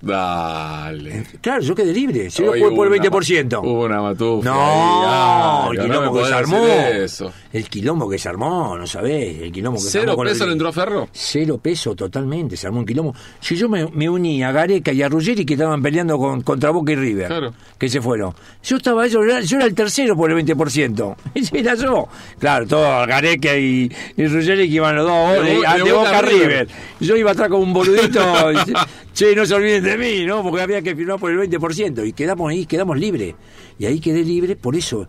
Dale. 0.06 1.24
Claro, 1.42 1.62
yo 1.62 1.74
quedé 1.74 1.94
libre. 1.94 2.30
Si 2.30 2.44
yo 2.44 2.50
jugué 2.50 2.60
por 2.72 2.88
el 2.88 2.94
hubo 2.94 3.10
una 3.10 3.10
20%. 3.10 3.62
ma- 3.62 3.68
Hubo 3.70 3.84
una. 3.86 3.96
No, 4.44 5.70
ahí, 5.72 5.78
el 5.78 5.82
quilombo 5.84 6.06
no 6.06 6.14
que 6.22 6.26
se 6.28 6.34
armó. 6.34 6.66
Eso. 6.68 7.34
El 7.54 7.70
quilombo 7.70 8.10
que 8.10 8.18
se 8.20 8.30
armó, 8.30 8.78
no 8.78 8.86
sabés. 8.86 9.42
El 9.42 9.52
quilombo 9.52 9.78
que 9.78 9.86
se 9.86 9.92
¿Cero 9.92 10.04
armó 10.12 10.16
con 10.18 10.28
el- 10.28 10.34
peso 10.34 10.46
le 10.46 10.52
entró 10.52 10.68
a 10.68 10.74
Ferro? 10.74 11.08
Cero 11.14 11.58
peso 11.62 11.96
totalmente, 11.96 12.58
se 12.58 12.68
armó 12.68 12.80
un 12.80 12.86
quilombo. 12.86 13.16
Si 13.40 13.56
yo 13.56 13.70
me, 13.70 13.88
me 13.92 14.10
uní 14.10 14.44
a 14.44 14.52
Gareca 14.52 14.92
y 14.92 15.02
a 15.02 15.08
Ruggeri 15.10 15.46
que 15.46 15.54
estaban 15.54 15.82
peleando 15.82 16.18
con, 16.18 16.42
contra 16.42 16.72
Boca 16.72 16.92
y 16.92 16.96
River, 16.96 17.28
Claro. 17.28 17.54
que 17.78 17.88
se 17.88 18.02
fueron. 18.02 18.34
Yo 18.64 18.76
estaba 18.78 19.08
yo, 19.08 19.24
era- 19.24 19.40
yo 19.40 19.56
era 19.58 19.66
el 19.66 19.74
tercero 19.74 20.18
por 20.18 20.30
el 20.32 20.36
20%. 20.46 21.16
Ese 21.34 21.60
era 21.60 21.76
yo. 21.76 22.08
Claro, 22.40 22.68
todos 22.68 23.08
Gareca 23.08 23.56
y, 23.58 23.90
y 24.18 24.28
Ruggeri 24.28 24.68
que 24.68 24.76
iban 24.76 24.96
los 24.98 25.08
dos 25.08 25.34
De 25.46 25.84
de, 25.84 25.92
Boca 25.94 26.22
River. 26.22 26.48
River. 26.48 26.68
Yo 27.00 27.16
iba 27.16 27.32
atrás 27.32 27.48
con 27.50 27.62
un 27.62 27.72
boludito. 27.74 28.22
che, 29.14 29.36
no 29.36 29.46
se 29.46 29.54
olviden 29.54 29.84
de 29.84 29.98
mí, 29.98 30.26
¿no? 30.26 30.42
Porque 30.44 30.62
había 30.62 30.82
que 30.82 30.96
firmar 30.96 31.20
por 31.20 31.32
el 31.32 31.38
20%. 31.50 32.06
Y 32.08 32.14
quedamos 32.14 32.50
ahí, 32.52 32.66
quedamos 32.66 32.98
libres. 32.98 33.36
Y 33.80 33.86
ahí 33.86 34.00
quedé 34.00 34.24
libre, 34.24 34.56
por 34.56 34.76
eso. 34.76 35.08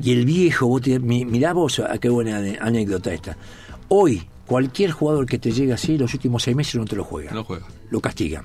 Y 0.00 0.12
el 0.12 0.24
viejo, 0.24 0.66
vos 0.66 0.82
te- 0.82 0.98
mi- 0.98 1.24
mirá 1.24 1.52
vos, 1.52 1.78
ah, 1.80 1.96
qué 1.98 2.08
buena 2.08 2.38
anécdota 2.60 3.12
esta. 3.14 3.36
Hoy, 3.88 4.22
cualquier 4.46 4.90
jugador 4.90 5.26
que 5.26 5.38
te 5.38 5.50
llegue 5.52 5.72
así, 5.72 5.96
los 5.96 6.12
últimos 6.14 6.42
seis 6.42 6.56
meses 6.56 6.74
no 6.76 6.84
te 6.84 6.96
lo 6.96 7.04
juega. 7.04 7.32
No 7.32 7.44
juega. 7.44 7.66
Lo 7.90 8.00
castigan. 8.00 8.44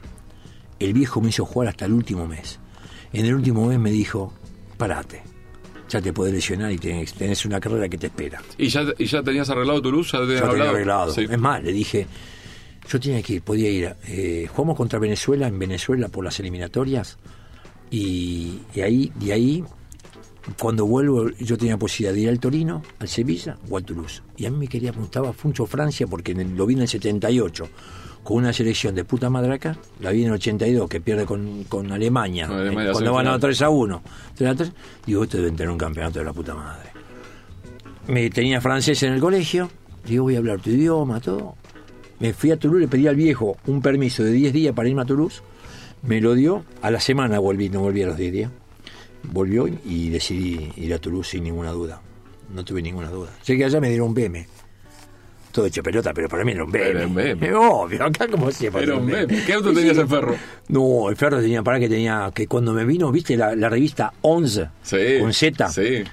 El 0.80 0.94
viejo 0.94 1.20
me 1.22 1.30
hizo 1.30 1.46
jugar 1.46 1.70
hasta 1.70 1.86
el 1.86 1.94
último 1.94 2.28
mes. 2.28 2.60
En 3.12 3.26
el 3.26 3.34
último 3.34 3.66
mes 3.68 3.80
me 3.80 3.92
dijo, 3.92 4.32
parate. 4.78 5.24
Ya 5.90 6.00
te 6.00 6.14
podés 6.14 6.34
lesionar 6.34 6.72
y 6.72 6.78
tenés, 6.78 7.14
tenés 7.16 7.44
una 7.46 7.60
carrera 7.60 7.90
que 7.90 7.98
te 7.98 8.08
espera. 8.08 8.40
¿Y 8.60 8.68
ya, 8.70 8.84
¿Y 9.00 9.06
ya 9.06 9.24
tenías 9.24 9.50
arreglado? 9.50 9.82
¿Ya 9.82 9.90
tenías 9.90 10.12
Ya 10.12 10.20
tenía 10.20 10.40
hablado? 10.52 10.70
arreglado. 10.70 11.12
Sí. 11.14 11.26
Es 11.28 11.40
más, 11.40 11.64
le 11.64 11.74
dije, 11.74 12.06
yo 12.88 13.00
tenía 13.00 13.22
que 13.22 13.34
ir, 13.34 13.42
podía 13.42 13.70
ir. 13.70 13.96
Eh, 14.08 14.48
jugamos 14.54 14.78
contra 14.78 15.00
Venezuela 15.00 15.48
en 15.48 15.58
Venezuela 15.60 16.08
por 16.10 16.24
las 16.24 16.40
eliminatorias 16.40 17.18
y, 17.92 18.60
y 18.74 18.82
ahí, 18.82 19.12
de 19.16 19.34
ahí, 19.34 19.64
cuando 20.60 20.86
vuelvo, 20.86 21.30
yo 21.32 21.58
tenía 21.58 21.78
posibilidad 21.78 22.14
de 22.14 22.22
ir 22.22 22.30
al 22.30 22.40
Torino, 22.40 22.82
al 23.00 23.08
Sevilla 23.08 23.58
o 23.70 23.78
al 23.78 23.84
Toulouse. 23.84 24.22
Y 24.38 24.46
a 24.46 24.52
mí 24.52 24.58
me 24.58 24.68
quería 24.68 24.92
gustaba 24.92 25.34
mucho 25.44 25.66
Francia 25.66 26.08
porque 26.08 26.32
en 26.32 26.40
el- 26.42 26.56
lo 26.56 26.66
vi 26.66 26.76
en 26.76 26.82
el 26.82 26.88
78 26.88 27.68
con 28.24 28.38
una 28.38 28.52
selección 28.54 28.94
de 28.96 29.06
puta 29.06 29.30
madraca, 29.30 29.78
la 30.02 30.12
vi 30.12 30.22
en 30.22 30.28
el 30.28 30.34
82 30.34 30.90
que 30.90 31.00
pierde 31.02 31.26
con, 31.26 31.64
con 31.66 31.92
Alemania, 31.92 32.46
eh, 32.46 32.72
cuando 32.92 33.14
van 33.14 33.28
a 33.28 33.32
semifinal. 33.32 33.40
3 33.40 33.62
a 33.62 33.70
1. 33.70 34.02
3 34.36 34.50
a 34.50 34.56
3, 34.56 34.72
digo, 35.06 35.24
esto 35.24 35.38
deben 35.38 35.56
tener 35.56 35.70
un 35.72 35.78
campeonato 35.78 36.20
de 36.20 36.26
la 36.26 36.34
puta 36.34 36.54
madre 36.56 36.90
me 38.08 38.28
tenía 38.32 38.60
francés 38.60 39.04
en 39.04 39.14
el 39.14 39.20
colegio, 39.22 39.70
digo, 40.04 40.24
voy 40.24 40.34
a 40.36 40.40
hablar 40.40 40.60
tu 40.60 40.72
idioma, 40.72 41.20
todo. 41.22 41.56
Me 42.20 42.34
fui 42.34 42.52
a 42.52 42.58
Toulouse, 42.58 42.82
le 42.82 42.88
pedí 42.88 43.08
al 43.08 43.16
viejo 43.16 43.58
un 43.68 43.82
permiso 43.82 44.24
de 44.24 44.32
10 44.32 44.54
días 44.54 44.76
para 44.76 44.90
irme 44.90 45.02
a 45.02 45.06
Toulouse, 45.06 45.42
me 46.04 46.20
lo 46.22 46.34
dio, 46.36 46.64
a 46.82 46.92
la 46.92 47.00
semana 47.00 47.40
volví, 47.40 47.70
no 47.70 47.80
volví 47.82 48.02
a 48.04 48.08
los 48.08 48.18
10 48.18 48.32
días, 48.34 48.52
volvió 49.32 49.68
y 49.68 50.10
decidí 50.10 50.72
ir 50.78 50.94
a 50.94 51.00
Toulouse 51.00 51.30
sin 51.32 51.44
ninguna 51.44 51.72
duda, 51.72 52.02
no 52.54 52.64
tuve 52.66 52.82
ninguna 52.82 53.10
duda. 53.10 53.30
Llegué 53.46 53.66
allá, 53.66 53.80
me 53.80 53.90
dieron 53.90 54.10
un 54.10 54.14
BM, 54.14 54.46
todo 55.52 55.66
hecho 55.66 55.82
pelota, 55.82 56.14
pero 56.14 56.28
para 56.30 56.44
mí 56.44 56.52
era 56.52 56.64
un 56.64 56.72
BM. 56.72 56.88
Era 56.90 57.08
un 57.08 57.16
BM. 57.16 57.54
Obvio, 57.56 58.04
acá 58.06 58.28
como 58.28 58.52
siempre. 58.52 58.84
Era 58.84 58.96
un 58.96 59.06
meme. 59.06 59.44
¿Qué 59.46 59.54
auto 59.54 59.74
tenías 59.74 59.98
en 59.98 60.08
Ferro? 60.08 60.36
No, 60.68 61.10
el 61.10 61.16
Ferro 61.16 61.40
tenía, 61.42 61.64
para 61.64 61.80
que 61.80 61.90
tenía, 61.90 62.32
que 62.36 62.48
cuando 62.48 62.74
me 62.74 62.86
vino, 62.86 63.12
viste 63.12 63.36
la, 63.38 63.56
la 63.56 63.68
revista 63.70 64.14
11, 64.22 64.68
Sí. 64.84 64.98
con 65.22 65.34
Z, 65.34 65.70
Sí. 65.70 66.04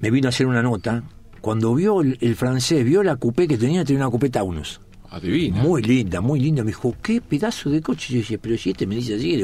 me 0.00 0.10
vino 0.10 0.28
a 0.28 0.30
hacer 0.30 0.46
una 0.46 0.62
nota. 0.62 1.02
Cuando 1.40 1.74
vio 1.74 2.02
el, 2.02 2.18
el 2.20 2.36
francés, 2.36 2.84
vio 2.84 3.02
la 3.02 3.16
coupé 3.16 3.48
que 3.48 3.56
tenía, 3.58 3.84
tenía 3.84 4.02
una 4.02 4.10
coupé 4.10 4.28
Taunus. 4.30 4.80
Adivina. 5.10 5.62
Muy 5.62 5.82
linda, 5.82 6.20
muy 6.20 6.38
linda. 6.40 6.62
Me 6.62 6.68
dijo, 6.68 6.94
qué 7.02 7.20
pedazo 7.20 7.70
de 7.70 7.80
coche. 7.80 8.12
Yo 8.14 8.18
dije, 8.18 8.38
pero 8.38 8.58
si 8.58 8.70
este 8.70 8.86
me 8.86 8.94
dice 8.96 9.14
así, 9.14 9.42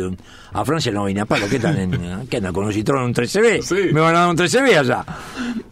a 0.53 0.65
Francia 0.65 0.93
no 0.93 1.05
viene 1.07 1.23
a 1.23 1.27
palo, 1.27 1.47
¿qué 1.49 1.57
en, 1.57 2.27
¿qué 2.31 2.37
andan 2.37 2.53
con 2.53 2.67
un 2.67 2.73
Citroën 2.73 3.05
un 3.05 3.15
13B? 3.15 3.62
Sí. 3.62 3.93
Me 3.93 4.01
van 4.01 4.15
a 4.15 4.21
dar 4.21 4.31
un 4.31 4.37
13B 4.37 4.79
allá. 4.79 5.05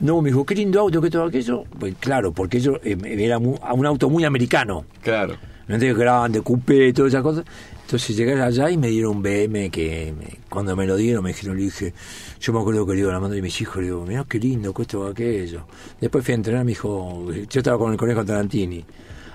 No, 0.00 0.22
me 0.22 0.30
dijo, 0.30 0.44
qué 0.46 0.54
lindo 0.54 0.80
auto, 0.80 1.00
qué 1.02 1.10
todo 1.10 1.24
aquello. 1.24 1.64
Pues 1.78 1.94
claro, 2.00 2.32
porque 2.32 2.58
yo 2.60 2.78
eh, 2.82 2.96
era 3.18 3.38
mu- 3.38 3.58
un 3.74 3.86
auto 3.86 4.08
muy 4.08 4.24
americano. 4.24 4.84
Claro. 5.02 5.36
No 5.68 5.78
tengo 5.78 5.96
grande, 5.98 6.40
coupé, 6.40 6.92
todas 6.92 7.12
esas 7.12 7.22
cosas. 7.22 7.44
Entonces 7.82 8.16
llegué 8.16 8.40
allá 8.40 8.70
y 8.70 8.78
me 8.78 8.88
dieron 8.88 9.16
un 9.16 9.22
BM 9.22 9.70
que 9.70 10.14
me- 10.18 10.38
cuando 10.48 10.74
me 10.74 10.86
lo 10.86 10.96
dieron 10.96 11.22
me 11.22 11.30
dijeron, 11.30 11.56
le 11.58 11.64
dije, 11.64 11.92
yo 12.40 12.52
me 12.54 12.60
acuerdo 12.60 12.86
que 12.86 12.92
le 12.92 12.96
digo 12.98 13.10
a 13.10 13.12
la 13.12 13.20
madre 13.20 13.36
de 13.36 13.42
mis 13.42 13.60
hijos, 13.60 13.76
le 13.76 13.82
digo, 13.84 14.04
mirá 14.06 14.24
qué 14.26 14.38
lindo, 14.38 14.72
que 14.72 14.82
esto 14.82 15.06
aquello. 15.06 15.66
Después 16.00 16.24
fui 16.24 16.32
a 16.32 16.36
entrenar, 16.36 16.64
me 16.64 16.70
dijo, 16.70 17.30
yo 17.30 17.60
estaba 17.60 17.76
con 17.78 17.92
el 17.92 17.98
conejo 17.98 18.24
Tarantini. 18.24 18.82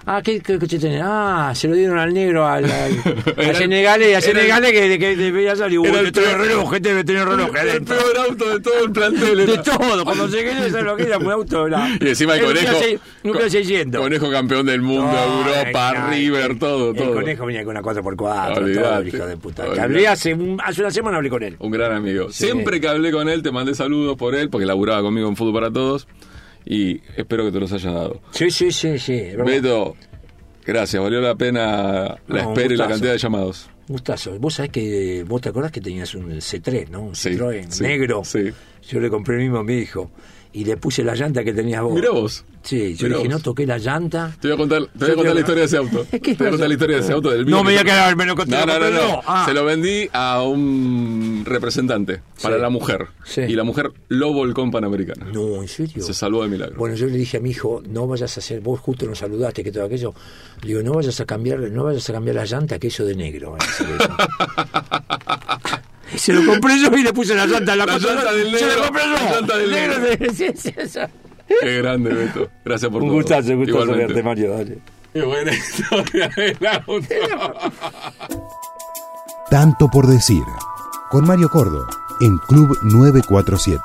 Ah, 0.09 0.21
¿qué, 0.23 0.39
qué 0.39 0.57
coche 0.57 0.79
tenés? 0.79 1.01
Ah, 1.03 1.51
se 1.53 1.67
lo 1.67 1.75
dieron 1.75 1.99
al 1.99 2.13
negro, 2.13 2.47
al, 2.47 2.63
al, 2.63 3.55
senegalés, 3.55 4.15
al 4.15 4.21
senegalés 4.21 4.71
que, 4.71 4.97
que, 4.97 5.15
que 5.17 5.31
veía 5.31 5.53
salir. 5.55 5.79
Uy, 5.79 5.87
el 5.89 6.11
tiene 6.13 6.29
peor- 6.29 6.39
reloj, 6.39 6.73
El 6.75 7.83
peor 7.83 8.17
auto 8.29 8.49
de 8.49 8.59
todo 8.61 8.85
el 8.85 8.91
plantel. 8.93 9.45
De 9.45 9.57
todo, 9.57 10.05
cuando 10.05 10.27
llegué, 10.29 10.53
¿sabes 10.69 10.83
lo 10.85 10.95
que 10.95 11.03
era? 11.03 11.17
Un 11.17 11.29
auto. 11.31 11.67
Y 11.99 12.07
encima 12.07 12.35
el 12.35 12.45
conejo. 12.45 12.77
Fiat 13.23 13.49
600. 13.49 14.01
Conejo 14.01 14.31
campeón 14.31 14.65
del 14.65 14.81
mundo, 14.81 15.11
Europa, 15.11 16.09
River, 16.09 16.57
todo, 16.57 16.91
el 16.91 16.95
todo. 16.95 17.13
conejo 17.13 17.45
venía 17.45 17.65
con 17.65 17.75
una 17.75 17.81
4x4, 17.81 18.55
todo, 18.75 18.97
el 18.99 19.07
hijo 19.09 19.25
de 19.25 19.37
puta. 19.37 19.63
Hablé 19.81 20.07
hace, 20.07 20.33
un- 20.33 20.57
hace 20.63 20.81
una 20.81 20.91
semana 20.91 21.17
hablé 21.17 21.29
con 21.29 21.43
él. 21.43 21.57
Un 21.59 21.71
gran 21.71 21.91
amigo. 21.91 22.31
Siempre 22.31 22.79
que 22.79 22.87
hablé 22.87 23.11
con 23.11 23.27
él, 23.27 23.43
te 23.43 23.51
mandé 23.51 23.75
saludos 23.75 24.15
por 24.15 24.35
él, 24.35 24.49
porque 24.49 24.65
laburaba 24.65 25.01
conmigo 25.01 25.27
en 25.27 25.35
Fútbol 25.35 25.53
para 25.55 25.71
Todos. 25.71 26.07
Y 26.69 27.01
espero 27.15 27.45
que 27.45 27.51
te 27.51 27.59
los 27.61 27.71
haya 27.71 27.91
dado. 27.91 28.21
Sí, 28.31 28.51
sí, 28.51 28.71
sí, 28.71 28.99
sí. 28.99 29.13
es. 29.13 29.37
Beto, 29.37 29.95
gracias. 30.65 31.01
Valió 31.01 31.21
la 31.21 31.35
pena 31.35 32.17
la 32.27 32.43
No, 32.43 32.49
espera 32.49 32.73
y 32.73 32.77
la 32.77 32.87
cantidad 32.89 33.13
de 33.13 33.17
llamados. 33.17 33.69
Gustazo. 33.87 34.37
Vos 34.37 34.55
sabés 34.55 34.71
que, 34.71 35.23
vos 35.25 35.39
te 35.39 35.47
acordás 35.47 35.71
que 35.71 35.79
tenías 35.79 36.13
un 36.13 36.29
C3, 36.29 36.89
¿no? 36.89 37.01
Un 37.03 37.15
Sí, 37.15 37.29
Citroën 37.29 37.71
sí, 37.71 37.83
negro. 37.83 38.23
sí. 38.25 38.49
Yo 38.89 38.99
le 38.99 39.09
compré 39.09 39.35
el 39.35 39.43
mismo 39.43 39.59
a 39.59 39.63
mi 39.63 39.75
hijo. 39.77 40.11
Y 40.53 40.63
le 40.65 40.77
puse 40.77 41.03
la 41.03 41.13
llanta 41.13 41.43
que 41.43 41.53
tenías 41.53 41.81
vos. 41.83 41.93
Mirá 41.93 42.09
vos. 42.11 42.43
Sí, 42.63 42.95
yo 42.95 43.07
Mirá 43.07 43.17
dije, 43.19 43.29
vos. 43.29 43.37
no 43.37 43.43
toqué 43.43 43.65
la 43.65 43.77
llanta. 43.77 44.35
Te 44.41 44.47
voy 44.47 44.55
a 44.55 44.57
contar, 44.57 44.81
te 44.97 45.05
voy 45.05 45.11
a 45.11 45.15
contar 45.15 45.33
la 45.35 45.39
historia 45.41 45.59
de 45.61 45.65
ese 45.67 45.77
auto. 45.77 46.05
¿Qué 46.11 46.19
Te 46.19 46.33
voy 46.35 46.47
a 46.47 46.49
contar 46.51 46.67
la 46.67 46.73
historia 46.73 46.95
de 46.97 47.01
ese 47.03 47.13
auto 47.13 47.29
del 47.29 47.45
mío. 47.45 47.55
No 47.55 47.63
me 47.63 47.71
voy 47.71 47.79
a 47.79 47.83
quedar, 47.83 48.15
me 48.15 48.25
lo 48.25 48.35
conté. 48.35 48.55
No, 48.57 48.65
no, 48.65 48.79
no, 48.79 48.89
no. 48.89 49.21
Ah. 49.25 49.43
Se 49.47 49.53
lo 49.53 49.63
vendí 49.65 50.09
a 50.13 50.41
un 50.41 51.43
representante 51.45 52.21
para 52.41 52.55
Sí. 52.55 52.61
la 52.61 52.69
mujer. 52.69 53.07
Sí. 53.23 53.41
Y 53.41 53.55
la 53.55 53.63
mujer 53.63 53.91
lo 54.09 54.33
volcó 54.33 54.63
en 54.63 54.71
Panamericana. 54.71 55.27
No, 55.31 55.61
¿en 55.61 55.67
serio? 55.67 56.03
Se 56.03 56.13
salvó 56.13 56.41
de 56.43 56.49
milagro. 56.49 56.75
Bueno, 56.77 56.95
yo 56.95 57.05
le 57.05 57.17
dije 57.17 57.37
a 57.37 57.39
mi 57.39 57.51
hijo, 57.51 57.81
no 57.87 58.07
vayas 58.07 58.35
a 58.37 58.39
hacer, 58.39 58.59
vos 58.61 58.79
justo 58.79 59.05
nos 59.05 59.19
saludaste, 59.19 59.63
que 59.63 59.71
todo 59.71 59.85
aquello. 59.85 60.13
Le 60.61 60.67
digo, 60.69 60.81
no 60.81 60.93
vayas 60.93 61.19
a 61.21 61.25
cambiar, 61.25 61.59
no 61.59 61.83
vayas 61.83 62.09
a 62.09 62.13
cambiar 62.13 62.35
la 62.37 62.45
llanta, 62.45 62.79
que 62.79 62.87
eso 62.87 63.05
de 63.05 63.15
negro. 63.15 63.51
van 63.57 63.61
a 63.61 63.65
hacer 63.65 63.87
eso". 63.99 64.09
Y 66.06 66.06
se 66.17 66.33
lo 66.33 66.45
compré 66.45 66.79
yo 66.79 66.89
y 66.97 67.03
le 67.03 67.13
puse 67.13 67.33
la 67.35 67.45
llanta 67.45 67.73
en 67.73 67.79
la, 67.79 67.85
La 67.85 67.93
cosa. 67.93 68.13
llanta 68.13 68.33
del 68.33 68.45
Se 68.57 68.65
negro, 68.65 68.75
lo 68.79 68.83
compré 68.85 69.03
yo. 69.03 69.13
la 69.13 69.31
llanta 69.31 69.57
del 69.57 69.71
Negro 69.71 69.99
negro. 69.99 70.17
de- 70.25 70.33
sí, 70.33 70.47
sí, 70.55 70.73
sí. 70.87 70.99
Qué 71.61 71.77
grande, 71.77 72.13
Beto. 72.13 72.49
Gracias 72.65 72.91
por 72.91 73.01
Un 73.01 73.07
todo. 73.09 73.17
gustazo, 73.17 73.51
un 73.51 73.65
gustazo 73.65 73.85
verte, 73.93 74.21
Mario. 74.23 74.51
Dale. 74.57 74.79
Qué 75.13 75.21
buena 75.23 75.51
historia 75.53 76.29
del 76.35 76.57
auto. 76.67 77.01
Tanto 79.49 79.87
por 79.89 80.07
decir. 80.07 80.43
Con 81.09 81.25
Mario 81.25 81.49
Cordo, 81.49 81.87
en 82.19 82.37
Club 82.39 82.77
947. 82.83 83.79